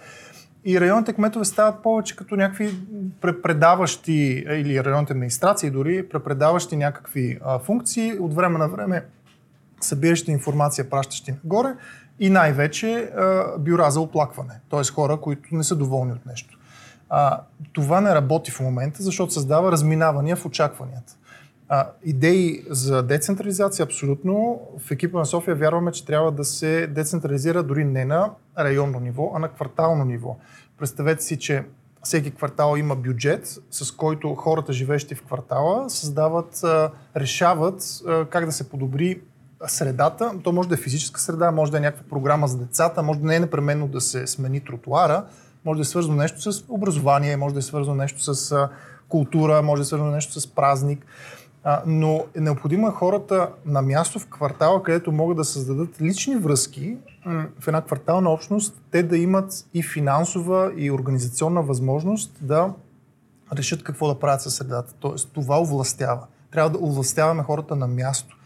и 0.66 0.82
районните 0.82 1.14
кметове 1.14 1.46
стават 1.46 1.84
повече 1.84 2.16
като 2.16 2.36
някакви 2.36 2.76
препредаващи, 3.22 4.46
или 4.50 4.84
районните 4.84 5.14
администрации 5.14 5.70
дори, 5.70 6.10
препредаващи 6.10 6.78
някакви 6.78 7.40
функции, 7.64 8.20
от 8.20 8.34
време 8.34 8.60
на 8.60 8.68
време 8.68 9.06
събиращи 9.82 10.32
информация, 10.32 10.90
пращащи 10.90 11.32
нагоре 11.32 11.76
и 12.20 12.30
най-вече 12.30 13.12
бюра 13.60 13.92
за 13.92 14.02
оплакване, 14.02 14.60
т.е. 14.72 14.84
хора, 14.84 15.18
които 15.18 15.56
не 15.56 15.64
са 15.64 15.76
доволни 15.76 16.12
от 16.12 16.26
нещо. 16.26 16.58
А, 17.14 17.42
това 17.74 18.02
не 18.02 18.16
работи 18.16 18.52
в 18.52 18.60
момента, 18.60 19.04
защото 19.04 19.34
създава 19.34 19.72
разминавания 19.72 20.36
в 20.36 20.46
очакванията. 20.46 21.16
А, 21.70 21.88
идеи 22.06 22.64
за 22.70 23.04
децентрализация 23.04 23.84
абсолютно. 23.84 24.62
В 24.88 24.92
екипа 24.92 25.20
на 25.20 25.26
София 25.26 25.56
вярваме, 25.56 25.92
че 25.92 26.06
трябва 26.06 26.32
да 26.32 26.46
се 26.46 26.88
децентрализира 26.88 27.64
дори 27.64 27.86
не 27.86 28.06
на 28.06 28.30
районно 28.60 29.00
ниво, 29.00 29.32
а 29.36 29.40
на 29.40 29.50
квартално 29.50 30.06
ниво. 30.06 30.38
Представете 30.80 31.24
си, 31.24 31.40
че 31.40 31.66
всеки 32.04 32.32
квартал 32.32 32.76
има 32.78 32.96
бюджет, 32.96 33.60
с 33.72 33.92
който 33.92 34.36
хората, 34.36 34.74
живещи 34.74 35.16
в 35.16 35.24
квартала, 35.24 35.90
създават, 35.90 36.62
решават 37.16 37.84
как 38.30 38.46
да 38.46 38.52
се 38.52 38.70
подобри 38.70 39.22
средата. 39.68 40.32
То 40.44 40.52
може 40.52 40.70
да 40.70 40.76
е 40.76 40.78
физическа 40.78 41.22
среда, 41.22 41.52
може 41.52 41.72
да 41.72 41.78
е 41.78 41.82
някаква 41.82 42.10
програма 42.10 42.48
за 42.48 42.58
децата, 42.58 43.04
може 43.04 43.20
да 43.20 43.28
не 43.28 43.36
е 43.36 43.40
непременно 43.40 43.88
да 43.88 44.02
се 44.02 44.28
смени 44.28 44.60
тротуара, 44.60 45.26
може 45.66 45.78
да 45.78 45.82
е 45.82 45.86
свързано 45.86 46.16
нещо 46.16 46.52
с 46.52 46.64
образование, 46.70 47.38
може 47.38 47.54
да 47.54 47.60
е 47.60 47.64
свързано 47.64 47.96
нещо 47.96 48.34
с 48.36 48.70
култура, 49.10 49.62
може 49.62 49.80
да 49.80 49.84
е 49.84 49.86
свързано 49.86 50.12
нещо 50.12 50.40
с 50.40 50.48
празник. 50.48 51.06
А, 51.64 51.82
но 51.86 52.26
е 52.36 52.40
необходимо 52.40 52.92
хората 52.92 53.50
на 53.66 53.82
място 53.82 54.20
в 54.20 54.28
квартала, 54.28 54.84
където 54.84 55.12
могат 55.12 55.38
да 55.38 55.44
създадат 55.44 56.02
лични 56.02 56.36
връзки 56.36 56.98
в 57.60 57.68
една 57.68 57.82
квартална 57.82 58.30
общност, 58.30 58.82
те 58.92 59.04
да 59.04 59.18
имат 59.18 59.66
и 59.74 59.84
финансова 59.84 60.72
и 60.78 60.92
организационна 60.92 61.62
възможност 61.62 62.38
да 62.42 62.74
решат 63.56 63.84
какво 63.84 64.08
да 64.08 64.20
правят 64.20 64.42
със 64.42 64.56
средата. 64.56 64.94
Тоест, 65.00 65.32
това 65.34 65.62
овластява. 65.62 66.28
Трябва 66.52 66.70
да 66.70 66.86
овластяваме 66.86 67.44
хората 67.44 67.76
на 67.76 67.88
място. 67.88 68.38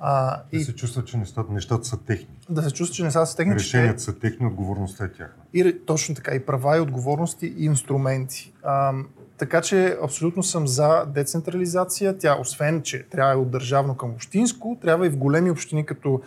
А, 0.00 0.36
да 0.36 0.58
и, 0.58 0.60
се 0.60 0.74
чувстват, 0.74 1.06
че 1.06 1.16
нещата, 1.16 1.52
нещата 1.52 1.84
са 1.84 1.96
техни. 1.96 2.28
Да 2.50 2.62
се 2.62 2.70
чувстват, 2.70 2.96
че 2.96 3.04
нещата 3.04 3.26
са 3.26 3.36
техни. 3.36 3.54
Решенията 3.54 4.00
са 4.00 4.18
техни, 4.18 4.46
отговорността 4.46 5.04
е 5.04 5.08
тяхна. 5.08 5.42
И 5.54 5.76
точно 5.86 6.14
така, 6.14 6.34
и 6.34 6.46
права, 6.46 6.76
и 6.76 6.80
отговорности, 6.80 7.46
и 7.46 7.64
инструменти. 7.64 8.52
А, 8.62 8.92
така 9.38 9.60
че 9.60 9.96
абсолютно 10.04 10.42
съм 10.42 10.66
за 10.66 11.04
децентрализация. 11.06 12.18
Тя, 12.18 12.38
освен, 12.40 12.82
че 12.82 13.08
трябва 13.08 13.32
и 13.32 13.36
от 13.36 13.50
държавно 13.50 13.96
към 13.96 14.10
общинско, 14.10 14.78
трябва 14.82 15.06
и 15.06 15.10
в 15.10 15.16
големи 15.16 15.50
общини 15.50 15.86
като 15.86 16.20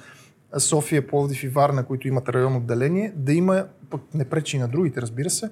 София, 0.58 1.08
Пловдив 1.08 1.44
и 1.44 1.48
Варна, 1.48 1.86
които 1.86 2.08
имат 2.08 2.30
район 2.30 2.56
отделение, 2.56 3.14
да 3.16 3.34
има, 3.34 3.66
пък 3.90 4.02
не 4.14 4.26
пречи 4.26 4.58
и 4.58 4.60
на 4.60 4.68
другите, 4.68 5.02
разбира 5.02 5.30
се, 5.30 5.50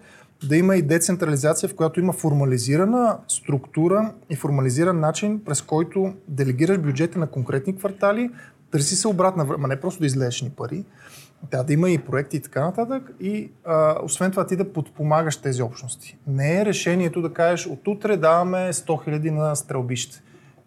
да 0.48 0.58
има 0.58 0.76
и 0.76 0.82
децентрализация, 0.82 1.70
в 1.70 1.76
която 1.76 2.00
има 2.00 2.14
формализирана 2.14 3.18
структура 3.28 4.14
и 4.30 4.36
формализиран 4.36 5.00
начин, 5.00 5.42
през 5.46 5.62
който 5.62 6.14
делегираш 6.28 6.78
бюджета 6.78 7.20
на 7.20 7.28
конкретни 7.28 7.76
квартали, 7.76 8.30
търси 8.72 8.96
се 8.96 9.08
обратна, 9.08 9.46
ма 9.58 9.68
не 9.68 9.80
просто 9.80 10.00
да 10.00 10.06
излезеш 10.06 10.42
ни 10.42 10.50
пари, 10.50 10.86
трябва 11.50 11.64
да 11.64 11.74
има 11.74 11.90
и 11.90 11.98
проекти 11.98 12.38
и 12.38 12.40
така 12.40 12.66
нататък. 12.66 13.12
И 13.20 13.52
а, 13.66 13.96
освен 14.04 14.32
това 14.32 14.46
ти 14.46 14.56
да 14.56 14.74
подпомагаш 14.74 15.38
тези 15.38 15.62
общности. 15.62 16.18
Не 16.28 16.62
е 16.62 16.66
решението 16.66 17.22
да 17.22 17.34
кажеш 17.34 17.68
от 17.68 17.88
утре 17.88 18.18
даваме 18.18 18.58
100 18.58 18.86
000 18.86 19.30
на 19.30 19.56
стрелбище. 19.56 20.22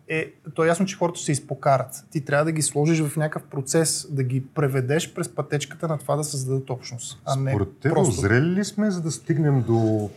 Е, 0.08 0.32
то 0.54 0.64
е 0.64 0.68
ясно, 0.68 0.86
че 0.86 0.96
хората 0.96 1.20
се 1.20 1.32
изпокарат. 1.32 2.04
Ти 2.10 2.24
трябва 2.24 2.44
да 2.44 2.52
ги 2.52 2.62
сложиш 2.62 3.02
в 3.02 3.16
някакъв 3.16 3.42
процес, 3.42 4.06
да 4.10 4.22
ги 4.22 4.46
преведеш 4.46 5.14
през 5.14 5.28
пътечката 5.28 5.88
на 5.88 5.98
това 5.98 6.16
да 6.16 6.24
създадат 6.24 6.70
общност. 6.70 7.22
А 7.24 7.36
не 7.36 7.50
Според 7.50 7.76
теб, 7.76 7.92
просто... 7.92 8.20
зрели 8.20 8.46
ли 8.46 8.64
сме, 8.64 8.90
за 8.90 9.00
да 9.00 9.10
стигнем 9.10 9.62
до... 9.62 10.10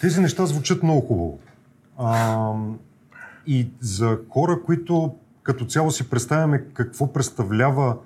Тези 0.00 0.20
неща 0.20 0.46
звучат 0.46 0.82
много 0.82 1.00
хубаво. 1.00 1.38
А, 1.98 2.52
и 3.46 3.68
за 3.80 4.18
хора, 4.30 4.62
които 4.62 5.14
като 5.42 5.64
цяло 5.64 5.90
си 5.90 6.10
представяме 6.10 6.64
какво 6.74 7.12
представлява 7.12 7.96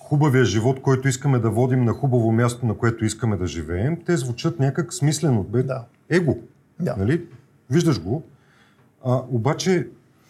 хубавия 0.00 0.44
живот, 0.44 0.82
който 0.82 1.08
искаме 1.08 1.38
да 1.38 1.50
водим 1.50 1.84
на 1.84 1.92
хубаво 1.92 2.32
място, 2.32 2.66
на 2.66 2.74
което 2.74 3.04
искаме 3.04 3.36
да 3.36 3.46
живеем, 3.46 4.04
те 4.06 4.16
звучат 4.16 4.58
някак 4.58 4.94
смислено. 4.94 5.42
Бе, 5.42 5.62
да. 5.62 5.84
Его. 6.10 6.38
Да. 6.80 6.96
Нали? 6.98 7.26
Виждаш 7.70 8.00
го. 8.02 8.22
А, 9.08 9.22
обаче, 9.32 9.88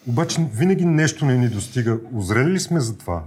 обаче 0.08 0.46
винаги 0.52 0.84
нещо 0.84 1.24
не 1.24 1.36
ни 1.36 1.48
достига. 1.48 1.98
Озрели 2.14 2.50
ли 2.50 2.60
сме 2.60 2.80
за 2.80 2.98
това? 2.98 3.22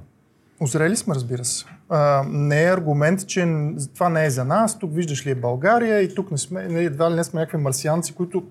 Озрели 0.60 0.95
сме, 0.95 1.16
разбира 1.16 1.45
се. 1.45 1.66
А, 1.89 2.24
не 2.30 2.64
е 2.64 2.74
аргумент, 2.74 3.28
че 3.28 3.72
това 3.93 4.10
не 4.10 4.26
е 4.26 4.30
за 4.30 4.45
нас. 4.45 4.80
Тук 4.80 4.93
виждаш 4.93 5.26
ли 5.26 5.30
е 5.30 5.36
България 5.36 6.02
и 6.02 6.16
тук 6.16 6.32
не 6.32 6.38
сме, 6.38 6.68
не, 6.68 6.84
едва 6.84 7.12
ли 7.12 7.16
не 7.16 7.24
сме 7.24 7.39
някакви 7.39 7.58
марсианци, 7.58 8.14
които 8.14 8.43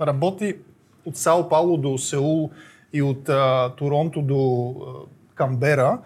работи 0.00 0.56
от 1.04 1.16
Сао 1.16 1.48
Пауло 1.48 1.76
до 1.76 1.98
Сеул 1.98 2.50
и 2.92 3.02
от 3.02 3.28
а, 3.28 3.74
Торонто 3.76 4.22
до 4.22 4.74
а, 4.80 5.08
Камбера 5.34 5.98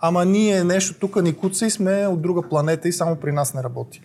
ама 0.00 0.24
ние 0.24 0.64
нещо 0.64 0.94
тук 1.00 1.22
ни 1.22 1.36
куца 1.36 1.66
и 1.66 1.70
сме 1.70 2.06
от 2.06 2.22
друга 2.22 2.42
планета 2.48 2.88
и 2.88 2.92
само 2.92 3.16
при 3.16 3.32
нас 3.32 3.54
не 3.54 3.62
работи. 3.62 4.00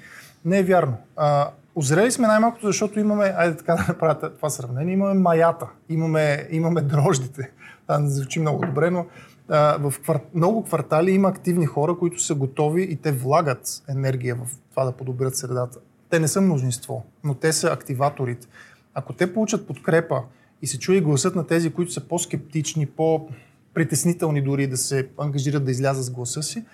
Не 0.45 0.60
е 0.60 0.64
вярно. 0.64 0.97
А, 1.16 1.49
озрели 1.76 2.12
сме 2.12 2.28
най-малкото, 2.28 2.68
защото 2.68 3.00
имаме, 3.00 3.34
айде 3.38 3.58
така 3.58 3.76
да 3.76 3.86
направя 3.88 4.32
това 4.36 4.50
сравнение, 4.50 4.94
имаме 4.94 5.20
маята, 5.20 5.68
имаме, 5.90 6.48
имаме 6.52 6.82
дрождите. 6.82 7.52
Това 7.82 8.00
не 8.00 8.10
звучи 8.10 8.40
много 8.40 8.66
добре, 8.66 8.90
но 8.90 9.06
а, 9.50 9.78
в 9.90 10.00
квар... 10.00 10.20
много 10.34 10.64
квартали 10.64 11.12
има 11.12 11.30
активни 11.30 11.66
хора, 11.66 11.98
които 11.98 12.24
са 12.24 12.36
готови 12.36 12.84
и 12.84 12.96
те 12.96 13.12
влагат 13.12 13.84
енергия 13.90 14.36
в 14.36 14.48
това 14.70 14.86
да 14.86 14.92
подобрят 14.92 15.36
средата. 15.36 15.80
Те 16.10 16.20
не 16.20 16.28
са 16.28 16.42
множество, 16.42 17.06
но 17.24 17.34
те 17.34 17.54
са 17.54 17.68
активаторите. 17.68 18.48
Ако 18.94 19.14
те 19.14 19.34
получат 19.34 19.68
подкрепа 19.68 20.22
и 20.62 20.68
се 20.68 20.80
чуе 20.80 21.02
гласът 21.02 21.36
на 21.36 21.48
тези, 21.48 21.74
които 21.74 21.92
са 21.92 22.08
по-скептични, 22.08 22.86
по- 22.86 23.28
притеснителни 23.74 24.42
дори 24.42 24.68
да 24.68 24.78
се 24.78 25.10
ангажират 25.20 25.66
да 25.66 25.72
излязат 25.72 26.06
с 26.06 26.12
гласа 26.12 26.44
си. 26.44 26.66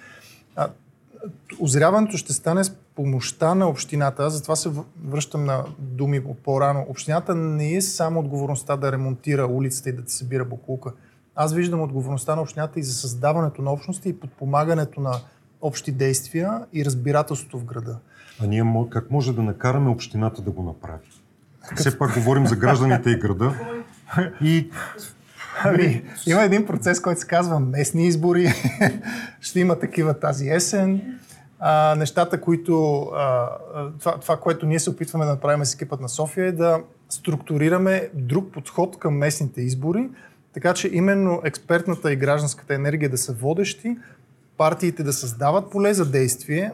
Озряването 1.59 2.17
ще 2.17 2.33
стане 2.33 2.63
с 2.63 2.75
помощта 2.95 3.55
на 3.55 3.67
общината. 3.67 4.29
Затова 4.29 4.55
се 4.55 4.69
връщам 5.05 5.45
на 5.45 5.63
думи 5.79 6.23
по-рано. 6.43 6.85
Общината 6.89 7.35
не 7.35 7.75
е 7.75 7.81
само 7.81 8.19
отговорността 8.19 8.77
да 8.77 8.91
ремонтира 8.91 9.47
улицата 9.47 9.89
и 9.89 9.93
да 9.93 10.05
ти 10.05 10.13
събира 10.13 10.45
буклука. 10.45 10.91
Аз 11.35 11.53
виждам 11.53 11.81
отговорността 11.81 12.35
на 12.35 12.41
общината 12.41 12.79
и 12.79 12.83
за 12.83 12.93
създаването 12.93 13.61
на 13.61 13.71
общности 13.71 14.09
и 14.09 14.19
подпомагането 14.19 15.01
на 15.01 15.19
общи 15.61 15.91
действия 15.91 16.65
и 16.73 16.85
разбирателството 16.85 17.59
в 17.59 17.65
града. 17.65 17.97
А 18.43 18.47
ние 18.47 18.63
как 18.89 19.11
може 19.11 19.33
да 19.33 19.43
накараме 19.43 19.89
общината 19.89 20.41
да 20.41 20.51
го 20.51 20.63
направи? 20.63 21.07
Все 21.75 21.97
пак 21.97 22.13
говорим 22.13 22.47
за 22.47 22.55
гражданите 22.55 23.09
и 23.09 23.19
града. 23.19 23.53
И 24.41 24.69
Ами, 25.63 26.03
има 26.27 26.43
един 26.43 26.65
процес, 26.65 26.99
който 27.01 27.21
се 27.21 27.27
казва 27.27 27.59
местни 27.59 28.07
избори. 28.07 28.53
Ще 29.41 29.59
има 29.59 29.79
такива 29.79 30.19
тази 30.19 30.49
есен. 30.49 31.19
А, 31.59 31.95
нещата, 31.95 32.41
които... 32.41 33.01
А, 33.15 33.49
това, 33.99 34.17
това, 34.17 34.37
което 34.37 34.65
ние 34.65 34.79
се 34.79 34.89
опитваме 34.89 35.25
да 35.25 35.31
направим 35.31 35.65
с 35.65 35.73
екипът 35.73 36.01
на 36.01 36.09
София 36.09 36.45
е 36.45 36.51
да 36.51 36.79
структурираме 37.09 38.09
друг 38.13 38.51
подход 38.53 38.99
към 38.99 39.17
местните 39.17 39.61
избори, 39.61 40.09
така 40.53 40.73
че 40.73 40.89
именно 40.93 41.41
експертната 41.43 42.13
и 42.13 42.15
гражданската 42.15 42.73
енергия 42.73 43.09
да 43.09 43.17
са 43.17 43.33
водещи, 43.33 43.97
партиите 44.57 45.03
да 45.03 45.13
създават 45.13 45.71
поле 45.71 45.93
за 45.93 46.11
действие, 46.11 46.71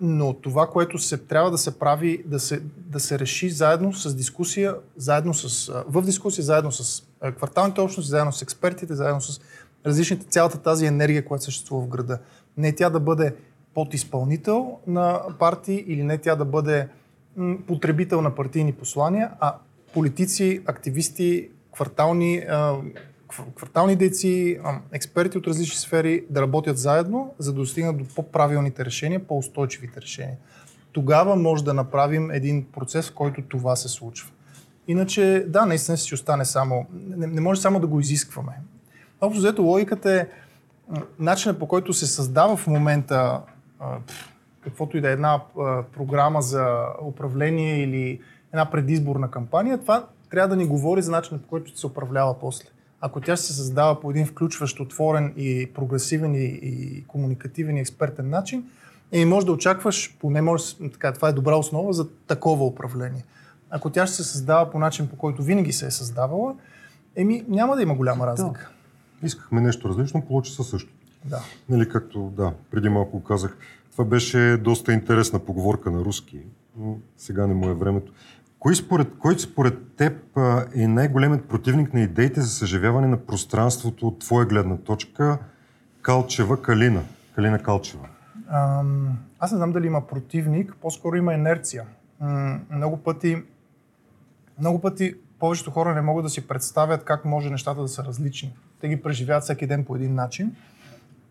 но 0.00 0.32
това, 0.32 0.66
което 0.66 0.98
се 0.98 1.16
трябва 1.16 1.50
да 1.50 1.58
се 1.58 1.78
прави, 1.78 2.22
да 2.26 2.40
се, 2.40 2.62
да 2.76 3.00
се 3.00 3.18
реши 3.18 3.50
заедно 3.50 3.92
с 3.92 4.14
дискусия, 4.14 4.74
заедно 4.96 5.34
с, 5.34 5.72
в 5.88 6.02
дискусия, 6.02 6.44
заедно 6.44 6.72
с 6.72 7.02
кварталните 7.30 7.80
общности, 7.80 8.10
заедно 8.10 8.32
с 8.32 8.42
експертите, 8.42 8.94
заедно 8.94 9.20
с 9.20 9.40
различните, 9.86 10.26
цялата 10.26 10.58
тази 10.58 10.86
енергия, 10.86 11.24
която 11.24 11.44
съществува 11.44 11.84
в 11.84 11.88
града. 11.88 12.18
Не 12.56 12.74
тя 12.74 12.90
да 12.90 13.00
бъде 13.00 13.34
подизпълнител 13.74 14.78
на 14.86 15.20
партии 15.38 15.84
или 15.86 16.02
не 16.02 16.18
тя 16.18 16.36
да 16.36 16.44
бъде 16.44 16.88
потребител 17.66 18.20
на 18.20 18.34
партийни 18.34 18.72
послания, 18.72 19.30
а 19.40 19.54
политици, 19.94 20.62
активисти, 20.66 21.48
квартални, 21.74 22.42
квартални 23.56 23.96
дейци, 23.96 24.60
експерти 24.92 25.38
от 25.38 25.46
различни 25.46 25.76
сфери 25.76 26.24
да 26.30 26.42
работят 26.42 26.78
заедно, 26.78 27.34
за 27.38 27.52
да 27.52 27.60
достигнат 27.60 27.98
до 27.98 28.04
по-правилните 28.14 28.84
решения, 28.84 29.26
по-устойчивите 29.26 30.00
решения. 30.00 30.36
Тогава 30.92 31.36
може 31.36 31.64
да 31.64 31.74
направим 31.74 32.30
един 32.30 32.64
процес, 32.72 33.10
в 33.10 33.14
който 33.14 33.42
това 33.42 33.76
се 33.76 33.88
случва. 33.88 34.30
Иначе, 34.88 35.44
да, 35.48 35.66
наистина 35.66 35.96
си 35.96 36.14
остане 36.14 36.44
само. 36.44 36.86
Не, 36.92 37.26
не 37.26 37.40
може 37.40 37.60
само 37.60 37.80
да 37.80 37.86
го 37.86 38.00
изискваме. 38.00 38.52
Общо 39.20 39.38
взето 39.38 39.62
логиката 39.62 40.20
е 40.20 40.26
начинът 41.18 41.58
по 41.58 41.68
който 41.68 41.92
се 41.92 42.06
създава 42.06 42.56
в 42.56 42.66
момента 42.66 43.40
каквото 44.64 44.96
и 44.96 45.00
да 45.00 45.08
е 45.08 45.12
една 45.12 45.40
програма 45.96 46.42
за 46.42 46.86
управление 47.02 47.82
или 47.82 48.20
една 48.52 48.70
предизборна 48.70 49.30
кампания, 49.30 49.78
това 49.78 50.06
трябва 50.30 50.48
да 50.48 50.56
ни 50.56 50.66
говори 50.66 51.02
за 51.02 51.10
начина 51.10 51.40
по 51.40 51.48
който 51.48 51.70
ще 51.70 51.80
се 51.80 51.86
управлява 51.86 52.38
после. 52.40 52.64
Ако 53.00 53.20
тя 53.20 53.36
ще 53.36 53.46
се 53.46 53.52
създава 53.52 54.00
по 54.00 54.10
един 54.10 54.26
включващ, 54.26 54.80
отворен 54.80 55.34
и 55.36 55.70
прогресивен 55.74 56.34
и, 56.34 56.44
и 56.44 57.04
комуникативен 57.06 57.76
и 57.76 57.80
експертен 57.80 58.30
начин, 58.30 58.64
и 59.12 59.24
може 59.24 59.46
да 59.46 59.52
очакваш, 59.52 60.16
поне 60.20 60.42
може, 60.42 60.64
така, 60.92 61.12
това 61.12 61.28
е 61.28 61.32
добра 61.32 61.56
основа 61.56 61.92
за 61.92 62.08
такова 62.26 62.64
управление. 62.64 63.24
Ако 63.74 63.90
тя 63.90 64.06
ще 64.06 64.16
се 64.16 64.24
създава 64.24 64.70
по 64.70 64.78
начин, 64.78 65.08
по 65.08 65.16
който 65.16 65.42
винаги 65.42 65.72
се 65.72 65.86
е 65.86 65.90
създавала, 65.90 66.54
еми 67.16 67.44
няма 67.48 67.76
да 67.76 67.82
има 67.82 67.94
голяма 67.94 68.26
разлика. 68.26 68.70
Да. 69.20 69.26
Искахме 69.26 69.60
нещо 69.60 69.88
различно, 69.88 70.26
получи 70.26 70.52
се 70.52 70.62
също. 70.62 70.92
Да. 71.24 71.40
Нали, 71.68 71.88
както 71.88 72.32
да, 72.36 72.52
преди 72.70 72.88
малко 72.88 73.22
казах, 73.22 73.56
това 73.92 74.04
беше 74.04 74.56
доста 74.56 74.92
интересна 74.92 75.38
поговорка 75.38 75.90
на 75.90 76.00
руски, 76.00 76.40
но 76.78 76.96
сега 77.16 77.46
не 77.46 77.54
му 77.54 77.68
е 77.68 77.74
времето. 77.74 78.12
Кой 78.58 78.74
според, 78.74 79.08
кой 79.18 79.38
според 79.38 79.96
теб 79.96 80.38
е 80.74 80.86
най-големият 80.86 81.48
противник 81.48 81.94
на 81.94 82.00
идеите 82.00 82.40
за 82.40 82.48
съживяване 82.48 83.06
на 83.06 83.16
пространството 83.16 84.08
от 84.08 84.18
твоя 84.18 84.46
гледна 84.46 84.76
точка? 84.76 85.38
Калчева 86.02 86.62
Калина. 86.62 87.02
Калина 87.34 87.58
Калчева. 87.58 88.08
аз 89.38 89.52
не 89.52 89.56
знам 89.56 89.72
дали 89.72 89.86
има 89.86 90.06
противник, 90.06 90.76
по-скоро 90.80 91.16
има 91.16 91.34
инерция. 91.34 91.84
много 92.70 92.96
пъти, 92.96 93.42
много 94.58 94.80
пъти 94.80 95.14
повечето 95.38 95.70
хора 95.70 95.94
не 95.94 96.00
могат 96.00 96.24
да 96.24 96.30
си 96.30 96.48
представят 96.48 97.04
как 97.04 97.24
може 97.24 97.50
нещата 97.50 97.80
да 97.80 97.88
са 97.88 98.04
различни. 98.04 98.54
Те 98.80 98.88
ги 98.88 99.02
преживяват 99.02 99.44
всеки 99.44 99.66
ден 99.66 99.84
по 99.84 99.96
един 99.96 100.14
начин 100.14 100.56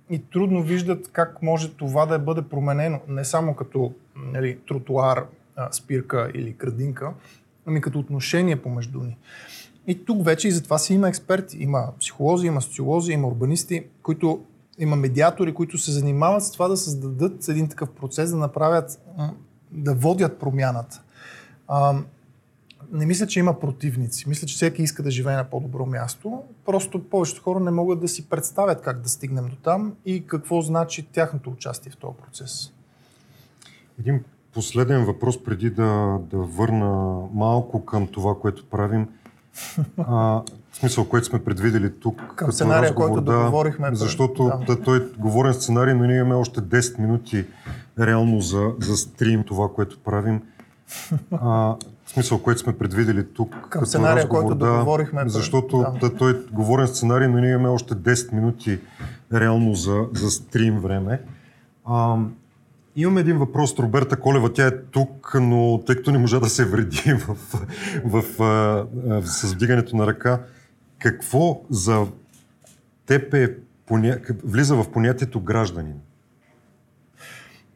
и 0.09 0.19
трудно 0.19 0.63
виждат 0.63 1.09
как 1.11 1.41
може 1.41 1.73
това 1.73 2.05
да 2.05 2.19
бъде 2.19 2.41
променено. 2.41 2.99
Не 3.07 3.25
само 3.25 3.55
като 3.55 3.93
нали, 4.15 4.59
тротуар, 4.67 5.25
спирка 5.71 6.31
или 6.33 6.51
градинка, 6.51 7.13
ами 7.65 7.81
като 7.81 7.99
отношение 7.99 8.61
помежду 8.61 8.99
ни. 8.99 9.17
И 9.87 10.05
тук 10.05 10.25
вече 10.25 10.47
и 10.47 10.51
затова 10.51 10.77
си 10.77 10.93
има 10.93 11.09
експерти. 11.09 11.57
Има 11.59 11.93
психолози, 11.99 12.47
има 12.47 12.61
социолози, 12.61 13.11
има 13.11 13.27
урбанисти, 13.27 13.85
които 14.03 14.45
има 14.79 14.95
медиатори, 14.95 15.53
които 15.53 15.77
се 15.77 15.91
занимават 15.91 16.43
с 16.43 16.51
това 16.51 16.67
да 16.67 16.77
създадат 16.77 17.47
един 17.47 17.69
такъв 17.69 17.91
процес, 17.91 18.31
да 18.31 18.37
направят, 18.37 19.01
да 19.71 19.93
водят 19.93 20.39
промяната. 20.39 21.01
Не 22.91 23.05
мисля, 23.05 23.27
че 23.27 23.39
има 23.39 23.59
противници. 23.59 24.29
Мисля, 24.29 24.47
че 24.47 24.55
всеки 24.55 24.83
иска 24.83 25.03
да 25.03 25.11
живее 25.11 25.35
на 25.35 25.43
по-добро 25.43 25.85
място. 25.85 26.43
Просто 26.65 27.03
повечето 27.03 27.41
хора 27.41 27.59
не 27.59 27.71
могат 27.71 27.99
да 27.99 28.07
си 28.07 28.29
представят 28.29 28.81
как 28.81 29.01
да 29.01 29.09
стигнем 29.09 29.47
до 29.47 29.55
там 29.55 29.93
и 30.05 30.27
какво 30.27 30.61
значи 30.61 31.07
тяхното 31.11 31.49
участие 31.49 31.91
в 31.91 31.97
този 31.97 32.17
процес. 32.17 32.73
Един 33.99 34.23
последен 34.53 35.05
въпрос 35.05 35.43
преди 35.43 35.69
да, 35.69 36.19
да 36.31 36.37
върна 36.37 37.19
малко 37.33 37.85
към 37.85 38.07
това, 38.07 38.35
което 38.39 38.65
правим. 38.65 39.07
А, 39.97 40.41
в 40.71 40.77
смисъл, 40.77 41.09
което 41.09 41.27
сме 41.27 41.43
предвидели 41.43 41.99
тук. 41.99 42.21
Към 42.35 42.51
сценария, 42.51 42.89
разговор, 42.89 43.09
който 43.09 43.21
да, 43.21 43.37
договорихме. 43.37 43.89
Защото 43.93 44.43
да. 44.43 44.75
Да, 44.75 44.81
той 44.81 44.97
е 44.97 45.01
говорен 45.17 45.53
сценарий, 45.53 45.93
но 45.93 46.03
ние 46.03 46.17
имаме 46.17 46.35
още 46.35 46.61
10 46.61 46.99
минути 46.99 47.45
реално 47.99 48.41
за, 48.41 48.71
за 48.79 48.97
стрим 48.97 49.43
това, 49.43 49.69
което 49.73 49.99
правим. 49.99 50.41
А, 51.31 51.75
в 52.11 52.13
смисъл, 52.13 52.41
което 52.41 52.59
сме 52.59 52.77
предвидели 52.77 53.33
тук. 53.33 53.55
Към 53.69 53.85
сценария, 53.85 54.23
разговор, 54.23 54.41
който 54.41 54.55
да, 54.55 54.73
договорихме. 54.73 55.23
Защото 55.27 55.85
да. 56.01 56.15
той 56.15 56.31
е 56.31 56.35
говорен 56.51 56.87
сценарий, 56.87 57.27
но 57.27 57.37
ние 57.37 57.51
имаме 57.51 57.69
още 57.69 57.93
10 57.93 58.33
минути 58.33 58.79
реално 59.33 59.75
за, 59.75 60.05
за 60.13 60.31
стрим 60.31 60.79
време. 60.79 61.21
А, 61.85 62.17
Имам 62.95 63.17
един 63.17 63.37
въпрос 63.37 63.71
от 63.71 63.79
Роберта 63.79 64.19
Колева. 64.19 64.53
Тя 64.53 64.67
е 64.67 64.77
тук, 64.77 65.35
но 65.41 65.81
тъй 65.85 65.95
като 65.95 66.11
не 66.11 66.17
можа 66.17 66.39
да 66.39 66.49
се 66.49 66.65
вреди 66.65 67.13
в, 67.13 67.37
в, 68.05 68.21
в, 68.21 68.23
в, 69.21 69.27
с 69.27 69.53
вдигането 69.53 69.95
на 69.95 70.07
ръка, 70.07 70.39
какво 70.99 71.61
за 71.69 72.05
теб 73.05 73.33
е, 73.33 73.55
поня... 73.85 74.19
влиза 74.43 74.75
в 74.75 74.91
понятието 74.91 75.39
гражданин? 75.39 75.95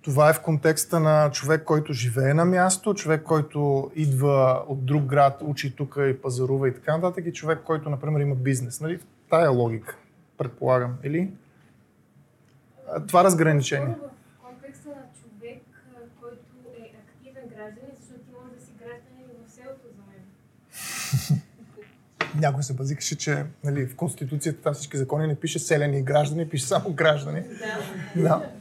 Това 0.05 0.29
е 0.29 0.33
в 0.33 0.41
контекста 0.41 0.99
на 0.99 1.31
човек, 1.31 1.63
който 1.63 1.93
живее 1.93 2.33
на 2.33 2.45
място, 2.45 2.93
човек, 2.93 3.23
който 3.23 3.91
идва 3.95 4.63
от 4.67 4.85
друг 4.85 5.03
град, 5.03 5.41
учи 5.41 5.75
тук 5.75 5.97
и 6.09 6.21
пазарува 6.21 6.69
и 6.69 6.73
така 6.73 6.97
нататък, 6.97 7.25
и 7.25 7.33
човек, 7.33 7.59
който, 7.63 7.89
например, 7.89 8.19
има 8.19 8.35
бизнес. 8.35 8.81
Нали? 8.81 8.97
В 8.97 9.01
тая 9.29 9.51
логика, 9.51 9.97
предполагам. 10.37 10.97
Или? 11.03 11.31
Това 13.07 13.23
разграничение. 13.23 13.95
Някой 22.35 22.63
се 22.63 22.73
базикаше, 22.73 23.17
че 23.17 23.45
нали, 23.63 23.87
в 23.87 23.95
Конституцията 23.95 24.61
там 24.61 24.73
всички 24.73 24.97
закони 24.97 25.27
не 25.27 25.35
пише 25.35 25.59
селени 25.59 26.01
граждани, 26.01 26.49
пише 26.49 26.65
само 26.65 26.93
граждани. 26.93 27.41
Да. 28.15 28.21
да. 28.21 28.51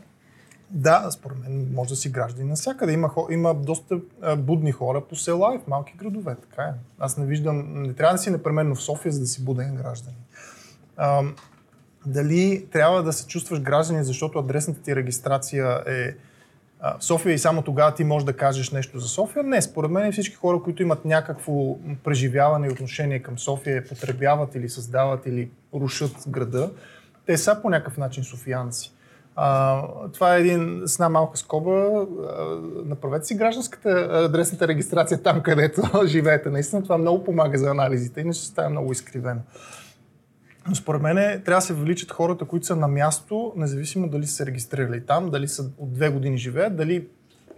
Да, 0.71 1.11
според 1.11 1.39
мен 1.39 1.69
може 1.75 1.91
да 1.91 1.97
си 1.97 2.09
граждани 2.09 2.49
навсякъде. 2.49 2.93
Има, 2.93 3.11
има 3.31 3.55
доста 3.55 4.01
будни 4.39 4.73
хора 4.73 5.01
по 5.01 5.17
села 5.17 5.55
и 5.55 5.59
в 5.59 5.67
малки 5.67 5.95
градове. 5.97 6.37
Така 6.51 6.63
е. 6.63 6.73
Аз 6.99 7.17
не 7.17 7.27
виждам, 7.27 7.83
не 7.83 7.95
трябва 7.95 8.15
да 8.15 8.19
си 8.19 8.31
непременно 8.31 8.75
в 8.75 8.83
София, 8.83 9.13
за 9.13 9.21
да 9.21 9.27
си 9.27 9.45
буден 9.45 9.75
граждани. 9.75 10.17
А, 10.97 11.23
дали 12.07 12.67
трябва 12.73 13.03
да 13.03 13.13
се 13.13 13.27
чувстваш 13.27 13.61
граждани, 13.61 14.05
защото 14.05 14.39
адресната 14.39 14.83
ти 14.83 14.97
регистрация 14.97 15.83
е 15.87 16.15
в 17.01 17.05
София 17.05 17.35
и 17.35 17.39
само 17.39 17.63
тогава 17.63 17.95
ти 17.95 18.05
можеш 18.05 18.27
да 18.27 18.37
кажеш 18.37 18.71
нещо 18.71 18.99
за 18.99 19.09
София. 19.09 19.43
Не, 19.43 19.63
според 19.63 19.91
мен 19.91 20.13
всички 20.13 20.35
хора, 20.35 20.63
които 20.65 20.83
имат 20.83 21.05
някакво 21.05 21.77
преживяване 22.05 22.67
и 22.67 22.71
отношение 22.71 23.19
към 23.19 23.39
София, 23.39 23.89
потребяват 23.89 24.55
или 24.55 24.69
създават 24.69 25.27
или 25.27 25.51
рушат 25.75 26.17
града, 26.29 26.71
те 27.27 27.37
са 27.37 27.59
по 27.63 27.71
някакъв 27.71 27.97
начин 27.97 28.25
софиянци. 28.25 28.93
А, 29.37 29.83
това 30.13 30.37
е 30.37 30.41
един, 30.41 30.83
с 30.87 30.95
една 30.95 31.09
малка 31.09 31.39
скоба. 31.39 31.71
А, 31.71 32.07
направете 32.85 33.27
си 33.27 33.35
гражданската 33.35 34.09
адресната 34.13 34.69
регистрация 34.69 35.23
там, 35.23 35.43
където 35.43 35.83
живеете. 36.07 36.51
Наистина 36.51 36.83
това 36.83 36.99
много 36.99 37.25
помага 37.25 37.59
за 37.59 37.71
анализите, 37.71 38.21
иначе 38.21 38.41
ще 38.41 38.49
става 38.49 38.71
много 38.71 38.93
изкривено. 38.93 39.41
Но 40.69 40.75
според 40.75 41.03
мен 41.03 41.17
трябва 41.17 41.59
да 41.59 41.61
се 41.61 41.73
увеличат 41.73 42.13
хората, 42.13 42.45
които 42.45 42.67
са 42.67 42.77
на 42.77 42.89
място, 42.89 43.53
независимо 43.57 44.09
дали 44.09 44.27
са 44.27 44.35
се 44.35 44.47
регистрирали 44.47 45.07
там, 45.07 45.31
дали 45.31 45.49
са 45.49 45.63
от 45.79 45.93
две 45.93 46.11
години 46.11 46.39
живеят, 46.39 46.77
дали 46.77 47.09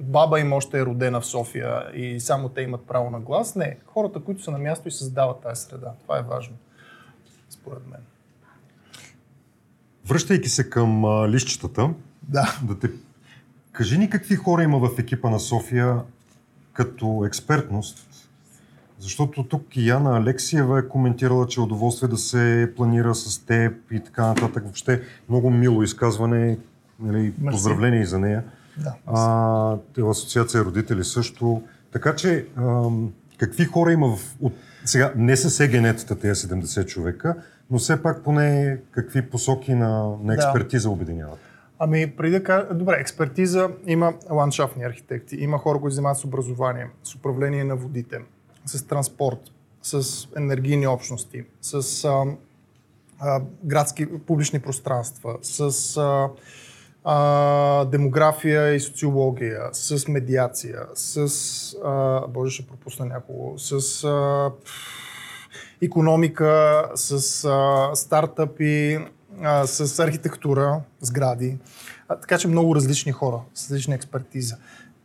баба 0.01 0.41
им 0.41 0.53
още 0.53 0.79
е 0.79 0.85
родена 0.85 1.21
в 1.21 1.27
София 1.27 1.85
и 1.95 2.21
само 2.21 2.49
те 2.49 2.63
имат 2.63 2.87
право 2.87 3.11
на 3.11 3.21
глас. 3.21 3.55
Не, 3.55 3.79
хората, 3.87 4.21
които 4.21 4.43
са 4.43 4.51
на 4.51 4.59
място 4.59 4.89
и 4.89 4.91
създават 4.91 5.41
тази 5.41 5.63
среда. 5.63 5.93
Това 6.03 6.19
е 6.19 6.23
важно, 6.23 6.57
според 7.51 7.87
мен. 7.87 8.01
Връщайки 10.09 10.49
се 10.49 10.71
към 10.71 11.05
а, 11.05 11.29
лищетата, 11.29 11.91
да. 12.23 12.59
да 12.63 12.79
те... 12.79 12.91
кажи 13.73 13.99
ни 13.99 14.11
какви 14.11 14.37
хора 14.37 14.63
има 14.63 14.79
в 14.79 14.99
екипа 14.99 15.31
на 15.31 15.41
София 15.41 15.97
като 16.73 17.25
експертност, 17.27 18.07
защото 18.99 19.45
тук 19.45 19.77
и 19.77 19.89
Яна 19.89 20.17
Алексиева 20.17 20.79
е 20.79 20.89
коментирала, 20.89 21.47
че 21.47 21.61
е 21.61 21.63
удоволствие 21.63 22.09
да 22.09 22.17
се 22.17 22.73
планира 22.77 23.15
с 23.15 23.39
теб 23.39 23.73
и 23.91 24.01
така 24.01 24.27
нататък. 24.27 24.63
Въобще 24.63 25.03
много 25.29 25.51
мило 25.51 25.83
изказване, 25.83 26.59
нали, 27.01 27.33
поздравление 27.51 28.01
и 28.01 28.07
за 28.07 28.19
нея. 28.19 28.45
Да, 28.77 28.95
а, 29.07 29.21
в 29.99 30.11
Асоциация 30.11 30.65
родители 30.65 31.05
също. 31.05 31.63
Така 31.93 32.17
че, 32.17 32.47
ам, 32.57 33.13
какви 33.39 33.65
хора 33.65 33.93
има 33.93 34.17
в... 34.17 34.37
От, 34.41 34.53
сега, 34.85 35.13
не 35.17 35.37
са 35.37 35.65
егенетата 35.65 36.19
тези 36.19 36.47
70 36.47 36.87
човека, 36.87 37.35
но 37.71 37.79
все 37.79 38.03
пак 38.03 38.25
поне 38.25 38.79
какви 38.91 39.23
посоки 39.23 39.75
на, 39.75 40.17
на 40.23 40.35
експертиза 40.35 40.89
да. 40.89 40.93
обединяват? 40.93 41.39
Ами, 41.79 42.17
преди 42.17 42.33
да 42.33 42.45
кажа, 42.45 42.75
добре, 42.75 42.97
експертиза 43.01 43.71
има 43.87 44.15
ландшафтни 44.31 44.85
архитекти, 44.85 45.37
има 45.37 45.59
хора, 45.59 45.81
които 45.81 45.95
занимават 45.95 46.19
с 46.19 46.25
образование, 46.25 46.91
с 47.03 47.15
управление 47.15 47.65
на 47.65 47.77
водите, 47.77 48.21
с 48.65 48.87
транспорт, 48.87 49.41
с 49.83 50.29
енергийни 50.37 50.87
общности, 50.87 51.45
с 51.61 52.05
а, 52.05 52.25
а, 53.19 53.41
градски 53.65 54.07
публични 54.19 54.61
пространства, 54.61 55.39
с 55.43 55.97
а, 55.97 56.31
а, 57.05 57.85
демография 57.85 58.75
и 58.75 58.81
социология, 58.81 59.61
с 59.73 60.09
медиация, 60.09 60.81
с, 60.95 61.29
а, 61.85 62.27
боже 62.29 62.55
ще 62.55 62.67
пропусна 62.67 63.07
някого, 63.07 63.59
с 63.59 64.05
а, 64.05 64.51
економика, 65.83 66.85
с 66.95 67.45
а, 67.45 67.91
стартъпи, 67.95 68.99
а, 69.43 69.67
с 69.67 69.99
архитектура, 69.99 70.81
сгради. 71.01 71.59
А, 72.09 72.17
така 72.17 72.39
че 72.39 72.49
много 72.49 72.75
различни 72.75 73.13
хора 73.13 73.41
с 73.55 73.71
различна 73.71 73.95
експертиза. 73.95 74.57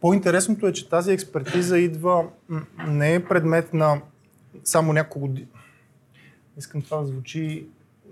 По-интересното 0.02 0.68
е, 0.68 0.74
че 0.74 0.90
тази 0.90 1.12
експертиза 1.12 1.78
идва, 1.80 2.24
не 2.88 3.14
е 3.14 3.26
предмет 3.26 3.74
на 3.74 4.02
само 4.64 4.94
няколко. 4.94 5.30
Искам 6.58 6.82
това 6.82 6.98
да 6.98 7.06
звучи 7.06 7.68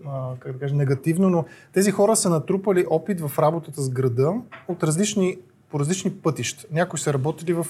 а, 0.08 0.32
как 0.40 0.54
да 0.54 0.60
кажа, 0.60 0.76
негативно, 0.76 1.30
но 1.30 1.46
тези 1.74 1.92
хора 1.92 2.16
са 2.16 2.30
натрупали 2.30 2.86
опит 2.90 3.22
в 3.22 3.40
работата 3.40 3.82
с 3.82 3.90
града 3.90 4.34
от 4.68 4.84
различни, 4.84 5.38
по 5.70 5.80
различни 5.80 6.12
пътища. 6.12 6.66
Някои 6.72 7.00
са 7.00 7.14
работили 7.14 7.54
в 7.54 7.68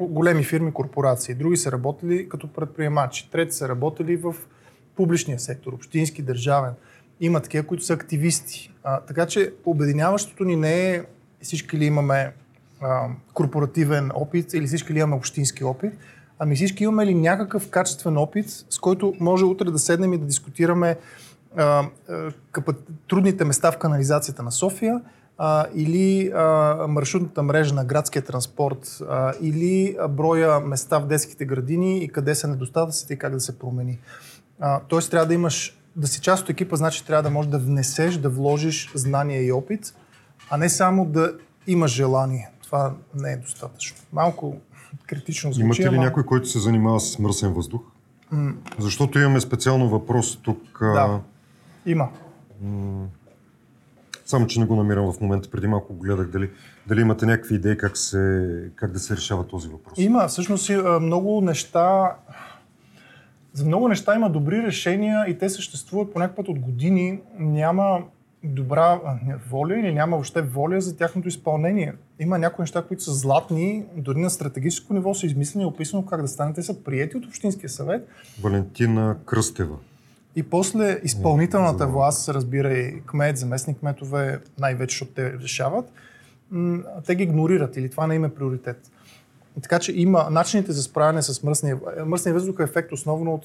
големи 0.00 0.44
фирми, 0.44 0.72
корпорации, 0.72 1.34
други 1.34 1.56
са 1.56 1.72
работили 1.72 2.28
като 2.28 2.52
предприемачи, 2.52 3.30
трети 3.30 3.56
са 3.56 3.68
работили 3.68 4.16
в 4.16 4.34
публичния 4.96 5.38
сектор, 5.38 5.72
общински, 5.72 6.22
държавен. 6.22 6.72
Има 7.20 7.40
такива, 7.40 7.66
които 7.66 7.84
са 7.84 7.92
активисти. 7.92 8.72
А, 8.84 9.00
така 9.00 9.26
че 9.26 9.52
обединяващото 9.64 10.44
ни 10.44 10.56
не 10.56 10.90
е 10.90 11.04
всички 11.42 11.78
ли 11.78 11.84
имаме 11.84 12.32
а, 12.80 13.08
корпоративен 13.34 14.10
опит 14.14 14.54
или 14.54 14.66
всички 14.66 14.94
ли 14.94 14.98
имаме 14.98 15.16
общински 15.16 15.64
опит, 15.64 15.92
ами 16.38 16.56
всички 16.56 16.84
имаме 16.84 17.06
ли 17.06 17.14
някакъв 17.14 17.70
качествен 17.70 18.18
опит, 18.18 18.46
с 18.70 18.78
който 18.78 19.14
може 19.20 19.44
утре 19.44 19.70
да 19.70 19.78
седнем 19.78 20.12
и 20.12 20.18
да 20.18 20.26
дискутираме 20.26 20.98
а, 21.56 21.84
а, 22.08 22.32
трудните 23.08 23.44
места 23.44 23.72
в 23.72 23.78
канализацията 23.78 24.42
на 24.42 24.52
София, 24.52 25.00
а, 25.44 25.66
или 25.74 26.32
а, 26.34 26.86
маршрутната 26.88 27.42
мрежа 27.42 27.74
на 27.74 27.84
градския 27.84 28.24
транспорт, 28.24 28.98
а, 29.08 29.32
или 29.40 29.96
броя 30.10 30.60
места 30.60 30.98
в 30.98 31.06
детските 31.06 31.44
градини 31.44 32.04
и 32.04 32.08
къде 32.08 32.34
са 32.34 32.48
недостатъците 32.48 33.14
и 33.14 33.18
как 33.18 33.32
да 33.32 33.40
се 33.40 33.58
промени. 33.58 33.98
А, 34.60 34.80
тоест 34.88 35.10
трябва 35.10 35.26
да 35.26 35.34
имаш, 35.34 35.78
да 35.96 36.06
си 36.06 36.20
част 36.20 36.42
от 36.42 36.50
екипа, 36.50 36.76
значи 36.76 37.06
трябва 37.06 37.22
да 37.22 37.30
можеш 37.30 37.50
да 37.50 37.58
внесеш, 37.58 38.16
да 38.16 38.28
вложиш 38.28 38.92
знания 38.94 39.46
и 39.46 39.52
опит, 39.52 39.94
а 40.50 40.56
не 40.56 40.68
само 40.68 41.04
да 41.04 41.32
имаш 41.66 41.92
желание. 41.92 42.50
Това 42.64 42.94
не 43.14 43.32
е 43.32 43.36
достатъчно. 43.36 43.96
Малко 44.12 44.56
критично 45.06 45.52
звучи. 45.52 45.64
Имате 45.64 45.82
ли 45.82 45.96
ама... 45.96 46.04
някой, 46.04 46.24
който 46.24 46.48
се 46.48 46.58
занимава 46.58 47.00
с 47.00 47.18
мръсен 47.18 47.52
въздух? 47.52 47.80
Mm. 48.34 48.54
Защото 48.78 49.18
имаме 49.18 49.40
специално 49.40 49.88
въпрос 49.88 50.36
тук. 50.42 50.78
Да, 50.80 51.20
има. 51.86 52.08
Само, 54.32 54.46
че 54.46 54.60
не 54.60 54.66
го 54.66 54.76
намирам 54.76 55.12
в 55.12 55.20
момента. 55.20 55.50
Преди 55.50 55.66
малко 55.66 55.94
гледах 55.94 56.28
дали, 56.28 56.50
дали 56.86 57.00
имате 57.00 57.26
някакви 57.26 57.54
идеи 57.54 57.76
как, 57.76 57.96
се, 57.96 58.70
как 58.76 58.92
да 58.92 58.98
се 58.98 59.16
решава 59.16 59.46
този 59.46 59.68
въпрос. 59.68 59.98
Има. 59.98 60.28
Всъщност 60.28 60.70
много 61.00 61.40
неща 61.40 62.16
за 63.52 63.64
много 63.64 63.88
неща 63.88 64.14
има 64.14 64.30
добри 64.30 64.62
решения 64.62 65.24
и 65.28 65.38
те 65.38 65.48
съществуват 65.48 66.12
по 66.12 66.20
път 66.36 66.48
от 66.48 66.58
години. 66.58 67.20
Няма 67.38 68.02
добра 68.44 69.00
воля 69.50 69.78
или 69.78 69.92
няма 69.92 70.16
въобще 70.16 70.42
воля 70.42 70.80
за 70.80 70.96
тяхното 70.96 71.28
изпълнение. 71.28 71.94
Има 72.20 72.38
някои 72.38 72.62
неща, 72.62 72.82
които 72.82 73.02
са 73.02 73.12
златни, 73.12 73.84
дори 73.96 74.20
на 74.20 74.30
стратегическо 74.30 74.94
ниво 74.94 75.14
са 75.14 75.26
измислени 75.26 75.64
и 75.64 75.66
описано 75.66 76.06
как 76.06 76.22
да 76.22 76.28
станат. 76.28 76.54
Те 76.54 76.62
са 76.62 76.84
приети 76.84 77.16
от 77.16 77.26
Общинския 77.26 77.70
съвет. 77.70 78.08
Валентина 78.42 79.16
Кръстева. 79.26 79.76
И 80.36 80.42
после 80.42 81.00
изпълнителната 81.04 81.86
власт, 81.86 82.28
разбира 82.28 82.72
и 82.72 83.02
кмет, 83.06 83.38
заместник 83.38 83.78
кметове, 83.78 84.40
най-вече, 84.58 84.92
защото 84.94 85.12
те 85.12 85.32
решават, 85.32 85.92
те 87.06 87.14
ги 87.14 87.22
игнорират 87.22 87.76
или 87.76 87.90
това 87.90 88.06
не 88.06 88.14
има 88.14 88.26
е 88.26 88.34
приоритет. 88.34 88.90
Така 89.62 89.78
че 89.78 89.92
има 89.92 90.28
начините 90.30 90.72
за 90.72 90.82
справяне 90.82 91.22
с 91.22 91.42
мръсния, 91.42 91.78
мръсния 92.06 92.34
въздух 92.34 92.60
е 92.60 92.62
ефект 92.62 92.92
основно 92.92 93.34
от 93.34 93.44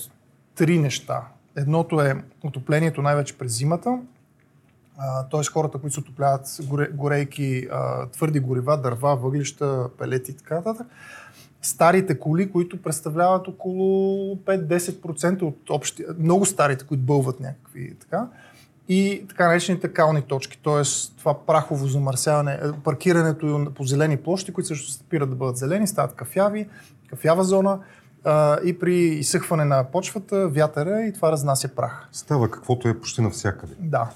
три 0.56 0.80
неща. 0.80 1.22
Едното 1.56 2.02
е 2.02 2.24
отоплението 2.44 3.02
най-вече 3.02 3.38
през 3.38 3.58
зимата, 3.58 4.00
т.е. 5.32 5.44
хората, 5.54 5.78
които 5.78 5.94
се 5.94 6.00
отопляват 6.00 6.58
горе, 6.64 6.88
горейки, 6.94 7.68
а, 7.72 8.08
твърди 8.10 8.40
горива, 8.40 8.78
дърва, 8.78 9.16
въглища, 9.16 9.90
пелети 9.98 10.32
и 10.32 10.36
така 10.36 10.56
нататък. 10.56 10.88
Старите 11.62 12.20
коли, 12.20 12.52
които 12.52 12.82
представляват 12.82 13.48
около 13.48 14.36
5-10% 14.36 15.42
от 15.42 15.70
общи, 15.70 16.06
много 16.20 16.46
старите, 16.46 16.86
които 16.86 17.04
бълват 17.04 17.40
някакви 17.40 17.96
така. 18.00 18.28
И 18.90 19.26
така 19.30 19.48
наречените 19.48 19.94
кални 19.94 20.22
точки, 20.22 20.60
т.е. 20.64 20.84
това 21.18 21.46
прахово 21.46 21.88
замърсяване, 21.88 22.54
е, 22.54 22.72
паркирането 22.84 23.72
по 23.76 23.84
зелени 23.84 24.18
площи, 24.18 24.54
които 24.54 24.68
също 24.68 24.92
спират 24.92 25.30
да 25.30 25.36
бъдат 25.36 25.58
зелени, 25.58 25.88
стават 25.88 26.16
кафяви, 26.16 26.68
кафява 27.10 27.44
зона 27.44 27.80
и 28.66 28.80
при 28.80 28.96
изсъхване 28.96 29.66
на 29.66 29.84
почвата, 29.84 30.48
вятъра 30.48 31.02
и 31.02 31.14
това 31.14 31.32
разнася 31.32 31.68
прах. 31.68 32.10
Става 32.12 32.52
каквото 32.52 32.88
е 32.88 33.00
почти 33.00 33.22
навсякъде. 33.22 33.74
Да. 33.80 34.10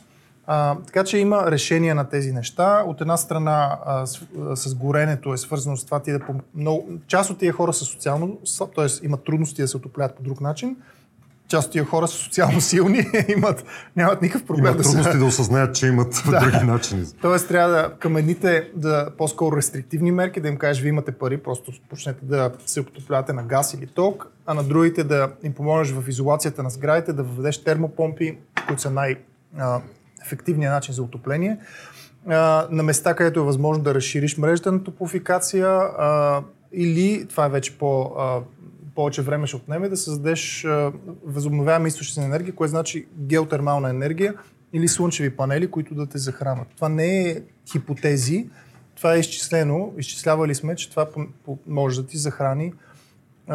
А, 0.47 0.75
така 0.85 1.03
че 1.03 1.17
има 1.17 1.51
решение 1.51 1.93
на 1.93 2.09
тези 2.09 2.31
неща. 2.31 2.83
От 2.87 3.01
една 3.01 3.17
страна 3.17 3.77
а, 3.85 4.05
с, 4.05 4.21
а, 4.49 4.55
с 4.55 4.75
горенето 4.75 5.33
е 5.33 5.37
свързано 5.37 5.77
с 5.77 5.85
това 5.85 5.99
ти 5.99 6.11
да 6.11 6.19
по 6.19 6.33
много... 6.55 6.89
Част 7.07 7.29
от 7.29 7.37
тия 7.37 7.53
хора 7.53 7.73
са 7.73 7.85
социално, 7.85 8.37
т.е. 8.75 9.05
имат 9.05 9.23
трудности 9.23 9.61
да 9.61 9.67
се 9.67 9.77
отоплят 9.77 10.15
по 10.15 10.23
друг 10.23 10.41
начин. 10.41 10.75
Част 11.47 11.67
от 11.67 11.71
тия 11.71 11.85
хора 11.85 12.07
са 12.07 12.17
социално 12.17 12.61
силни, 12.71 13.05
имат, 13.37 13.65
нямат 13.95 14.21
никакъв 14.21 14.47
проблем 14.47 14.65
имат 14.65 14.77
да 14.77 14.83
трудности 14.83 15.17
да 15.17 15.25
осъзнаят, 15.25 15.75
че 15.75 15.87
имат 15.87 16.23
да. 16.29 16.39
други 16.39 16.65
начини. 16.65 17.05
Тоест 17.21 17.47
трябва 17.47 17.69
да 17.69 17.93
към 17.99 18.17
едните 18.17 18.69
да 18.75 19.09
по-скоро 19.17 19.57
рестриктивни 19.57 20.11
мерки, 20.11 20.41
да 20.41 20.47
им 20.47 20.57
кажеш, 20.57 20.81
вие 20.81 20.89
имате 20.89 21.11
пари, 21.11 21.37
просто 21.37 21.71
почнете 21.89 22.25
да 22.25 22.51
се 22.65 22.79
отоплявате 22.79 23.33
на 23.33 23.43
газ 23.43 23.73
или 23.73 23.87
ток, 23.87 24.27
а 24.45 24.53
на 24.53 24.63
другите 24.63 25.03
да 25.03 25.31
им 25.43 25.53
помогнеш 25.53 25.91
в 25.91 26.09
изолацията 26.09 26.63
на 26.63 26.69
сградите, 26.69 27.13
да 27.13 27.23
въведеш 27.23 27.63
термопомпи, 27.63 28.37
които 28.67 28.81
са 28.81 28.91
най- 28.91 29.15
ефективния 30.25 30.71
начин 30.71 30.93
за 30.93 31.03
отопление. 31.03 31.57
А, 32.27 32.67
на 32.71 32.83
места, 32.83 33.13
където 33.13 33.39
е 33.39 33.43
възможно 33.43 33.83
да 33.83 33.95
разшириш 33.95 34.37
мрежата 34.37 34.71
на 34.71 34.83
топофикация 34.83 35.67
а, 35.67 36.41
или, 36.73 37.27
това 37.29 37.45
е 37.45 37.49
вече 37.49 37.77
по, 37.77 38.01
а, 38.17 38.39
повече 38.95 39.21
време 39.21 39.47
ще 39.47 39.55
отнеме, 39.55 39.89
да 39.89 39.97
създадеш 39.97 40.67
възобновяеми 41.25 41.87
източници 41.87 42.19
на 42.19 42.25
енергия, 42.25 42.55
което 42.55 42.69
значи 42.69 43.07
геотермална 43.17 43.89
енергия 43.89 44.33
или 44.73 44.87
слънчеви 44.87 45.35
панели, 45.35 45.71
които 45.71 45.95
да 45.95 46.05
те 46.05 46.17
захранват. 46.17 46.67
Това 46.75 46.89
не 46.89 47.21
е 47.21 47.41
хипотези, 47.71 48.49
това 48.95 49.15
е 49.15 49.19
изчислено. 49.19 49.93
Изчислявали 49.97 50.55
сме, 50.55 50.75
че 50.75 50.89
това 50.89 51.07
може 51.67 52.01
да 52.01 52.07
ти 52.07 52.17
захрани 52.17 52.73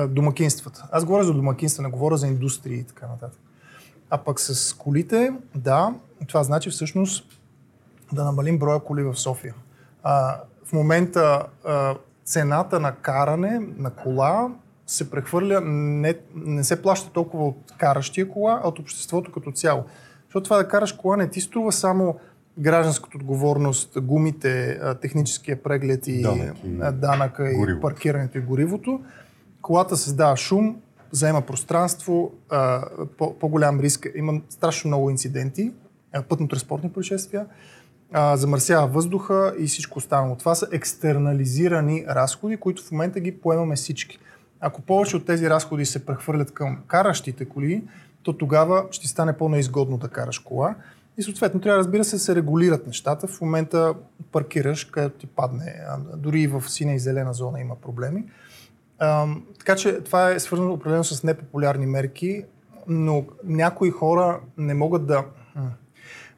домакинствата. 0.09 0.89
Аз 0.93 1.05
говоря 1.05 1.25
за 1.25 1.35
домакинства, 1.35 1.83
не 1.83 1.89
говоря 1.89 2.17
за 2.17 2.27
индустрии 2.27 2.79
и 2.79 2.85
така 2.85 3.07
нататък. 3.07 3.41
А 4.11 4.19
пък 4.19 4.41
с 4.41 4.73
колите, 4.73 5.33
да, 5.55 5.95
това 6.29 6.43
значи 6.43 6.71
всъщност 6.71 7.41
да 8.13 8.25
намалим 8.25 8.59
броя 8.59 8.81
коли 8.81 9.03
в 9.03 9.17
София. 9.17 9.55
А, 10.03 10.41
в 10.65 10.73
момента 10.73 11.47
а, 11.65 11.95
цената 12.25 12.81
на 12.81 12.93
каране 12.93 13.61
на 13.77 13.91
кола 13.91 14.49
се 14.87 15.11
прехвърля, 15.11 15.61
не, 15.65 16.15
не 16.35 16.65
се 16.65 16.83
плаща 16.83 17.11
толкова 17.13 17.47
от 17.47 17.73
каращия 17.79 18.29
кола, 18.29 18.61
а 18.65 18.69
от 18.69 18.79
обществото 18.79 19.33
като 19.33 19.53
цяло. 19.53 19.85
Защото 20.25 20.45
това 20.45 20.57
да 20.57 20.69
караш 20.69 20.93
кола 20.93 21.17
не 21.17 21.31
ти 21.31 21.41
струва 21.41 21.73
само 21.73 22.19
гражданската 22.59 23.17
отговорност, 23.17 24.01
гумите, 24.01 24.81
техническия 25.01 25.63
преглед 25.63 26.07
и 26.07 26.23
данък 26.23 26.57
и, 26.65 26.79
данъка 26.93 27.51
и 27.51 27.81
паркирането 27.81 28.39
и 28.39 28.41
горивото. 28.41 29.01
Колата 29.63 29.97
създава 29.97 30.37
шум, 30.37 30.77
заема 31.11 31.43
пространство, 31.43 32.33
по-голям 33.19 33.81
риск. 33.81 34.09
Има 34.15 34.41
страшно 34.49 34.89
много 34.89 35.11
инциденти, 35.11 35.73
пътно-транспортни 36.23 36.93
происшествия, 36.93 37.47
замърсява 38.35 38.87
въздуха 38.87 39.55
и 39.59 39.67
всичко 39.67 39.99
останало. 39.99 40.37
Това 40.37 40.55
са 40.55 40.69
екстернализирани 40.73 42.05
разходи, 42.09 42.57
които 42.57 42.83
в 42.83 42.93
момента 42.93 43.21
ги 43.21 43.41
поемаме 43.41 43.77
всички. 43.77 44.19
Ако 44.61 44.83
повече 44.83 45.17
от 45.17 45.27
тези 45.27 45.51
разходи 45.51 45.87
се 45.87 46.07
прехвърлят 46.07 46.55
към 46.55 46.79
каращите 46.87 47.45
коли, 47.45 47.85
то 48.23 48.33
тогава 48.33 48.85
ще 48.91 49.09
стане 49.09 49.33
по-неизгодно 49.33 49.99
да 49.99 50.09
караш 50.09 50.39
кола. 50.39 50.75
И 51.19 51.23
съответно 51.23 51.61
трябва, 51.61 51.79
разбира 51.79 52.05
се, 52.05 52.19
се 52.19 52.35
регулират 52.35 52.87
нещата. 52.87 53.27
В 53.27 53.41
момента 53.41 53.95
паркираш, 54.33 54.85
където 54.85 55.19
ти 55.19 55.27
падне. 55.27 55.75
Дори 56.17 56.41
и 56.41 56.47
в 56.47 56.63
синя 56.69 56.95
и 56.95 56.99
зелена 56.99 57.33
зона 57.33 57.61
има 57.61 57.77
проблеми. 57.77 58.25
А, 58.99 59.27
така 59.59 59.77
че 59.77 60.01
това 60.01 60.31
е 60.31 60.41
свързано 60.41 60.73
определено 60.73 61.05
с 61.05 61.23
непопулярни 61.23 61.87
мерки, 61.87 62.45
но 62.89 63.25
някои 63.45 63.91
хора 63.91 64.41
не 64.59 64.75
могат 64.75 65.07
да... 65.07 65.25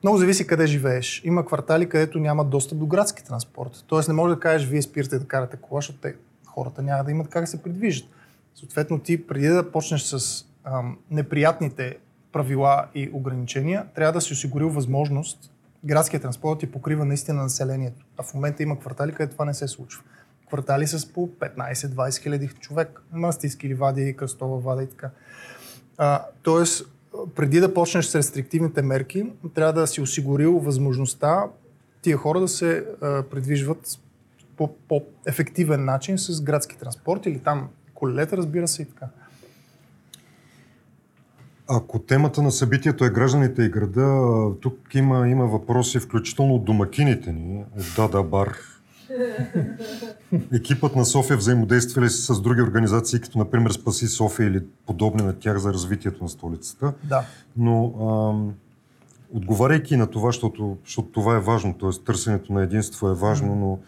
Много 0.02 0.18
зависи 0.18 0.46
къде 0.46 0.66
живееш. 0.66 1.22
Има 1.24 1.46
квартали, 1.46 1.88
където 1.88 2.18
няма 2.18 2.44
достъп 2.44 2.78
до 2.78 2.86
градски 2.86 3.24
транспорт. 3.24 3.84
Тоест 3.86 4.08
не 4.08 4.14
може 4.14 4.34
да 4.34 4.40
кажеш, 4.40 4.68
вие 4.68 4.82
спирате 4.82 5.18
да 5.18 5.26
карате 5.26 5.56
кола, 5.56 5.78
защото 5.78 5.98
те, 5.98 6.14
хората 6.46 6.82
няма 6.82 7.04
да 7.04 7.10
имат 7.10 7.28
как 7.28 7.42
да 7.42 7.46
се 7.46 7.62
придвижат. 7.62 8.08
Съответно, 8.54 8.98
ти 8.98 9.26
преди 9.26 9.48
да 9.48 9.72
почнеш 9.72 10.02
с 10.02 10.44
ам, 10.64 10.98
неприятните 11.10 11.96
правила 12.32 12.86
и 12.94 13.10
ограничения, 13.12 13.86
трябва 13.94 14.12
да 14.12 14.20
си 14.20 14.32
осигурил 14.32 14.70
възможност 14.70 15.52
градския 15.84 16.20
транспорт 16.20 16.60
ти 16.60 16.72
покрива 16.72 17.04
наистина 17.04 17.42
населението. 17.42 18.06
А 18.16 18.22
в 18.22 18.34
момента 18.34 18.62
има 18.62 18.78
квартали, 18.78 19.12
където 19.12 19.32
това 19.32 19.44
не 19.44 19.54
се 19.54 19.68
случва. 19.68 20.02
Квартали 20.48 20.86
с 20.86 21.12
по 21.12 21.28
15-20 21.28 22.22
хиляди 22.22 22.48
човек. 22.48 23.02
Мастийски 23.12 23.68
ливади, 23.68 24.16
Кръстова 24.16 24.58
вада 24.58 24.82
и 24.82 24.86
така. 24.86 25.10
А, 25.98 26.24
тоест, 26.42 26.86
преди 27.34 27.60
да 27.60 27.74
почнеш 27.74 28.06
с 28.06 28.14
рестриктивните 28.14 28.82
мерки, 28.82 29.32
трябва 29.54 29.72
да 29.72 29.86
си 29.86 30.00
осигурил 30.00 30.58
възможността 30.58 31.44
тия 32.02 32.16
хора 32.16 32.40
да 32.40 32.48
се 32.48 32.84
а, 33.02 33.22
придвижват 33.22 33.98
по, 34.56 34.74
по 34.88 35.02
ефективен 35.26 35.84
начин 35.84 36.18
с 36.18 36.42
градски 36.42 36.78
транспорт 36.78 37.26
или 37.26 37.38
там 37.38 37.68
колелета, 37.94 38.36
разбира 38.36 38.68
се 38.68 38.82
и 38.82 38.84
така. 38.84 39.06
Ако 41.70 41.98
темата 41.98 42.42
на 42.42 42.50
събитието 42.50 43.04
е 43.04 43.10
гражданите 43.10 43.62
и 43.62 43.68
града, 43.68 44.50
тук 44.60 44.94
има, 44.94 45.28
има 45.28 45.46
въпроси, 45.46 45.98
включително 45.98 46.54
от 46.54 46.64
домакините 46.64 47.32
ни, 47.32 47.64
от 47.78 47.84
Дада 47.96 48.22
Бар. 48.22 48.58
Екипът 50.52 50.96
на 50.96 51.04
София 51.04 51.36
взаимодейства 51.36 52.02
ли 52.02 52.08
с 52.08 52.40
други 52.40 52.62
организации, 52.62 53.20
като 53.20 53.38
например 53.38 53.70
Спаси 53.70 54.06
София 54.06 54.46
или 54.46 54.64
подобни 54.86 55.22
на 55.22 55.38
тях 55.38 55.58
за 55.58 55.72
развитието 55.72 56.22
на 56.22 56.28
столицата? 56.28 56.92
Да. 57.04 57.24
Но 57.56 57.94
ам, 58.30 58.54
отговаряйки 59.32 59.96
на 59.96 60.06
това, 60.06 60.28
защото, 60.28 60.78
защото 60.84 61.08
това 61.08 61.36
е 61.36 61.40
важно, 61.40 61.78
т.е. 61.78 62.04
търсенето 62.04 62.52
на 62.52 62.62
единство 62.62 63.08
е 63.08 63.14
важно, 63.14 63.54
но 63.54 63.78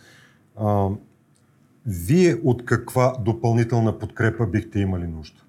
ам, 0.68 0.98
вие 1.86 2.40
от 2.44 2.64
каква 2.64 3.16
допълнителна 3.20 3.98
подкрепа 3.98 4.46
бихте 4.46 4.78
имали 4.80 5.06
нужда? 5.06 5.40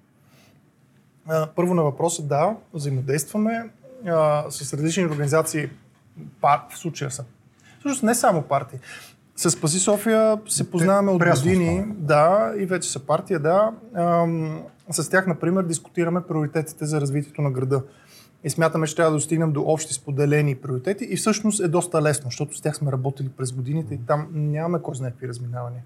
Първо 1.56 1.74
на 1.74 1.82
въпроса, 1.82 2.22
да, 2.22 2.56
взаимодействаме 2.74 3.70
а, 4.06 4.50
с 4.50 4.74
различни 4.74 5.04
организации, 5.04 5.68
пар, 6.40 6.60
в 6.70 6.78
случая 6.78 7.10
са. 7.10 7.24
Всъщност 7.78 8.02
не 8.02 8.14
само 8.14 8.42
партии. 8.42 8.78
С 9.42 9.50
Спаси 9.50 9.78
София 9.78 10.40
се 10.48 10.70
познаваме 10.70 11.10
от 11.10 11.22
години, 11.24 11.84
да, 11.96 12.54
и 12.58 12.66
вече 12.66 12.90
са 12.90 13.00
партия, 13.00 13.40
да. 13.40 13.72
Ам, 13.94 14.62
с 14.90 15.10
тях, 15.10 15.26
например, 15.26 15.62
дискутираме 15.62 16.22
приоритетите 16.22 16.86
за 16.86 17.00
развитието 17.00 17.42
на 17.42 17.50
града. 17.50 17.82
И 18.44 18.50
смятаме, 18.50 18.86
че 18.86 18.96
трябва 18.96 19.10
да 19.10 19.16
достигнем 19.16 19.52
до 19.52 19.62
общи 19.62 19.94
споделени 19.94 20.54
приоритети. 20.54 21.04
И 21.10 21.16
всъщност 21.16 21.60
е 21.60 21.68
доста 21.68 22.02
лесно, 22.02 22.24
защото 22.24 22.56
с 22.56 22.60
тях 22.60 22.76
сме 22.76 22.92
работили 22.92 23.28
през 23.28 23.52
годините 23.52 23.94
и 23.94 23.98
там 24.06 24.28
нямаме 24.32 24.82
кой 24.82 24.94
знае 24.94 25.10
какви 25.10 25.28
разминавания. 25.28 25.84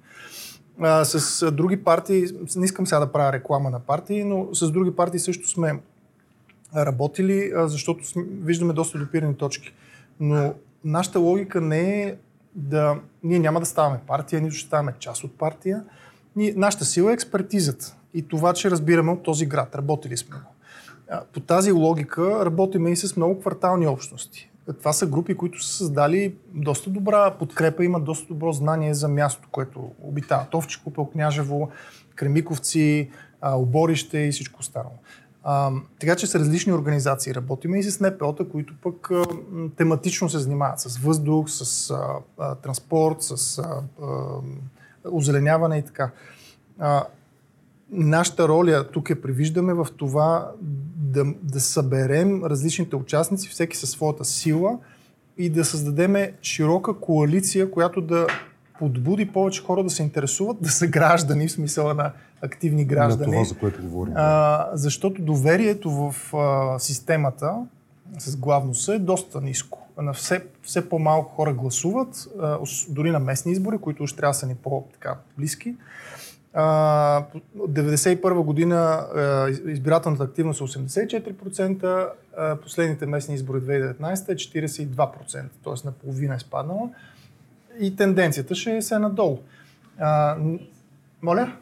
А, 0.81 1.05
с 1.05 1.51
други 1.53 1.85
партии, 1.85 2.27
не 2.57 2.65
искам 2.65 2.87
сега 2.87 3.01
да 3.01 3.13
правя 3.13 3.33
реклама 3.33 3.71
на 3.71 3.81
партии, 3.81 4.25
но 4.25 4.55
с 4.55 4.71
други 4.71 4.97
партии 4.97 5.21
също 5.21 5.49
сме 5.49 5.81
работили, 6.77 7.53
защото 7.57 8.05
виждаме 8.19 8.73
доста 8.73 8.99
допирани 8.99 9.35
точки. 9.35 9.75
Но 10.21 10.55
нашата 10.85 11.19
логика 11.19 11.61
не 11.61 12.03
е 12.03 12.17
да... 12.57 13.01
Ние 13.23 13.39
няма 13.39 13.61
да 13.61 13.67
ставаме 13.67 14.01
партия, 14.07 14.41
нито 14.41 14.55
ще 14.55 14.67
ставаме 14.67 14.95
част 14.99 15.25
от 15.25 15.39
партия. 15.39 15.85
Ние, 16.37 16.55
нашата 16.57 16.85
сила 16.85 17.11
е 17.11 17.15
експертизата 17.15 17.97
и 18.15 18.29
това, 18.29 18.53
че 18.53 18.71
разбираме 18.71 19.13
от 19.13 19.23
този 19.23 19.47
град. 19.47 19.75
Работили 19.75 20.17
сме 20.17 20.37
го. 20.37 20.43
По 21.33 21.41
тази 21.41 21.73
логика 21.73 22.45
работиме 22.45 22.91
и 22.91 22.97
с 22.97 23.17
много 23.17 23.41
квартални 23.41 23.87
общности. 23.87 24.51
Това 24.79 24.93
са 24.93 25.07
групи, 25.07 25.35
които 25.35 25.63
са 25.63 25.77
създали 25.77 26.35
доста 26.55 26.91
добра 26.91 27.31
подкрепа, 27.31 27.85
имат 27.85 28.05
доста 28.05 28.27
добро 28.27 28.53
знание 28.53 28.95
за 28.95 29.09
място, 29.09 29.49
което 29.53 29.91
обитават. 30.03 30.55
Овчико, 30.55 30.93
Пелкняжево, 30.93 31.71
Кремиковци, 32.15 33.11
Оборище 33.43 34.19
и 34.19 34.33
всичко 34.33 34.61
останало. 34.61 34.95
А, 35.49 35.73
така 36.01 36.17
че 36.17 36.27
с 36.27 36.35
различни 36.35 36.73
организации 36.73 37.35
работиме 37.35 37.79
и 37.79 37.83
с 37.83 38.01
НПО-та, 38.01 38.45
които 38.45 38.75
пък 38.83 39.11
а, 39.11 39.25
тематично 39.77 40.29
се 40.29 40.39
занимават 40.39 40.81
с 40.81 40.99
въздух, 40.99 41.51
с 41.51 41.91
а, 41.91 42.15
а, 42.39 42.55
транспорт, 42.55 43.17
с 43.21 43.59
а, 43.59 43.83
а, 44.03 44.07
озеленяване 45.05 45.79
и 45.79 45.85
така. 45.85 46.11
А, 46.79 47.05
нашата 47.91 48.49
роля 48.49 48.87
тук 48.93 49.11
я 49.11 49.23
привиждаме 49.23 49.75
в 49.75 49.87
това 49.97 50.53
да, 50.97 51.25
да 51.43 51.61
съберем 51.61 52.45
различните 52.45 52.97
участници, 52.97 53.49
всеки 53.49 53.77
със 53.77 53.91
своята 53.91 54.25
сила 54.25 54.79
и 55.39 55.51
да 55.51 55.65
създадем 55.65 56.17
широка 56.43 56.95
коалиция, 56.95 57.71
която 57.71 58.01
да 58.01 58.27
подбуди 58.79 59.33
повече 59.33 59.63
хора 59.63 59.83
да 59.83 59.91
се 59.91 60.03
интересуват, 60.03 60.57
да 60.63 60.69
са 60.69 60.87
граждани, 60.87 61.49
в 61.49 61.53
смисъла 61.53 61.95
на 61.95 62.13
активни 62.43 62.85
граждани. 62.85 63.31
На 63.31 63.37
това, 63.37 63.45
за 63.45 63.59
което 63.59 63.83
говорим. 63.83 64.13
А, 64.17 64.69
защото 64.73 65.23
доверието 65.23 65.91
в 65.91 66.35
а, 66.37 66.79
системата 66.79 67.67
с 68.19 68.37
главно 68.37 68.75
С 68.75 68.89
е 68.89 68.99
доста 68.99 69.41
ниско. 69.41 69.89
На 69.99 70.13
все, 70.13 70.45
все 70.63 70.89
по-малко 70.89 71.35
хора 71.35 71.53
гласуват, 71.53 72.29
а, 72.41 72.59
дори 72.89 73.11
на 73.11 73.19
местни 73.19 73.53
избори, 73.53 73.79
които 73.79 74.07
ще 74.07 74.17
трябва 74.17 74.31
да 74.31 74.39
са 74.39 74.47
ни 74.47 74.55
по-близки. 74.55 75.75
1991 76.57 78.43
година 78.43 79.07
избирателната 79.67 80.25
активност 80.25 80.61
е 80.61 80.65
84%, 80.65 82.11
последните 82.63 83.07
местни 83.07 83.35
избори 83.35 83.61
2019 83.61 84.29
е 84.29 84.37
42%, 84.37 85.43
т.е. 85.65 85.73
наполовина 85.85 86.35
е 86.35 86.39
спаднала. 86.39 86.91
И 87.81 87.97
тенденцията 87.97 88.55
ще 88.55 88.77
е 88.77 88.83
се 88.83 88.99
надолу. 88.99 89.39
А, 89.99 90.37
моля? 91.23 91.53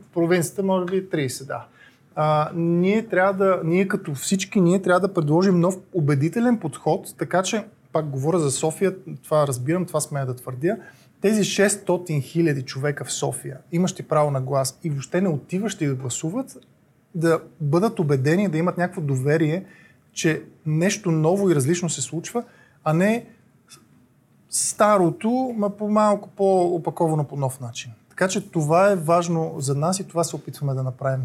В 0.00 0.14
провинцията 0.14 0.62
може 0.62 0.84
би 0.84 1.10
30, 1.10 1.46
да. 1.46 1.66
А, 2.14 2.50
ние 2.54 3.06
трябва 3.06 3.32
да, 3.32 3.60
ние 3.64 3.88
като 3.88 4.14
всички, 4.14 4.60
ние 4.60 4.82
трябва 4.82 5.00
да 5.00 5.14
предложим 5.14 5.60
нов 5.60 5.76
убедителен 5.92 6.58
подход, 6.58 7.14
така 7.18 7.42
че, 7.42 7.64
пак 7.92 8.08
говоря 8.08 8.38
за 8.38 8.50
София, 8.50 8.94
това 9.24 9.46
разбирам, 9.46 9.86
това 9.86 10.00
смея 10.00 10.26
да 10.26 10.36
твърдя, 10.36 10.76
тези 11.20 11.42
600 11.42 12.22
хиляди 12.22 12.62
човека 12.62 13.04
в 13.04 13.12
София, 13.12 13.58
имащи 13.72 14.02
право 14.02 14.30
на 14.30 14.40
глас 14.40 14.78
и 14.84 14.90
въобще 14.90 15.20
не 15.20 15.28
отиващи 15.28 15.86
да 15.86 15.94
гласуват, 15.94 16.56
да 17.14 17.40
бъдат 17.60 17.98
убедени, 17.98 18.48
да 18.48 18.58
имат 18.58 18.78
някакво 18.78 19.00
доверие, 19.00 19.64
че 20.12 20.42
нещо 20.66 21.10
ново 21.10 21.50
и 21.50 21.54
различно 21.54 21.88
се 21.88 22.02
случва, 22.02 22.44
а 22.84 22.94
не 22.94 23.26
старото, 24.50 25.54
ма 25.56 25.70
по 25.70 25.88
малко 25.88 26.28
по-опаковано 26.28 27.24
по 27.24 27.36
нов 27.36 27.60
начин. 27.60 27.92
Така 28.08 28.28
че 28.28 28.50
това 28.50 28.90
е 28.90 28.96
важно 28.96 29.54
за 29.58 29.74
нас 29.74 30.00
и 30.00 30.08
това 30.08 30.24
се 30.24 30.36
опитваме 30.36 30.74
да 30.74 30.82
направим. 30.82 31.22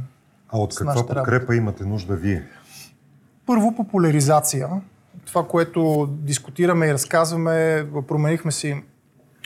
А 0.50 0.58
от 0.58 0.76
каква 0.76 0.94
подкрепа 0.94 1.32
работа. 1.32 1.56
имате 1.56 1.86
нужда 1.86 2.16
вие? 2.16 2.48
Първо 3.46 3.76
популяризация. 3.76 4.70
Това, 5.26 5.48
което 5.48 6.10
дискутираме 6.12 6.88
и 6.88 6.94
разказваме, 6.94 7.88
променихме 8.08 8.52
си 8.52 8.84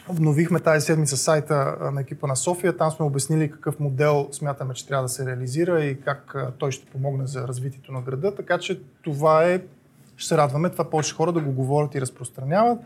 Обновихме 0.10 0.60
тази 0.60 0.86
седмица 0.86 1.18
сайта 1.18 1.78
на 1.94 2.02
екипа 2.02 2.28
на 2.28 2.36
София. 2.36 2.78
Там 2.78 2.92
сме 2.92 3.06
обяснили 3.06 3.52
какъв 3.52 3.80
модел 3.80 4.28
смятаме, 4.32 4.74
че 4.74 4.88
трябва 4.88 5.04
да 5.04 5.10
се 5.10 5.26
реализира 5.26 5.84
и 5.84 6.02
как 6.02 6.36
той 6.58 6.72
ще 6.72 6.86
помогне 6.86 7.28
за 7.28 7.48
развитието 7.48 7.92
на 7.92 8.02
града. 8.02 8.36
Така 8.36 8.58
че 8.58 8.82
това 9.04 9.44
е, 9.44 9.62
ще 10.18 10.28
се 10.28 10.38
радваме, 10.38 10.70
това 10.70 10.90
повече 10.90 11.16
хора 11.16 11.32
да 11.32 11.40
го 11.40 11.52
говорят 11.52 11.96
и 11.96 12.02
разпространяват. 12.02 12.80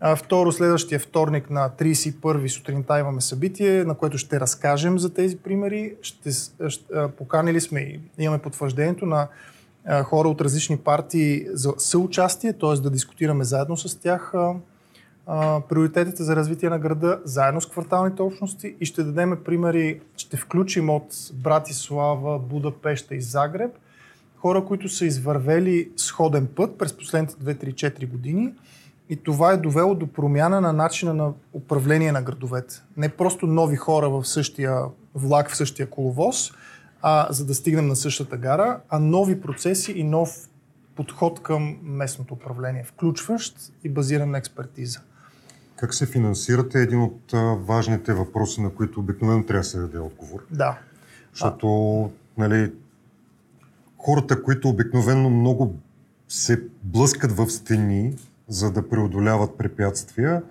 А, 0.00 0.16
второ, 0.16 0.52
следващия 0.52 1.00
вторник 1.00 1.50
на 1.50 1.70
31 1.78 2.48
сутринта 2.48 2.98
имаме 2.98 3.20
събитие, 3.20 3.84
на 3.84 3.94
което 3.94 4.18
ще 4.18 4.40
разкажем 4.40 4.98
за 4.98 5.14
тези 5.14 5.36
примери. 5.36 5.94
Ще, 6.02 6.30
ще, 6.68 6.84
поканили 7.18 7.60
сме 7.60 7.80
и 7.80 8.00
имаме 8.18 8.42
потвърждението 8.42 9.06
на 9.06 9.28
хора 10.04 10.28
от 10.28 10.40
различни 10.40 10.76
партии 10.76 11.46
за 11.52 11.74
съучастие, 11.78 12.52
т.е. 12.52 12.80
да 12.80 12.90
дискутираме 12.90 13.44
заедно 13.44 13.76
с 13.76 14.00
тях 14.00 14.32
приоритетите 15.68 16.22
за 16.22 16.36
развитие 16.36 16.68
на 16.68 16.78
града, 16.78 17.20
заедно 17.24 17.60
с 17.60 17.66
кварталните 17.66 18.22
общности 18.22 18.76
и 18.80 18.84
ще 18.84 19.02
дадем 19.02 19.38
примери, 19.44 20.00
ще 20.16 20.36
включим 20.36 20.90
от 20.90 21.06
Братислава, 21.34 22.38
Будапеща 22.38 23.14
и 23.14 23.20
Загреб, 23.20 23.70
хора, 24.36 24.64
които 24.64 24.88
са 24.88 25.06
извървели 25.06 25.90
сходен 25.96 26.48
път 26.56 26.78
през 26.78 26.92
последните 26.92 27.34
2-3-4 27.34 28.08
години 28.08 28.52
и 29.08 29.16
това 29.16 29.52
е 29.52 29.56
довело 29.56 29.94
до 29.94 30.06
промяна 30.06 30.60
на 30.60 30.72
начина 30.72 31.14
на 31.14 31.32
управление 31.52 32.12
на 32.12 32.22
градовете. 32.22 32.82
Не 32.96 33.08
просто 33.08 33.46
нови 33.46 33.76
хора 33.76 34.10
в 34.10 34.24
същия 34.24 34.82
влак, 35.14 35.50
в 35.50 35.56
същия 35.56 35.90
коловоз, 35.90 36.50
а 37.02 37.26
за 37.30 37.46
да 37.46 37.54
стигнем 37.54 37.86
на 37.86 37.96
същата 37.96 38.36
гара, 38.36 38.80
а 38.88 38.98
нови 38.98 39.40
процеси 39.40 39.92
и 39.92 40.04
нов 40.04 40.48
подход 40.94 41.42
към 41.42 41.78
местното 41.82 42.34
управление, 42.34 42.84
включващ 42.84 43.72
и 43.84 43.88
базиран 43.88 44.30
на 44.30 44.38
експертиза. 44.38 45.00
Как 45.76 45.94
се 45.94 46.06
финансирате? 46.06 46.80
Един 46.80 47.02
от 47.02 47.32
важните 47.66 48.14
въпроси, 48.14 48.60
на 48.60 48.70
които 48.70 49.00
обикновено 49.00 49.46
трябва 49.46 49.60
да 49.60 49.64
се 49.64 49.78
даде 49.78 49.98
отговор. 49.98 50.40
Да. 50.50 50.78
Защото, 51.32 52.10
нали, 52.38 52.72
хората, 53.98 54.42
които 54.42 54.68
обикновено 54.68 55.30
много 55.30 55.74
се 56.28 56.62
блъскат 56.82 57.32
в 57.32 57.50
стени, 57.50 58.14
за 58.48 58.70
да 58.72 58.88
преодоляват 58.88 59.58
препятствия, 59.58 60.42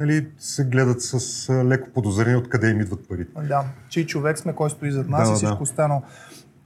нали, 0.00 0.28
се 0.38 0.64
гледат 0.64 1.02
с 1.02 1.50
леко 1.64 1.88
подозрение 1.94 2.36
откъде 2.36 2.70
им 2.70 2.80
идват 2.80 3.08
парите. 3.08 3.30
Да, 3.42 3.64
чий 3.88 4.06
човек 4.06 4.38
сме, 4.38 4.52
кой 4.52 4.70
стои 4.70 4.90
зад 4.90 5.08
нас 5.08 5.28
Да, 5.28 5.32
и 5.32 5.36
всичко 5.36 5.56
да. 5.56 5.62
останало. 5.62 6.02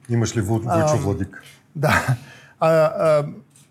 Имаш 0.09 0.37
ли 0.37 0.41
Вой- 0.41 0.61
Войчо 0.65 0.97
Владик? 0.97 1.43
Да. 1.77 2.17
А, 2.61 2.69
а, 2.71 3.27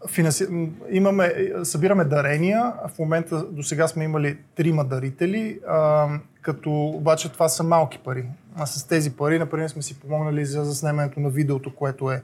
финанси... 0.09 0.47
имаме, 0.91 1.34
събираме 1.63 2.05
дарения. 2.05 2.74
В 2.95 2.99
момента 2.99 3.43
до 3.43 3.63
сега 3.63 3.88
сме 3.88 4.03
имали 4.03 4.38
трима 4.55 4.86
дарители, 4.86 5.59
а, 5.68 6.07
като 6.41 6.72
обаче 6.72 7.32
това 7.32 7.49
са 7.49 7.63
малки 7.63 7.99
пари. 8.05 8.26
А 8.55 8.65
с 8.65 8.84
тези 8.88 9.11
пари, 9.11 9.39
например, 9.39 9.68
сме 9.70 9.82
си 9.82 9.99
помогнали 9.99 10.45
за 10.45 10.65
заснемането 10.65 11.20
на 11.20 11.30
видеото, 11.30 11.76
което 11.76 12.11
е 12.11 12.24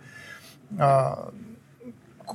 а, 0.78 1.16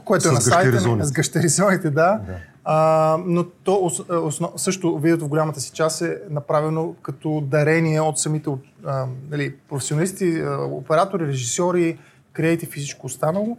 което 0.04 0.28
е 0.28 0.30
С 0.30 0.34
на 0.34 0.40
сайта. 0.40 1.04
С 1.04 1.12
гъщеризоните, 1.12 1.90
да. 1.90 2.20
Да. 2.26 2.36
А, 2.70 3.18
но 3.26 3.44
то 3.44 3.84
ос, 3.84 4.00
основ, 4.10 4.50
също 4.56 4.98
видеото 4.98 5.24
в 5.24 5.28
голямата 5.28 5.60
си 5.60 5.70
част 5.72 6.02
е 6.02 6.18
направено 6.30 6.94
като 7.02 7.40
дарение 7.40 8.00
от 8.00 8.18
самите 8.18 8.50
а, 8.84 9.06
нали, 9.30 9.54
професионалисти, 9.68 10.40
а, 10.40 10.58
оператори, 10.64 11.26
режисьори, 11.26 11.98
креатив 12.32 12.76
и 12.76 12.80
всичко 12.80 13.06
останало. 13.06 13.56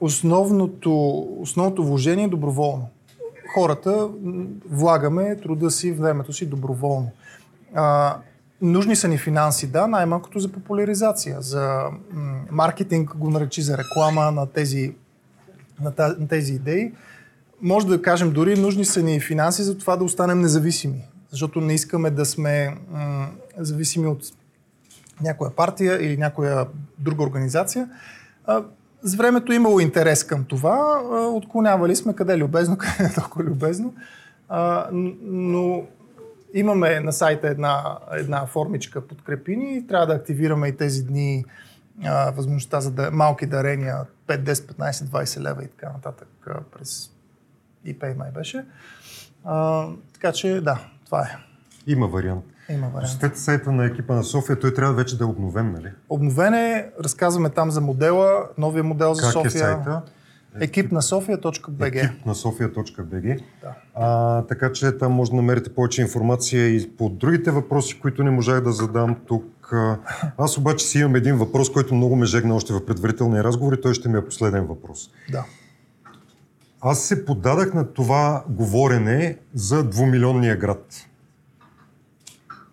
Основното, 0.00 1.18
основното 1.40 1.84
вложение 1.84 2.24
е 2.24 2.28
доброволно. 2.28 2.88
Хората 3.54 4.08
влагаме 4.70 5.36
труда 5.36 5.70
си, 5.70 5.92
времето 5.92 6.32
си 6.32 6.46
доброволно. 6.46 7.10
А, 7.74 8.16
нужни 8.62 8.96
са 8.96 9.08
ни 9.08 9.18
финанси, 9.18 9.66
да, 9.66 9.86
най-малкото 9.86 10.38
за 10.38 10.52
популяризация, 10.52 11.36
за 11.40 11.82
маркетинг, 12.50 13.16
го 13.16 13.30
наречи 13.30 13.62
за 13.62 13.78
реклама 13.78 14.30
на 14.30 14.46
тези, 14.46 14.94
на, 15.82 15.90
та- 15.90 16.16
на 16.18 16.28
тези 16.28 16.54
идеи 16.54 16.92
може 17.62 17.86
да 17.86 18.02
кажем 18.02 18.32
дори 18.32 18.60
нужни 18.60 18.84
са 18.84 19.02
ни 19.02 19.20
финанси 19.20 19.62
за 19.62 19.78
това 19.78 19.96
да 19.96 20.04
останем 20.04 20.40
независими. 20.40 21.04
Защото 21.30 21.60
не 21.60 21.74
искаме 21.74 22.10
да 22.10 22.24
сме 22.24 22.76
м- 22.90 23.28
зависими 23.58 24.06
от 24.06 24.22
някоя 25.22 25.50
партия 25.50 26.04
или 26.06 26.16
някоя 26.16 26.66
друга 26.98 27.22
организация. 27.22 27.88
А, 28.46 28.62
с 29.02 29.14
времето 29.14 29.52
имало 29.52 29.80
интерес 29.80 30.24
към 30.24 30.44
това. 30.44 31.02
А, 31.12 31.16
отклонявали 31.26 31.96
сме 31.96 32.14
къде 32.14 32.32
е 32.34 32.38
любезно, 32.38 32.76
къде 32.78 33.10
е 33.10 33.14
толкова 33.14 33.44
любезно. 33.44 33.94
А, 34.48 34.88
но 35.22 35.82
имаме 36.54 37.00
на 37.00 37.12
сайта 37.12 37.48
една, 37.48 37.98
една 38.12 38.46
формичка 38.46 39.06
подкрепини 39.06 39.76
и 39.76 39.86
трябва 39.86 40.06
да 40.06 40.14
активираме 40.14 40.68
и 40.68 40.76
тези 40.76 41.04
дни 41.04 41.44
а, 42.04 42.30
възможността 42.30 42.80
за 42.80 42.90
да, 42.90 43.10
малки 43.10 43.46
дарения 43.46 43.96
5, 44.26 44.42
10, 44.42 44.52
15, 44.52 44.90
20 44.90 45.40
лева 45.40 45.64
и 45.64 45.68
така 45.68 45.92
нататък 45.92 46.28
а, 46.46 46.60
през 46.78 47.10
ePay 47.86 48.16
май 48.16 48.30
беше. 48.30 48.64
А, 49.44 49.86
така 50.14 50.32
че 50.32 50.60
да, 50.60 50.78
това 51.06 51.22
е. 51.22 51.36
Има 51.86 52.06
вариант. 52.06 52.44
Има 52.68 52.86
вариант. 52.88 53.02
Посетете 53.02 53.40
сайта 53.40 53.72
на 53.72 53.84
екипа 53.84 54.14
на 54.14 54.24
София, 54.24 54.58
той 54.58 54.74
трябва 54.74 54.94
вече 54.94 55.18
да 55.18 55.24
е 55.24 55.26
обновен, 55.26 55.72
нали? 55.72 55.90
Обновен 56.08 56.54
е, 56.54 56.90
разказваме 57.04 57.50
там 57.50 57.70
за 57.70 57.80
модела, 57.80 58.42
новия 58.58 58.84
модел 58.84 59.14
за 59.14 59.22
Как 59.22 59.32
София. 59.32 59.48
е 59.48 59.50
сайта? 59.50 60.02
Екип 60.60 60.92
на 60.92 61.02
София.bg. 61.02 62.04
Екип 62.04 62.26
на 62.26 62.34
София.bg. 62.34 63.40
Да. 63.62 63.74
А, 63.94 64.42
така 64.42 64.72
че 64.72 64.92
там 64.98 65.12
може 65.12 65.30
да 65.30 65.36
намерите 65.36 65.74
повече 65.74 66.02
информация 66.02 66.68
и 66.68 66.90
по 66.96 67.08
другите 67.08 67.50
въпроси, 67.50 68.00
които 68.00 68.24
не 68.24 68.30
можах 68.30 68.60
да 68.60 68.72
задам 68.72 69.16
тук. 69.26 69.74
Аз 70.38 70.58
обаче 70.58 70.86
си 70.86 70.98
имам 70.98 71.14
един 71.16 71.36
въпрос, 71.36 71.72
който 71.72 71.94
много 71.94 72.16
ме 72.16 72.26
жегна 72.26 72.54
още 72.54 72.72
в 72.72 72.86
предварителния 72.86 73.44
разговор 73.44 73.72
и 73.72 73.80
той 73.80 73.94
ще 73.94 74.08
ми 74.08 74.18
е 74.18 74.24
последен 74.24 74.66
въпрос. 74.66 75.10
Да. 75.30 75.44
Аз 76.80 77.00
се 77.00 77.24
поддадах 77.24 77.74
на 77.74 77.92
това 77.92 78.44
говорене 78.48 79.38
за 79.54 79.84
двумилионния 79.84 80.56
град. 80.56 81.06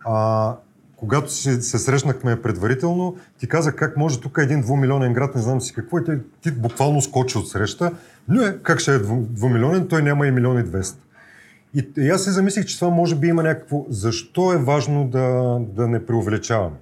А, 0.05 0.55
когато 0.95 1.31
си, 1.31 1.61
се 1.61 1.79
срещнахме 1.79 2.41
предварително, 2.41 3.15
ти 3.39 3.47
каза 3.47 3.71
как 3.71 3.97
може 3.97 4.21
тук 4.21 4.37
един 4.41 4.61
двумилионен 4.61 5.13
град, 5.13 5.35
не 5.35 5.41
знам 5.41 5.61
си 5.61 5.73
какво, 5.73 5.99
и 5.99 6.03
ти, 6.05 6.11
ти 6.41 6.51
буквално 6.51 7.01
скочи 7.01 7.37
от 7.37 7.49
среща. 7.49 7.91
Но 8.27 8.41
е, 8.41 8.57
как 8.63 8.79
ще 8.79 8.95
е 8.95 8.99
дву- 8.99 9.25
двумилионен, 9.29 9.87
той 9.87 10.03
няма 10.03 10.27
и 10.27 10.31
милион 10.31 10.59
и 10.59 10.63
двеста. 10.63 10.99
И, 11.73 11.89
и 11.97 12.09
аз 12.09 12.23
се 12.23 12.31
замислих, 12.31 12.65
че 12.65 12.79
това 12.79 12.91
може 12.91 13.15
би 13.15 13.27
има 13.27 13.43
някакво... 13.43 13.85
Защо 13.89 14.53
е 14.53 14.57
важно 14.57 15.07
да, 15.07 15.57
да 15.59 15.87
не 15.87 16.05
преувеличаваме? 16.05 16.75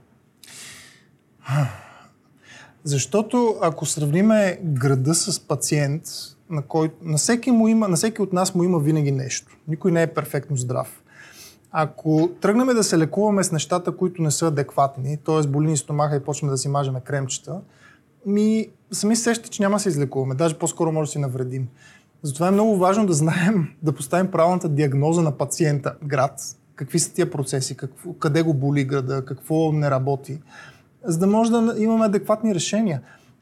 Защото 2.84 3.55
ако 3.61 3.86
сравниме 3.86 4.59
града 4.63 5.15
с 5.15 5.39
пациент, 5.39 6.03
на, 6.50 6.62
който, 6.62 6.96
на, 7.02 7.18
всеки 7.18 7.52
му 7.52 7.68
има, 7.68 7.88
на 7.88 7.96
всеки 7.96 8.22
от 8.22 8.34
нас 8.34 8.56
му 8.56 8.64
има 8.64 8.80
винаги 8.80 9.12
нещо. 9.12 9.58
Никой 9.68 9.91
не 9.91 10.02
е 10.02 10.08
перфектно 10.08 10.58
здрав. 10.58 11.04
Ако 11.72 12.30
тръгнем 12.41 12.68
да 12.68 12.84
се 12.84 12.98
лекуваме 12.98 13.44
с 13.44 13.52
нещата, 13.52 13.98
които 13.98 14.22
не 14.22 14.32
са 14.32 14.48
адекватни, 14.48 15.18
т.е. 15.18 15.48
боли 15.48 15.68
ни 15.68 15.78
стомаха 15.78 16.16
и 16.16 16.24
почваме 16.24 16.52
да 16.52 16.58
си 16.58 16.68
мажеме 16.68 17.02
кремчета, 17.02 17.62
ми 18.26 18.68
сами 18.91 19.16
се 19.16 19.24
сещате, 19.24 19.50
че 19.50 19.62
няма 19.62 19.76
да 19.76 19.80
се 19.80 19.89
излекуваме. 19.89 20.36
Даже 20.36 20.58
по-скоро 20.58 20.91
може 20.91 21.08
да 21.08 21.12
си 21.12 21.20
навредим. 21.20 21.68
Затова 22.24 22.48
е 22.48 22.52
много 22.52 22.78
важно 22.78 23.06
да 23.06 23.14
знаем, 23.14 23.68
да 23.84 23.91
поставим 23.91 24.32
правилната 24.32 24.70
диагноза 24.70 25.22
на 25.22 25.38
пациента, 25.38 25.96
град, 26.04 26.41
какви 26.76 27.00
са 27.00 27.14
тия 27.14 27.32
процеси, 27.32 27.78
какво, 27.78 28.14
къде 28.14 28.41
го 28.41 28.54
боли 28.54 28.84
града, 28.84 29.26
какво 29.26 29.72
не 29.72 29.91
работи, 29.91 30.39
за 31.04 31.20
да 31.20 31.28
може 31.28 31.52
да 31.52 31.76
имаме 31.78 32.06
адекватни 32.06 32.56
решения. 32.56 33.02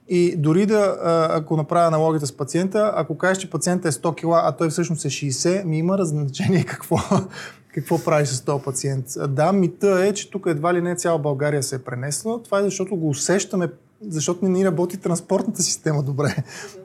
И 0.09 0.35
дори 0.37 0.65
да, 0.65 0.97
ако 1.31 1.57
направя 1.57 1.87
аналогията 1.87 2.27
с 2.27 2.31
пациента, 2.31 2.93
ако 2.95 3.17
кажеш, 3.17 3.37
че 3.37 3.49
пациента 3.49 3.87
е 3.87 3.91
100 3.91 4.15
кила, 4.15 4.41
а 4.45 4.51
той 4.51 4.69
всъщност 4.69 5.05
е 5.05 5.09
60, 5.09 5.63
ми 5.63 5.77
има 5.77 5.97
значение 6.01 6.63
какво, 6.67 6.97
какво 7.73 8.03
прави 8.03 8.25
с 8.25 8.41
този 8.41 8.63
пациент. 8.63 9.05
Да, 9.29 9.51
мита 9.51 10.05
е, 10.07 10.13
че 10.13 10.31
тук 10.31 10.45
едва 10.47 10.73
ли 10.73 10.81
не 10.81 10.95
цяла 10.95 11.19
България 11.19 11.63
се 11.63 11.75
е 11.75 11.79
пренесла. 11.79 12.43
Това 12.43 12.59
е 12.59 12.63
защото 12.63 12.95
го 12.95 13.09
усещаме, 13.09 13.69
защото 14.09 14.45
не 14.45 14.51
ни 14.51 14.65
работи 14.65 14.97
транспортната 14.97 15.63
система 15.63 16.03
добре 16.03 16.35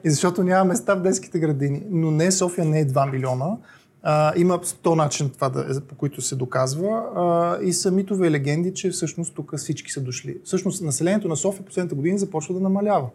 и 0.03 0.09
защото 0.09 0.43
няма 0.43 0.65
места 0.65 0.95
в 0.95 1.01
детските 1.01 1.39
градини. 1.39 1.83
Но 1.89 2.11
не, 2.11 2.31
София 2.31 2.65
не 2.65 2.79
е 2.79 2.87
2 2.87 3.11
милиона. 3.11 3.57
А, 4.03 4.33
има 4.35 4.59
100 4.59 4.95
начина 4.95 5.29
това, 5.29 5.49
да, 5.49 5.81
по 5.81 5.95
които 5.95 6.21
се 6.21 6.35
доказва 6.35 7.03
а, 7.15 7.57
и 7.63 7.73
са 7.73 7.91
митове 7.91 8.27
и 8.27 8.31
легенди, 8.31 8.73
че 8.73 8.89
всъщност 8.89 9.35
тук 9.35 9.57
всички 9.57 9.91
са 9.91 10.01
дошли. 10.01 10.37
Всъщност 10.43 10.83
населението 10.83 11.27
на 11.27 11.35
София 11.35 11.65
последните 11.65 11.95
години 11.95 12.17
започва 12.17 12.53
да 12.53 12.59
намалява. 12.59 13.09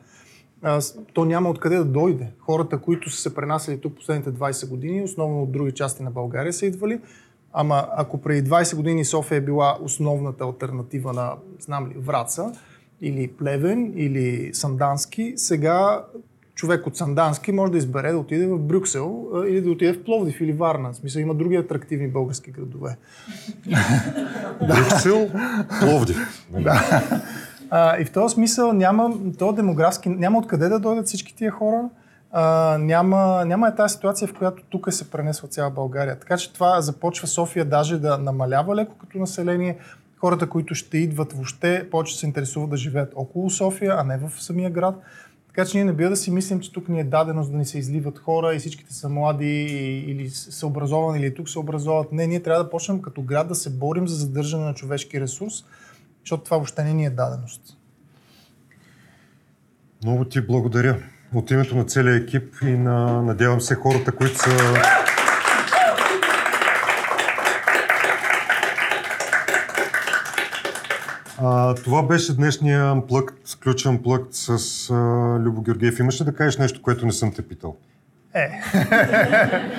А, 0.62 0.80
то 1.12 1.24
няма 1.24 1.50
откъде 1.50 1.76
да 1.76 1.84
дойде. 1.84 2.26
Хората, 2.38 2.78
които 2.78 3.10
са 3.10 3.20
се 3.22 3.34
пренасяли 3.34 3.80
тук 3.80 3.94
последните 3.96 4.32
20 4.32 4.68
години, 4.68 5.02
основно 5.02 5.42
от 5.42 5.52
други 5.52 5.72
части 5.72 6.02
на 6.02 6.10
България 6.10 6.52
са 6.52 6.66
идвали, 6.66 7.00
ама 7.52 7.88
ако 7.96 8.20
преди 8.20 8.50
20 8.50 8.76
години 8.76 9.04
София 9.04 9.36
е 9.36 9.40
била 9.40 9.78
основната 9.82 10.44
альтернатива 10.44 11.12
на, 11.12 11.32
знам 11.60 11.88
ли, 11.88 11.94
Враца, 11.98 12.52
или 13.00 13.28
Плевен, 13.28 13.92
или 13.96 14.50
Сандански, 14.54 15.32
сега 15.36 16.04
човек 16.62 16.86
от 16.86 16.96
Сандански 16.96 17.52
може 17.52 17.72
да 17.72 17.78
избере 17.78 18.12
да 18.12 18.18
отиде 18.18 18.46
в 18.46 18.58
Брюксел 18.58 19.26
или 19.48 19.60
да 19.60 19.70
отиде 19.70 19.92
в 19.92 20.04
Пловдив 20.04 20.40
или 20.40 20.52
Варна. 20.52 20.92
В 20.92 20.96
смисъл 20.96 21.20
има 21.20 21.34
други 21.34 21.56
атрактивни 21.56 22.08
български 22.08 22.50
градове. 22.50 22.96
Брюксел, 24.68 25.30
Пловдив. 25.80 26.46
Нали? 26.52 26.66
А, 27.70 28.00
и 28.00 28.04
в 28.04 28.12
този 28.12 28.34
смисъл 28.34 28.72
няма, 28.72 29.10
то 29.38 29.52
демографски, 29.52 30.08
няма 30.08 30.38
откъде 30.38 30.68
да 30.68 30.78
дойдат 30.78 31.06
всички 31.06 31.36
тия 31.36 31.50
хора. 31.50 31.88
А, 32.32 32.76
няма, 32.78 33.44
няма 33.46 33.68
е 33.68 33.74
тази 33.74 33.94
ситуация, 33.94 34.28
в 34.28 34.34
която 34.34 34.62
тук 34.70 34.92
се 34.92 35.10
пренесва 35.10 35.48
цяла 35.48 35.70
България. 35.70 36.18
Така 36.18 36.36
че 36.36 36.52
това 36.52 36.80
започва 36.80 37.26
София 37.26 37.64
даже 37.64 37.98
да 37.98 38.18
намалява 38.18 38.76
леко 38.76 38.94
като 38.98 39.18
население. 39.18 39.78
Хората, 40.20 40.48
които 40.48 40.74
ще 40.74 40.98
идват 40.98 41.32
въобще, 41.32 41.88
повече 41.90 42.18
се 42.18 42.26
интересуват 42.26 42.70
да 42.70 42.76
живеят 42.76 43.12
около 43.16 43.50
София, 43.50 43.94
а 43.98 44.04
не 44.04 44.18
в 44.18 44.42
самия 44.42 44.70
град. 44.70 44.94
Така 45.54 45.68
че 45.68 45.76
ние 45.76 45.84
не 45.84 45.92
бива 45.92 46.10
да 46.10 46.16
си 46.16 46.30
мислим, 46.30 46.60
че 46.60 46.72
тук 46.72 46.88
ни 46.88 47.00
е 47.00 47.04
дадено, 47.04 47.42
за 47.42 47.50
да 47.50 47.58
ни 47.58 47.64
се 47.64 47.78
изливат 47.78 48.18
хора 48.18 48.54
и 48.54 48.58
всичките 48.58 48.94
са 48.94 49.08
млади 49.08 49.64
или 50.06 50.30
са 50.30 50.66
образовани, 50.66 51.18
или 51.18 51.34
тук 51.34 51.48
се 51.48 51.58
образоват. 51.58 52.12
Не, 52.12 52.26
ние 52.26 52.42
трябва 52.42 52.64
да 52.64 52.70
почнем 52.70 53.02
като 53.02 53.22
град 53.22 53.48
да 53.48 53.54
се 53.54 53.70
борим 53.70 54.08
за 54.08 54.14
задържане 54.14 54.64
на 54.64 54.74
човешки 54.74 55.20
ресурс, 55.20 55.64
защото 56.20 56.44
това 56.44 56.56
въобще 56.56 56.84
не 56.84 56.94
ни 56.94 57.06
е 57.06 57.10
даденост. 57.10 57.76
Много 60.04 60.24
ти 60.24 60.40
благодаря. 60.40 61.02
От 61.34 61.50
името 61.50 61.76
на 61.76 61.84
целия 61.84 62.16
екип 62.16 62.54
и 62.62 62.76
на, 62.76 63.22
надявам 63.22 63.60
се, 63.60 63.74
хората, 63.74 64.12
които 64.12 64.38
са... 64.38 64.82
А, 71.44 71.74
това 71.74 72.02
беше 72.02 72.36
днешния 72.36 73.06
плък, 73.08 73.34
ключен 73.62 73.98
плък 74.02 74.26
с 74.30 74.50
а, 74.90 74.94
Любо 75.40 75.62
Георгиев. 75.62 75.98
Имаш 75.98 76.20
ли 76.20 76.24
да 76.24 76.34
кажеш 76.34 76.58
нещо, 76.58 76.82
което 76.82 77.06
не 77.06 77.12
съм 77.12 77.32
те 77.32 77.42
питал? 77.42 77.76
Е, 78.34 78.48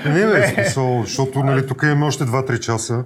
Не, 0.05 0.25
бе, 0.25 0.47
смисъл, 0.47 1.01
защото 1.01 1.43
нали, 1.43 1.67
тук 1.67 1.83
имаме 1.83 2.05
още 2.05 2.23
2-3 2.23 2.59
часа 2.59 3.03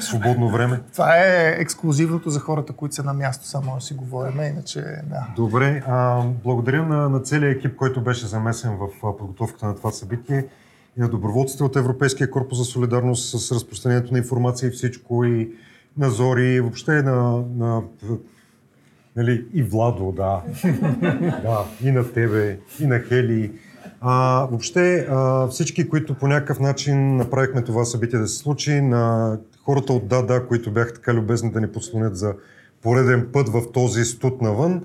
свободно 0.00 0.50
време. 0.50 0.80
това 0.92 1.16
е 1.16 1.56
ексклюзивното 1.58 2.30
за 2.30 2.40
хората, 2.40 2.72
които 2.72 2.94
са 2.94 3.02
на 3.02 3.12
място, 3.12 3.46
само 3.46 3.74
да 3.74 3.80
си 3.80 3.94
говорим, 3.94 4.40
иначе 4.40 4.80
да. 4.80 5.26
Добре, 5.36 5.82
а, 5.86 6.22
благодаря 6.44 6.82
на, 6.82 7.08
на 7.08 7.20
целият 7.20 7.56
екип, 7.56 7.76
който 7.76 8.00
беше 8.00 8.26
замесен 8.26 8.76
в 8.76 9.16
подготовката 9.18 9.66
на 9.66 9.76
това 9.76 9.90
събитие 9.90 10.46
и 10.96 11.00
на 11.00 11.08
доброволците 11.08 11.64
от 11.64 11.76
Европейския 11.76 12.30
корпус 12.30 12.58
за 12.58 12.64
солидарност 12.64 13.38
с 13.38 13.52
разпространението 13.52 14.12
на 14.12 14.18
информация 14.18 14.68
и 14.68 14.70
всичко, 14.70 15.24
и 15.24 15.50
на 15.98 16.10
Зори, 16.10 16.60
въобще 16.60 16.92
на, 16.92 17.44
на 17.56 17.82
нали, 19.16 19.46
и 19.54 19.62
Владо, 19.62 20.12
да. 20.12 20.42
да, 21.42 21.64
и 21.82 21.90
на 21.90 22.12
тебе, 22.12 22.58
и 22.80 22.86
на 22.86 22.98
Хели. 22.98 23.52
А, 24.00 24.46
въобще 24.50 25.06
а, 25.10 25.48
всички, 25.48 25.88
които 25.88 26.14
по 26.14 26.28
някакъв 26.28 26.60
начин 26.60 27.16
направихме 27.16 27.62
това 27.62 27.84
събитие 27.84 28.18
да 28.18 28.28
се 28.28 28.38
случи, 28.38 28.80
на 28.80 29.36
хората 29.64 29.92
от 29.92 30.08
да, 30.08 30.46
които 30.48 30.70
бяха 30.70 30.94
така 30.94 31.14
любезни 31.14 31.50
да 31.50 31.60
ни 31.60 31.72
подслонят 31.72 32.16
за 32.16 32.34
пореден 32.82 33.28
път 33.32 33.48
в 33.48 33.72
този 33.72 34.04
студ 34.04 34.42
навън, 34.42 34.82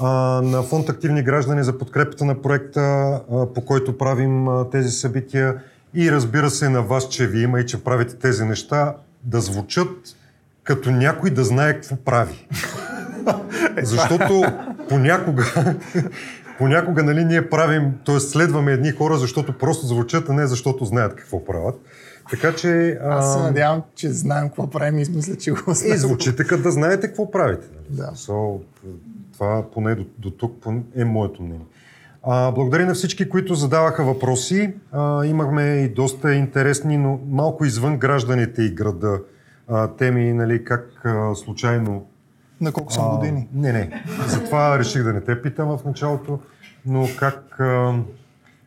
а, 0.00 0.08
на 0.44 0.62
фонд 0.62 0.88
Активни 0.88 1.22
граждани 1.22 1.64
за 1.64 1.78
подкрепата 1.78 2.24
на 2.24 2.42
проекта, 2.42 2.80
а, 2.80 3.46
по 3.54 3.64
който 3.64 3.98
правим 3.98 4.48
а, 4.48 4.70
тези 4.70 4.90
събития 4.90 5.62
и 5.94 6.12
разбира 6.12 6.50
се 6.50 6.68
на 6.68 6.82
вас, 6.82 7.08
че 7.08 7.26
ви 7.26 7.42
има 7.42 7.60
и 7.60 7.66
че 7.66 7.84
правите 7.84 8.16
тези 8.16 8.44
неща, 8.44 8.94
да 9.24 9.40
звучат 9.40 10.16
като 10.64 10.90
някой 10.90 11.30
да 11.30 11.44
знае 11.44 11.74
какво 11.74 11.96
прави. 11.96 12.46
Защото 13.82 14.42
понякога, 14.88 15.44
понякога 16.58 17.02
нали, 17.02 17.24
ние 17.24 17.50
правим, 17.50 17.92
т.е. 18.06 18.20
следваме 18.20 18.72
едни 18.72 18.90
хора, 18.90 19.18
защото 19.18 19.58
просто 19.58 19.86
звучат, 19.86 20.28
а 20.28 20.32
не 20.32 20.46
защото 20.46 20.84
знаят 20.84 21.14
какво 21.14 21.44
правят. 21.44 21.80
Така 22.30 22.54
че... 22.54 22.98
Аз 23.04 23.32
се 23.32 23.38
а, 23.38 23.42
надявам, 23.42 23.82
че 23.94 24.12
знаем 24.12 24.48
какво 24.48 24.70
правим 24.70 24.98
и 24.98 25.04
мисля, 25.10 25.36
че 25.36 25.50
го 25.50 25.70
и 25.70 25.74
знаем. 25.74 25.96
звучите 25.96 26.44
като 26.44 26.62
да 26.62 26.70
знаете 26.70 27.06
какво 27.06 27.30
правите. 27.30 27.66
Нали? 27.74 27.96
Да. 27.96 28.12
So, 28.16 28.60
това 29.32 29.64
поне 29.72 29.94
до, 29.94 30.04
до 30.18 30.30
тук 30.30 30.66
е 30.96 31.04
моето 31.04 31.42
мнение. 31.42 31.66
А, 32.22 32.52
благодаря 32.52 32.86
на 32.86 32.94
всички, 32.94 33.28
които 33.28 33.54
задаваха 33.54 34.04
въпроси. 34.04 34.74
А, 34.92 35.24
имахме 35.24 35.62
и 35.62 35.88
доста 35.88 36.34
интересни, 36.34 36.96
но 36.96 37.20
малко 37.28 37.64
извън 37.64 37.98
гражданите 37.98 38.62
и 38.62 38.74
града 38.74 39.20
а, 39.70 39.88
теми, 39.88 40.32
нали, 40.32 40.64
как 40.64 41.00
а, 41.04 41.34
случайно 41.34 42.06
На 42.60 42.72
колко 42.72 42.92
съм 42.92 43.04
а, 43.04 43.16
години? 43.16 43.48
Не, 43.54 43.72
не. 43.72 44.04
Затова 44.26 44.78
реших 44.78 45.02
да 45.02 45.12
не 45.12 45.20
те 45.20 45.42
питам 45.42 45.78
в 45.78 45.84
началото, 45.84 46.38
но 46.86 47.08
как, 47.18 47.60
а, 47.60 47.94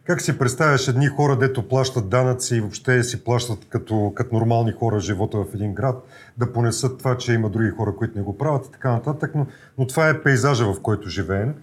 как 0.04 0.22
си 0.22 0.40
представяш 0.40 0.88
едни 0.88 1.08
хора, 1.08 1.38
дето 1.38 1.68
плащат 1.68 2.10
данъци 2.10 2.56
и 2.56 2.62
въобще 2.62 3.04
си 3.04 3.24
плащат 3.24 3.66
като, 3.70 4.14
като 4.16 4.36
нормални 4.36 4.72
хора 4.72 5.00
живота 5.00 5.38
в 5.38 5.46
един 5.54 5.74
град, 5.74 6.04
да 6.38 6.54
понесат 6.54 6.98
това, 6.98 7.18
че 7.18 7.34
има 7.34 7.50
други 7.50 7.70
хора, 7.70 7.96
които 7.96 8.18
не 8.18 8.24
го 8.24 8.38
правят 8.38 8.66
и 8.66 8.72
така 8.72 8.92
нататък, 8.92 9.32
но, 9.36 9.48
но 9.78 9.88
това 9.88 10.10
е 10.10 10.24
пейзажа, 10.24 10.74
в 10.74 10.82
който 10.82 11.10
живеем. 11.10 11.56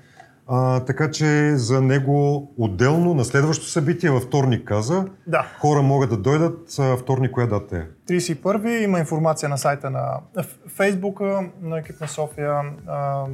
А, 0.53 0.80
така 0.80 1.11
че 1.11 1.53
за 1.57 1.80
него 1.80 2.48
отделно 2.59 3.14
на 3.14 3.24
следващото 3.24 3.70
събитие 3.70 4.11
във 4.11 4.22
вторник 4.22 4.68
каза, 4.68 5.05
Да. 5.26 5.46
хора 5.61 5.82
могат 5.82 6.11
да 6.11 6.16
дойдат, 6.16 6.74
а, 6.78 6.96
вторник 6.96 7.30
коя 7.30 7.46
дата 7.46 7.76
е? 7.76 7.86
31 8.09 8.80
има 8.80 8.98
информация 8.98 9.48
на 9.48 9.59
сайта 9.59 9.90
на 9.90 10.20
Фейсбука 10.68 11.42
на 11.62 11.78
екип 11.78 12.01
на 12.01 12.09
София. 12.09 12.61
А, 12.86 13.24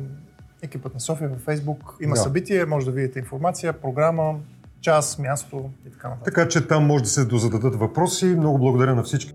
екипът 0.63 0.95
на 0.95 1.01
София 1.01 1.29
във 1.29 1.41
Фейсбук 1.41 1.97
има 2.01 2.15
Да. 2.15 2.21
събитие, 2.21 2.65
може 2.65 2.87
да 2.87 2.93
видите 2.93 3.19
информация, 3.19 3.73
програма, 3.73 4.35
час, 4.81 5.19
място 5.19 5.71
и 5.87 5.93
така 5.93 6.09
нататък. 6.09 6.35
Така 6.35 6.49
че 6.49 6.69
там 6.69 6.87
може 6.87 7.05
да 7.05 7.11
се 7.11 7.25
дозададат 7.25 7.75
въпроси. 7.75 8.27
Много 8.27 8.59
благодаря 8.59 8.95
на 8.95 9.03
всички. 9.03 9.35